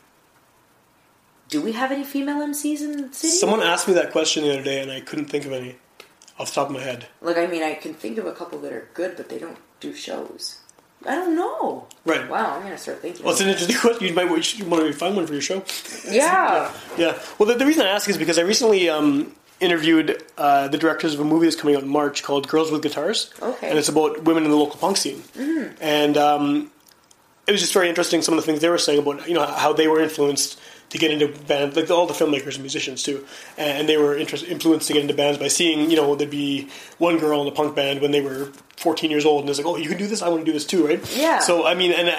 do 1.49 1.61
we 1.61 1.73
have 1.73 1.91
any 1.91 2.03
female 2.03 2.37
MCs 2.37 2.81
in 2.81 3.07
the 3.09 3.13
city? 3.13 3.33
Someone 3.33 3.61
asked 3.61 3.87
me 3.87 3.93
that 3.95 4.11
question 4.11 4.43
the 4.43 4.53
other 4.53 4.63
day, 4.63 4.81
and 4.81 4.91
I 4.91 5.01
couldn't 5.01 5.25
think 5.25 5.45
of 5.45 5.51
any 5.51 5.75
off 6.39 6.49
the 6.49 6.55
top 6.55 6.67
of 6.67 6.73
my 6.73 6.81
head. 6.81 7.07
Like, 7.21 7.37
I 7.37 7.47
mean, 7.47 7.63
I 7.63 7.73
can 7.73 7.93
think 7.93 8.17
of 8.17 8.25
a 8.25 8.31
couple 8.33 8.59
that 8.59 8.71
are 8.73 8.87
good, 8.93 9.15
but 9.17 9.29
they 9.29 9.39
don't 9.39 9.57
do 9.79 9.93
shows. 9.93 10.59
I 11.05 11.15
don't 11.15 11.35
know. 11.35 11.87
Right. 12.05 12.27
Wow, 12.29 12.55
I'm 12.55 12.63
gonna 12.63 12.77
start 12.77 13.01
thinking. 13.01 13.23
Well, 13.23 13.33
it's 13.33 13.41
an 13.41 13.49
interesting 13.49 13.77
question. 13.81 14.07
You 14.07 14.13
might 14.13 14.29
you 14.29 14.41
should 14.41 14.69
want 14.69 14.85
to 14.85 14.93
find 14.93 15.15
one 15.15 15.27
for 15.27 15.33
your 15.33 15.41
show. 15.41 15.63
yeah. 16.09 16.71
Yeah. 16.97 17.19
Well, 17.37 17.47
the, 17.47 17.55
the 17.55 17.65
reason 17.65 17.85
I 17.85 17.89
ask 17.89 18.09
is 18.09 18.17
because 18.17 18.37
I 18.37 18.41
recently 18.41 18.89
um, 18.89 19.35
interviewed 19.59 20.23
uh, 20.37 20.67
the 20.67 20.77
directors 20.77 21.13
of 21.13 21.19
a 21.19 21.23
movie 21.23 21.45
that's 21.45 21.55
coming 21.55 21.75
out 21.75 21.83
in 21.83 21.89
March 21.89 22.23
called 22.23 22.47
Girls 22.47 22.71
with 22.71 22.81
Guitars. 22.81 23.31
Okay. 23.41 23.69
And 23.69 23.77
it's 23.77 23.89
about 23.89 24.23
women 24.23 24.43
in 24.43 24.51
the 24.51 24.57
local 24.57 24.79
punk 24.79 24.97
scene. 24.97 25.19
Mm-hmm. 25.35 25.75
And 25.81 26.17
um, 26.17 26.71
it 27.47 27.51
was 27.51 27.61
just 27.61 27.73
very 27.73 27.89
interesting 27.89 28.21
some 28.21 28.33
of 28.37 28.39
the 28.43 28.45
things 28.45 28.61
they 28.61 28.69
were 28.69 28.77
saying 28.77 28.99
about 28.99 29.27
you 29.27 29.33
know 29.33 29.45
how 29.45 29.73
they 29.73 29.87
were 29.87 30.01
influenced 30.01 30.59
to 30.89 30.97
get 30.97 31.11
into 31.11 31.27
bands, 31.43 31.75
like 31.75 31.89
all 31.89 32.07
the 32.07 32.13
filmmakers 32.13 32.53
and 32.53 32.59
musicians 32.59 33.03
too, 33.03 33.25
and 33.57 33.89
they 33.89 33.97
were 33.97 34.17
interest, 34.17 34.45
influenced 34.45 34.87
to 34.87 34.93
get 34.93 35.01
into 35.01 35.13
bands 35.13 35.37
by 35.37 35.47
seeing 35.47 35.89
you 35.89 35.97
know 35.97 36.15
there'd 36.15 36.29
be 36.29 36.69
one 36.97 37.17
girl 37.17 37.41
in 37.41 37.47
a 37.47 37.51
punk 37.51 37.75
band 37.75 38.01
when 38.01 38.11
they 38.11 38.21
were 38.21 38.51
14 38.77 39.09
years 39.11 39.25
old, 39.25 39.41
and 39.41 39.49
it's 39.49 39.59
like, 39.59 39.67
oh, 39.67 39.75
you 39.75 39.89
can 39.89 39.97
do 39.97 40.07
this, 40.07 40.21
I 40.21 40.29
want 40.29 40.41
to 40.41 40.45
do 40.45 40.53
this 40.53 40.65
too, 40.65 40.85
right? 40.87 41.17
Yeah. 41.17 41.39
So 41.39 41.65
I 41.65 41.73
mean, 41.73 41.91
and 41.91 42.09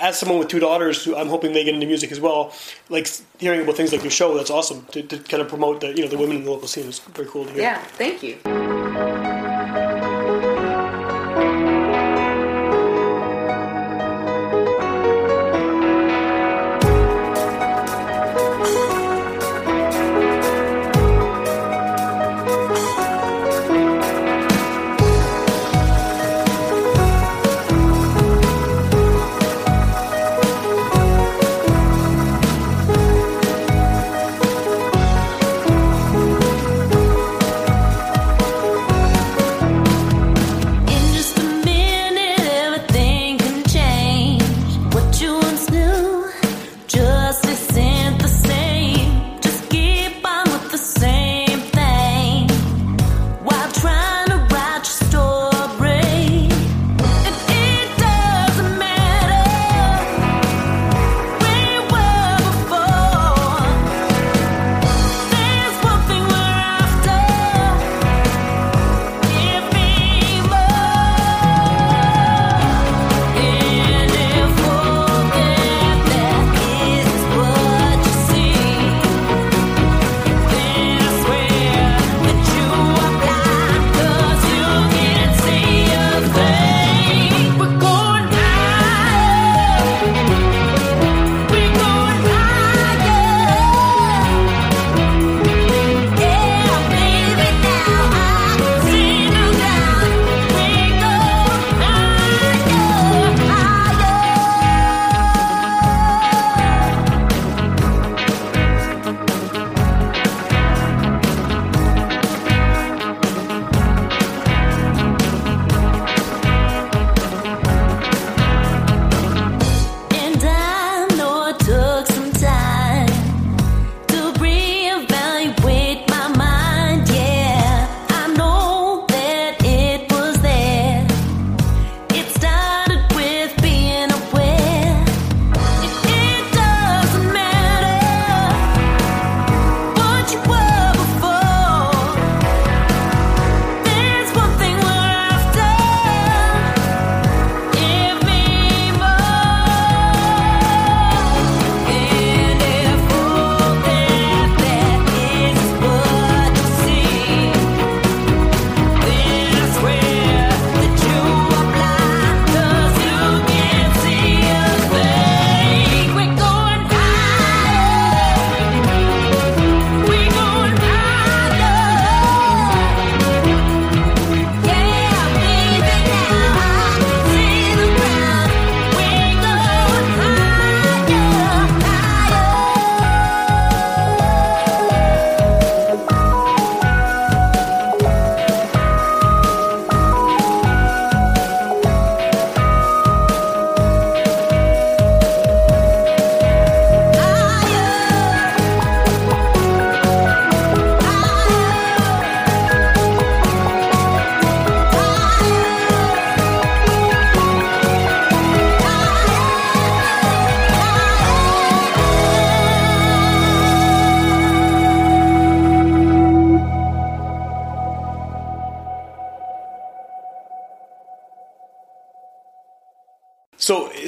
as 0.00 0.18
someone 0.18 0.38
with 0.38 0.48
two 0.48 0.60
daughters, 0.60 1.04
who 1.04 1.16
I'm 1.16 1.28
hoping 1.28 1.52
they 1.52 1.64
get 1.64 1.74
into 1.74 1.86
music 1.86 2.12
as 2.12 2.20
well, 2.20 2.54
like 2.88 3.08
hearing 3.38 3.62
about 3.62 3.76
things 3.76 3.92
like 3.92 4.02
your 4.02 4.10
show, 4.10 4.36
that's 4.36 4.50
awesome 4.50 4.86
to, 4.92 5.02
to 5.02 5.18
kind 5.18 5.42
of 5.42 5.48
promote 5.48 5.80
the 5.80 5.94
you 5.94 6.02
know 6.02 6.08
the 6.08 6.18
women 6.18 6.38
in 6.38 6.44
the 6.44 6.50
local 6.50 6.68
scene 6.68 6.86
is 6.86 6.98
very 6.98 7.28
cool 7.28 7.44
to 7.44 7.52
hear. 7.52 7.62
Yeah. 7.62 7.78
Thank 7.78 8.22
you. 8.22 8.38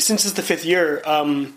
Since 0.01 0.25
it's 0.25 0.35
the 0.35 0.43
fifth 0.43 0.65
year, 0.65 1.03
um, 1.05 1.57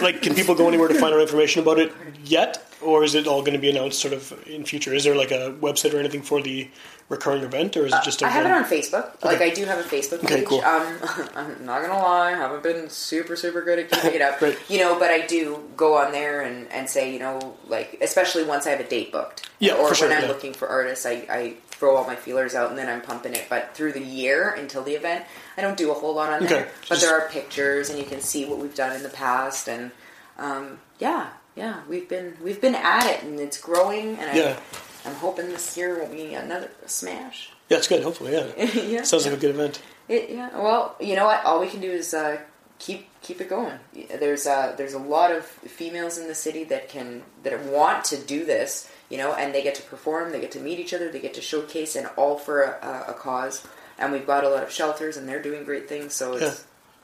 like, 0.00 0.22
can 0.22 0.34
people 0.34 0.54
go 0.54 0.68
anywhere 0.68 0.88
to 0.88 0.94
find 0.94 1.14
out 1.14 1.20
information 1.20 1.62
about 1.62 1.78
it 1.78 1.92
yet, 2.24 2.72
or 2.80 3.02
is 3.02 3.14
it 3.14 3.26
all 3.26 3.40
going 3.40 3.54
to 3.54 3.58
be 3.58 3.70
announced 3.70 3.98
sort 3.98 4.14
of 4.14 4.46
in 4.46 4.64
future? 4.64 4.94
Is 4.94 5.04
there 5.04 5.16
like 5.16 5.30
a 5.30 5.52
website 5.60 5.94
or 5.94 5.98
anything 5.98 6.22
for 6.22 6.40
the 6.42 6.70
recurring 7.08 7.42
event, 7.42 7.76
or 7.76 7.86
is 7.86 7.92
it 7.92 8.02
just? 8.04 8.20
a 8.22 8.24
Uh, 8.24 8.28
I 8.28 8.30
have 8.32 8.46
it 8.46 8.52
on 8.52 8.64
Facebook. 8.64 9.24
Like 9.24 9.40
I 9.40 9.50
do 9.50 9.64
have 9.64 9.78
a 9.78 9.82
Facebook 9.82 10.20
page. 10.22 10.30
Okay, 10.30 10.44
cool. 10.44 10.60
Um, 10.62 10.96
I'm 11.36 11.64
not 11.64 11.82
gonna 11.82 11.94
lie, 11.98 12.32
I 12.32 12.36
haven't 12.36 12.62
been 12.62 12.90
super 12.90 13.36
super 13.36 13.62
good 13.62 13.78
at 13.78 13.90
keeping 13.90 14.14
it 14.14 14.22
up. 14.22 14.40
Right. 14.42 14.58
You 14.68 14.80
know, 14.80 14.98
but 14.98 15.10
I 15.10 15.26
do 15.26 15.62
go 15.76 15.96
on 15.96 16.12
there 16.12 16.42
and, 16.42 16.70
and 16.70 16.88
say, 16.90 17.12
you 17.12 17.18
know, 17.18 17.56
like 17.68 17.98
especially 18.02 18.44
once 18.44 18.66
I 18.66 18.70
have 18.70 18.80
a 18.80 18.84
date 18.88 19.12
booked. 19.12 19.48
Yeah, 19.58 19.74
Or 19.74 19.88
for 19.88 19.94
sure, 19.94 20.08
when 20.08 20.16
I'm 20.18 20.24
yeah. 20.24 20.28
looking 20.28 20.52
for 20.52 20.68
artists, 20.68 21.06
I, 21.06 21.26
I 21.30 21.54
throw 21.70 21.96
all 21.96 22.06
my 22.06 22.16
feelers 22.16 22.54
out 22.54 22.68
and 22.70 22.78
then 22.78 22.88
I'm 22.88 23.00
pumping 23.02 23.34
it. 23.34 23.46
But 23.48 23.74
through 23.74 23.92
the 23.92 24.02
year 24.02 24.50
until 24.50 24.82
the 24.82 24.92
event, 24.94 25.24
I 25.56 25.62
don't 25.62 25.76
do 25.76 25.90
a 25.90 25.94
whole 25.94 26.14
lot 26.14 26.30
on 26.32 26.42
Okay, 26.44 26.54
there. 26.54 26.68
But 26.82 26.88
just- 26.88 27.02
there 27.02 27.18
are 27.18 27.28
pictures 27.28 27.88
and 27.90 27.98
you 27.98 28.04
can 28.04 28.20
see 28.20 28.44
what 28.44 28.58
we've 28.58 28.74
done 28.74 28.94
in 28.96 29.02
the 29.02 29.08
past 29.10 29.68
and 29.68 29.90
um, 30.38 30.80
yeah, 30.98 31.28
yeah, 31.54 31.80
we've 31.88 32.08
been 32.08 32.36
we've 32.42 32.60
been 32.60 32.74
at 32.74 33.06
it 33.06 33.22
and 33.22 33.40
it's 33.40 33.58
growing 33.58 34.18
and 34.18 34.36
Yeah. 34.36 34.58
I, 34.58 34.76
I'm 35.06 35.14
hoping 35.14 35.48
this 35.48 35.76
year 35.76 35.98
will 35.98 36.08
be 36.08 36.34
another 36.34 36.70
smash. 36.86 37.50
Yeah, 37.68 37.78
it's 37.78 37.88
good. 37.88 38.02
Hopefully, 38.02 38.32
yeah. 38.32 38.64
yeah. 38.74 39.02
Sounds 39.02 39.24
like 39.24 39.34
a 39.34 39.38
good 39.40 39.50
event. 39.54 39.80
It, 40.08 40.30
yeah. 40.30 40.50
Well, 40.56 40.96
you 41.00 41.16
know 41.16 41.26
what? 41.26 41.44
All 41.44 41.60
we 41.60 41.68
can 41.68 41.80
do 41.80 41.90
is 41.90 42.12
uh, 42.14 42.38
keep 42.78 43.08
keep 43.22 43.40
it 43.40 43.48
going. 43.48 43.78
There's 44.18 44.46
uh, 44.46 44.74
there's 44.76 44.94
a 44.94 44.98
lot 44.98 45.32
of 45.32 45.44
females 45.44 46.18
in 46.18 46.28
the 46.28 46.34
city 46.34 46.64
that 46.64 46.88
can 46.88 47.22
that 47.42 47.60
want 47.64 48.04
to 48.06 48.16
do 48.18 48.44
this. 48.44 48.90
You 49.08 49.18
know, 49.18 49.34
and 49.34 49.54
they 49.54 49.62
get 49.62 49.76
to 49.76 49.82
perform. 49.82 50.32
They 50.32 50.40
get 50.40 50.50
to 50.52 50.60
meet 50.60 50.80
each 50.80 50.92
other. 50.92 51.10
They 51.10 51.20
get 51.20 51.34
to 51.34 51.40
showcase, 51.40 51.94
and 51.96 52.08
all 52.16 52.36
for 52.36 52.62
a, 52.62 53.04
a 53.08 53.12
cause. 53.14 53.64
And 53.98 54.12
we've 54.12 54.26
got 54.26 54.42
a 54.44 54.48
lot 54.48 54.62
of 54.64 54.70
shelters, 54.70 55.16
and 55.16 55.28
they're 55.28 55.42
doing 55.42 55.64
great 55.64 55.88
things. 55.88 56.12
So 56.14 56.34
it's 56.34 56.42
Yeah. 56.42 56.54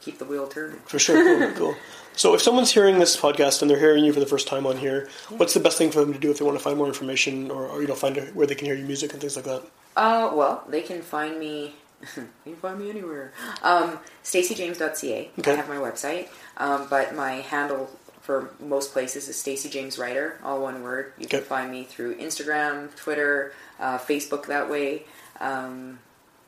keep 0.01 0.19
the 0.19 0.25
wheel 0.25 0.47
turning. 0.49 0.81
For 0.85 0.99
sure, 0.99 1.23
cool, 1.39 1.53
cool. 1.57 1.77
So, 2.15 2.35
if 2.35 2.43
someone's 2.43 2.73
hearing 2.73 2.99
this 2.99 3.17
podcast 3.17 3.63
and 3.63 3.71
they're 3.71 3.79
hearing 3.79 4.05
you 4.05 4.13
for 4.13 4.21
the 4.21 4.27
first 4.27 4.47
time 4.47 4.67
on 4.67 4.77
here, 4.77 5.09
what's 5.29 5.55
the 5.55 5.61
best 5.61 5.79
thing 5.79 5.91
for 5.91 6.01
them 6.01 6.13
to 6.13 6.19
do 6.19 6.31
if 6.31 6.39
they 6.39 6.45
want 6.45 6.59
to 6.59 6.63
find 6.63 6.77
more 6.77 6.87
information 6.87 7.51
or, 7.51 7.67
or 7.67 7.81
you 7.81 7.89
know 7.89 7.95
find 7.95 8.17
where 8.35 8.47
they 8.47 8.55
can 8.55 8.67
hear 8.67 8.75
your 8.75 8.87
music 8.87 9.13
and 9.13 9.21
things 9.21 9.37
like 9.37 9.45
that? 9.47 9.63
Uh, 9.97 10.31
well, 10.35 10.65
they 10.69 10.83
can 10.83 11.03
find 11.03 11.39
me. 11.39 11.75
you 12.17 12.27
can 12.45 12.57
find 12.57 12.79
me 12.79 12.91
anywhere. 12.91 13.33
Um, 13.63 13.99
StacyJames.ca. 14.25 15.31
Okay. 15.39 15.53
I 15.53 15.55
have 15.55 15.69
my 15.69 15.77
website, 15.77 16.29
um, 16.57 16.87
but 16.91 17.15
my 17.15 17.35
handle 17.35 17.89
for 18.21 18.55
most 18.61 18.93
places 18.93 19.29
is 19.29 19.39
Stacy 19.39 19.69
James 19.69 19.99
Writer, 19.99 20.39
all 20.45 20.63
one 20.63 20.83
word. 20.83 21.13
You 21.19 21.27
can 21.27 21.43
find 21.43 21.71
me 21.71 21.85
through 21.85 22.17
Instagram, 22.17 22.95
Twitter, 22.95 23.53
uh, 23.81 23.99
Facebook 23.99 24.47
that 24.47 24.71
way. 24.71 25.03
Um, 25.41 25.99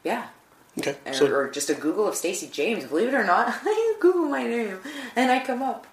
yeah. 0.04 0.28
Okay, 0.78 0.96
And, 1.06 1.14
so 1.14 1.26
or 1.32 1.50
just 1.50 1.70
a 1.70 1.74
Google 1.74 2.08
of 2.08 2.14
Stacy 2.14 2.48
James. 2.48 2.84
Believe 2.84 3.08
it 3.08 3.14
or 3.14 3.24
not, 3.24 3.48
I 3.64 3.96
Google 4.00 4.24
my 4.24 4.42
name 4.44 4.78
and 5.16 5.30
I 5.30 5.38
come 5.44 5.62
up 5.62 5.86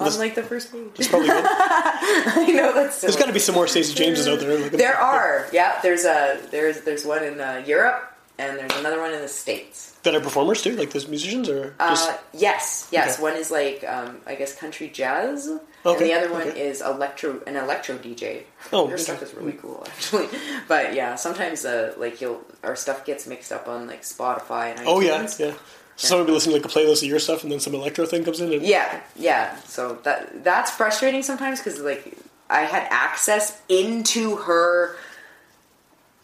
on 0.00 0.16
like 0.18 0.34
the 0.36 0.44
first 0.44 0.70
page. 0.70 0.86
it's 0.96 1.08
probably 1.08 1.28
good. 1.28 1.44
I 1.44 2.46
know 2.54 2.72
that's 2.72 3.00
There's 3.00 3.14
silly. 3.14 3.18
got 3.18 3.26
to 3.26 3.32
be 3.32 3.40
some 3.40 3.54
more 3.56 3.66
Stacey 3.66 3.94
Jameses 3.94 4.28
out 4.28 4.38
there. 4.40 4.58
Like, 4.58 4.72
There 4.72 4.96
are, 4.96 5.48
yeah. 5.52 5.80
There's 5.82 6.04
a 6.04 6.40
there's 6.50 6.82
there's 6.82 7.04
one 7.04 7.24
in 7.24 7.40
uh, 7.40 7.64
Europe 7.66 8.14
and 8.38 8.56
there's 8.58 8.72
another 8.78 9.00
one 9.00 9.12
in 9.12 9.20
the 9.20 9.28
states. 9.28 9.96
that 10.04 10.14
are 10.14 10.20
performers 10.20 10.62
too, 10.62 10.76
like 10.76 10.90
those 10.92 11.08
musicians, 11.08 11.48
or 11.48 11.74
just 11.80 12.08
Uh, 12.10 12.16
yes, 12.32 12.86
yes. 12.92 13.14
Okay. 13.14 13.22
One 13.24 13.34
is 13.36 13.50
like 13.50 13.82
um, 13.82 14.20
I 14.24 14.36
guess 14.36 14.54
country 14.54 14.88
jazz, 14.88 15.50
and 15.84 16.00
the 16.00 16.12
other 16.12 16.32
one 16.32 16.48
okay. 16.48 16.68
is 16.68 16.80
electro 16.80 17.40
an 17.46 17.56
electro 17.56 17.96
DJ. 17.96 18.42
Oh, 18.72 18.88
Their 18.88 18.98
stuff 18.98 19.22
is 19.22 19.34
really 19.34 19.52
cool 19.52 19.84
actually. 19.86 20.28
But 20.68 20.94
yeah, 20.94 21.14
sometimes 21.14 21.64
uh, 21.64 21.94
like 21.96 22.20
you'll 22.20 22.44
our 22.62 22.76
stuff 22.76 23.04
gets 23.04 23.26
mixed 23.26 23.52
up 23.52 23.68
on 23.68 23.86
like 23.86 24.02
Spotify 24.02 24.70
and 24.70 24.80
iTunes. 24.80 24.84
oh 24.86 25.00
yeah, 25.00 25.22
yeah. 25.38 25.54
So 25.96 26.08
someone 26.08 26.26
will 26.26 26.26
be 26.26 26.34
listening 26.34 26.56
to 26.56 26.62
like 26.62 26.70
a 26.70 26.78
playlist 26.78 27.02
of 27.02 27.08
your 27.08 27.18
stuff, 27.18 27.42
and 27.42 27.50
then 27.50 27.60
some 27.60 27.74
electro 27.74 28.06
thing 28.06 28.24
comes 28.24 28.40
in. 28.40 28.52
And, 28.52 28.62
Yeah, 28.62 29.00
yeah. 29.16 29.56
So 29.62 29.98
that 30.04 30.44
that's 30.44 30.70
frustrating 30.70 31.22
sometimes 31.22 31.58
because 31.60 31.80
like 31.80 32.16
I 32.50 32.62
had 32.62 32.86
access 32.90 33.60
into 33.68 34.36
her 34.36 34.96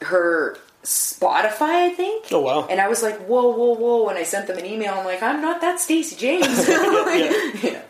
her 0.02 0.58
Spotify, 0.84 1.86
I 1.86 1.88
think. 1.90 2.26
Oh, 2.30 2.40
wow. 2.40 2.66
And 2.68 2.80
I 2.80 2.88
was 2.88 3.02
like, 3.02 3.18
whoa, 3.20 3.48
whoa, 3.48 3.74
whoa! 3.74 4.04
When 4.04 4.16
I 4.16 4.22
sent 4.22 4.46
them 4.46 4.58
an 4.58 4.66
email, 4.66 4.94
I'm 4.94 5.04
like, 5.04 5.22
I'm 5.22 5.40
not 5.40 5.60
that 5.62 5.80
Stacey 5.80 6.14
James. 6.16 6.46
Like, 6.46 6.68
yeah. 6.68 7.50
yeah, 7.62 7.82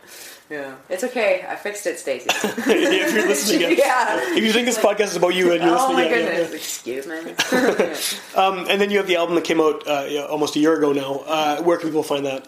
It's 0.50 1.02
okay. 1.04 1.44
I 1.48 1.56
fixed 1.56 1.86
it, 1.86 1.98
Stacey. 1.98 2.26
if 2.32 3.14
you're 3.14 3.26
listening, 3.26 3.60
yeah. 3.62 3.68
yeah. 3.78 4.36
If 4.36 4.44
you 4.44 4.52
think 4.52 4.66
this 4.66 4.78
podcast 4.78 5.06
is 5.08 5.16
about 5.16 5.34
you 5.34 5.52
and 5.52 5.62
you're 5.62 5.76
Oh 5.76 5.92
listening, 5.92 5.96
my 5.96 6.04
yeah, 6.04 6.16
yeah, 6.16 6.36
goodness! 6.42 6.86
yeah. 6.86 6.94
Excuse 6.94 8.24
me. 8.34 8.34
Um, 8.40 8.66
and 8.68 8.80
then 8.80 8.90
you 8.90 8.98
have 8.98 9.06
the 9.06 9.16
album 9.16 9.34
that 9.36 9.44
came 9.44 9.60
out 9.60 9.86
uh, 9.86 10.26
almost 10.28 10.56
a 10.56 10.58
year 10.60 10.76
ago 10.76 10.92
now. 10.92 11.22
Uh, 11.26 11.62
where 11.62 11.76
can 11.78 11.88
people 11.88 12.02
find 12.02 12.26
that? 12.26 12.46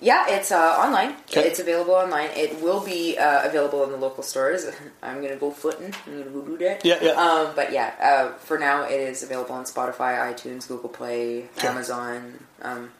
Yeah, 0.00 0.26
it's 0.28 0.50
uh, 0.52 0.56
online. 0.78 1.12
Okay. 1.30 1.46
It's 1.48 1.58
available 1.60 1.94
online. 1.94 2.30
It 2.34 2.60
will 2.60 2.84
be 2.84 3.16
uh, 3.16 3.46
available 3.48 3.84
in 3.84 3.90
the 3.92 3.96
local 3.96 4.22
stores. 4.22 4.66
I'm 5.02 5.22
gonna 5.22 5.36
go 5.36 5.50
footing. 5.50 5.94
I'm 6.06 6.18
gonna 6.18 6.30
go 6.30 6.42
do 6.42 6.58
that. 6.58 6.84
Yeah, 6.84 6.98
yeah. 7.00 7.12
Um, 7.12 7.52
but 7.54 7.72
yeah, 7.72 7.94
uh, 8.00 8.36
for 8.38 8.58
now 8.58 8.82
it 8.84 9.00
is 9.00 9.22
available 9.22 9.54
on 9.54 9.64
Spotify, 9.64 10.18
iTunes, 10.32 10.68
Google 10.68 10.90
Play, 10.90 11.44
Okay. 11.56 11.68
Amazon, 11.68 12.40
um, 12.62 12.90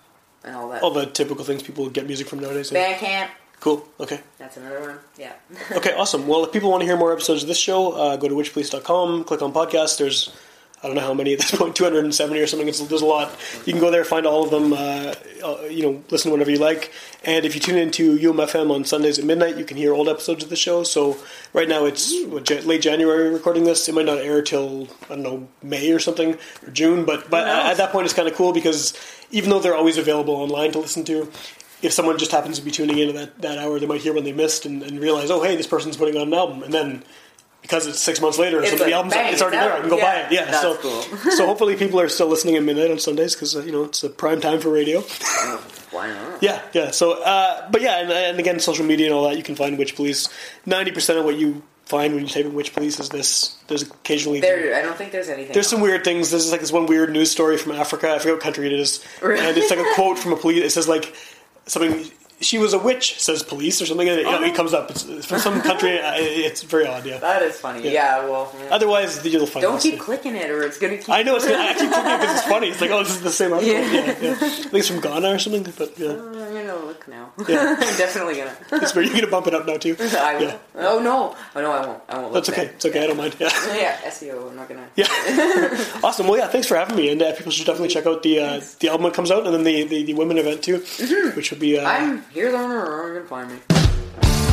and 0.45 0.57
all 0.57 0.69
that. 0.71 0.83
All 0.83 0.91
the 0.93 1.05
typical 1.07 1.45
things 1.45 1.63
people 1.63 1.91
get 1.91 2.07
music 2.07 2.29
from 2.29 2.39
nowadays. 2.39 2.71
yeah. 2.73 2.95
Bandcamp. 2.97 3.29
Cool. 3.67 3.85
Okay. 3.99 4.21
That's 4.39 4.57
another 4.59 4.81
one. 4.81 4.99
Yeah. 5.19 5.33
Okay, 5.73 5.93
awesome. 5.93 6.29
Well, 6.29 6.45
if 6.45 6.53
people 6.53 6.71
want 6.71 6.83
to 6.83 6.87
hear 6.87 6.97
more 6.97 7.13
episodes 7.13 7.43
of 7.43 7.49
this 7.49 7.59
show, 7.59 7.91
uh, 7.95 8.17
go 8.17 8.29
to 8.29 8.35
witchpolice.com, 8.37 9.25
click 9.25 9.43
on 9.43 9.53
podcast. 9.53 9.99
There's, 9.99 10.33
I 10.85 10.87
don't 10.87 10.95
know 10.95 11.03
how 11.03 11.15
many 11.15 11.33
at 11.33 11.41
this 11.41 11.51
point, 11.53 11.75
270 11.75 12.41
or 12.41 12.47
something. 12.47 12.69
It's, 12.69 12.79
there's 12.79 13.03
a 13.03 13.05
lot. 13.05 13.37
You 13.65 13.73
can 13.73 13.81
go 13.81 13.91
there, 13.91 14.05
find 14.05 14.25
all 14.25 14.45
of 14.45 14.51
them, 14.51 14.73
uh, 14.73 15.15
uh, 15.43 15.63
you 15.69 15.83
know, 15.83 16.05
listen 16.11 16.31
whenever 16.31 16.53
you 16.53 16.59
like. 16.59 16.93
And 17.25 17.45
if 17.45 17.57
you 17.57 17.61
tune 17.61 17.77
into 17.77 18.17
UMFM 18.17 18.71
on 18.71 18.85
Sundays 18.85 19.19
at 19.19 19.25
midnight, 19.25 19.57
you 19.57 19.65
can 19.65 19.77
hear 19.77 19.93
old 19.93 20.09
episodes 20.09 20.45
of 20.45 20.51
the 20.51 20.55
show. 20.55 20.85
So 20.85 21.17
right 21.53 21.69
now 21.69 21.87
it's 21.87 22.15
what, 22.27 22.49
late 22.65 22.83
January 22.83 23.31
recording 23.31 23.65
this. 23.65 23.89
It 23.89 23.97
might 23.97 24.07
not 24.07 24.19
air 24.19 24.43
till, 24.43 24.87
I 25.07 25.17
don't 25.17 25.23
know, 25.23 25.49
May 25.61 25.91
or 25.91 25.99
something, 25.99 26.39
or 26.65 26.71
June. 26.71 27.05
But, 27.05 27.31
but 27.31 27.49
at 27.49 27.79
that 27.79 27.91
point, 27.91 28.05
it's 28.05 28.15
kind 28.15 28.29
of 28.29 28.35
cool 28.37 28.53
because 28.53 28.97
even 29.33 29.51
though 29.51 29.59
they're 29.59 29.75
always 29.75 29.99
available 29.99 30.35
online 30.35 30.71
to 30.73 30.79
listen 30.79 31.05
to, 31.07 31.31
if 31.83 31.93
someone 31.93 32.19
just 32.19 32.31
happens 32.33 32.59
to 32.59 32.65
be 32.65 32.71
tuning 32.71 32.99
in 32.99 33.09
at 33.11 33.15
that, 33.15 33.43
that 33.43 33.59
hour, 33.59 33.79
they 33.79 33.87
might 33.87 34.01
hear 34.01 34.13
when 34.13 34.25
they 34.25 34.33
missed 34.33 34.67
and, 34.67 34.83
and 34.83 34.99
realize, 35.01 35.31
oh, 35.31 35.43
hey, 35.43 35.57
this 35.57 35.67
person's 35.67 35.97
putting 35.97 36.17
on 36.17 36.29
an 36.29 36.35
album. 36.35 36.63
And 36.63 36.73
then 36.73 37.05
because 37.63 37.87
it's 37.89 37.99
six 37.99 38.21
months 38.21 38.39
later 38.39 38.63
It's 38.63 38.79
the 38.79 38.93
album's 38.93 39.15
bang, 39.15 39.33
it's 39.33 39.43
already 39.43 39.57
there. 39.57 39.73
I 39.73 39.81
can 39.81 39.89
go 39.91 39.97
Yeah, 39.97 40.05
buy 40.05 40.21
it. 40.21 40.33
Yeah, 40.33 40.45
that's 40.45 40.61
so 40.61 40.77
cool. 40.77 41.03
so 41.33 41.47
hopefully 41.47 41.75
people 41.77 42.01
are 42.01 42.09
still 42.09 42.29
listening 42.29 42.55
at 42.57 42.63
midnight 42.63 42.91
on 42.93 42.99
Sundays 43.01 43.35
because 43.35 43.57
uh, 43.57 43.63
you 43.63 43.73
know 43.73 43.85
it's 43.85 44.05
a 44.05 44.09
prime 44.11 44.41
time 44.41 44.61
for 44.61 44.71
radio. 44.71 45.01
Why 45.91 46.09
not? 46.13 46.27
Yeah, 46.43 46.61
yeah. 46.73 46.91
So, 46.93 47.23
uh, 47.23 47.69
but 47.71 47.81
yeah, 47.81 48.01
and, 48.03 48.11
and 48.13 48.39
again, 48.39 48.61
social 48.61 48.85
media 48.85 49.07
and 49.07 49.15
all 49.15 49.29
that, 49.29 49.37
you 49.37 49.43
can 49.43 49.57
find 49.57 49.79
Witch 49.79 49.97
Police. 49.97 50.29
Ninety 50.67 50.93
percent 50.93 51.19
of 51.19 51.25
what 51.25 51.37
you 51.37 51.63
find 51.87 52.15
when 52.15 52.25
you 52.25 52.29
type 52.29 52.45
in 52.45 52.55
Witch 52.55 52.73
Police 52.75 53.01
is 53.01 53.09
this. 53.09 53.57
There's 53.69 53.83
occasionally 53.83 54.41
There, 54.41 54.75
I 54.77 54.83
don't 54.83 54.97
think 54.97 55.13
there's 55.13 55.29
anything. 55.29 55.53
there's 55.55 55.67
some 55.69 55.79
else. 55.81 55.89
weird 55.89 56.05
things. 56.05 56.31
There's 56.31 56.51
like 56.53 56.61
this 56.61 56.73
one 56.73 56.87
weird 56.87 57.11
news 57.11 57.31
story 57.31 57.57
from 57.57 57.73
Africa. 57.73 58.13
I 58.13 58.19
forget 58.19 58.35
what 58.35 58.43
country 58.43 58.67
it 58.67 58.73
is, 58.75 59.03
and 59.23 59.57
it's 59.57 59.71
like 59.71 59.81
a 59.81 59.95
quote 59.95 60.19
from 60.19 60.33
a 60.33 60.37
police. 60.37 60.63
It 60.63 60.71
says 60.71 60.87
like 60.89 61.15
something. 61.67 62.11
She 62.41 62.59
was 62.59 62.75
a 62.75 62.79
witch, 62.79 63.19
says 63.19 63.43
police, 63.43 63.81
or 63.81 63.87
something. 63.87 64.09
And 64.09 64.21
it, 64.21 64.27
Oh, 64.27 64.43
it 64.43 64.55
comes 64.55 64.75
up. 64.75 64.91
It's, 64.91 65.05
some 65.43 65.61
country. 65.63 65.99
uh, 66.01 66.13
It's 66.17 66.63
very 66.63 66.87
odd. 66.87 67.07
Yeah. 67.07 67.17
That 67.19 67.43
is 67.43 67.59
funny. 67.59 67.83
Yeah. 67.85 67.93
Yeah. 67.93 68.29
well, 68.29 68.55
yeah. 68.61 68.75
Otherwise, 68.75 69.25
you'll 69.25 69.47
find. 69.47 69.63
don't 69.63 69.81
keep 69.81 69.99
clicking 69.99 70.37
it, 70.37 70.51
or 70.51 70.63
it's 70.63 70.79
gonna 70.79 70.99
keep. 70.99 71.09
I 71.09 71.23
know 71.23 71.37
it's. 71.37 71.47
Gonna, 71.49 71.59
I 71.63 71.73
keep 71.73 71.91
clicking 71.91 72.19
because 72.21 72.37
it's 72.39 72.47
funny. 72.47 72.69
It's 72.69 72.81
like, 72.81 72.91
oh, 72.91 73.03
this 73.05 73.15
is 73.17 73.23
the 73.23 73.31
same 73.31 73.53
article. 73.55 73.73
Yeah. 73.75 73.91
Yeah. 73.91 74.17
Yeah, 74.21 74.33
I 74.33 74.49
think 74.49 74.75
it's 74.75 74.89
from 74.89 75.01
Ghana 75.01 75.29
or 75.31 75.39
something. 75.39 75.63
But 75.79 75.99
yeah, 75.99 76.11
I'm 76.11 76.33
gonna 76.35 76.77
look 76.85 77.09
now. 77.09 77.33
Yeah. 77.49 77.77
I'm 77.81 77.97
definitely 77.97 78.37
gonna. 78.37 78.57
it's 78.73 78.95
where 78.95 79.05
you're 79.05 79.15
gonna 79.15 79.29
bump 79.29 79.47
it 79.47 79.55
up 79.55 79.67
now 79.67 79.77
too. 79.79 79.97
I 79.99 80.37
will. 80.37 80.61
Oh 80.75 80.99
no! 80.99 81.35
Oh 81.55 81.61
no! 81.63 81.73
I 81.73 81.87
won't. 81.87 82.03
I 82.09 82.19
won't. 82.19 82.33
Look 82.35 82.45
That's 82.45 82.51
okay. 82.59 82.67
It's 82.75 82.85
okay. 82.85 83.03
I 83.05 83.07
don't 83.07 83.17
mind. 83.17 83.35
Yeah. 83.41 83.49
Yeah, 83.75 83.97
SEO. 84.11 84.51
I'm 84.51 84.57
not 84.57 84.69
gonna. 84.69 84.89
Yeah. 84.97 85.07
awesome. 86.05 86.27
Well, 86.29 86.39
yeah. 86.39 86.49
Thanks 86.49 86.67
for 86.67 86.77
having 86.77 86.97
me, 86.97 87.11
and 87.11 87.23
uh, 87.23 87.33
people 87.35 87.53
should 87.53 87.67
definitely 87.67 87.89
check 87.89 88.05
out 88.07 88.23
the 88.23 88.41
uh, 88.41 88.61
the 88.81 88.89
album 88.89 89.05
that 89.05 89.15
comes 89.15 89.31
out, 89.31 89.47
and 89.47 89.55
then 89.55 89.65
the, 89.65 89.85
the, 89.85 90.03
the 90.05 90.15
women 90.15 90.37
event 90.37 90.63
too, 90.63 90.79
which 91.35 91.51
will 91.51 91.59
be. 91.59 91.79
Uh, 91.79 91.89
I'm 91.89 92.26
Here's 92.31 92.55
Armor, 92.55 92.81
Armor, 92.81 93.19
and 93.19 93.29
find 93.29 93.51
me. 93.51 94.46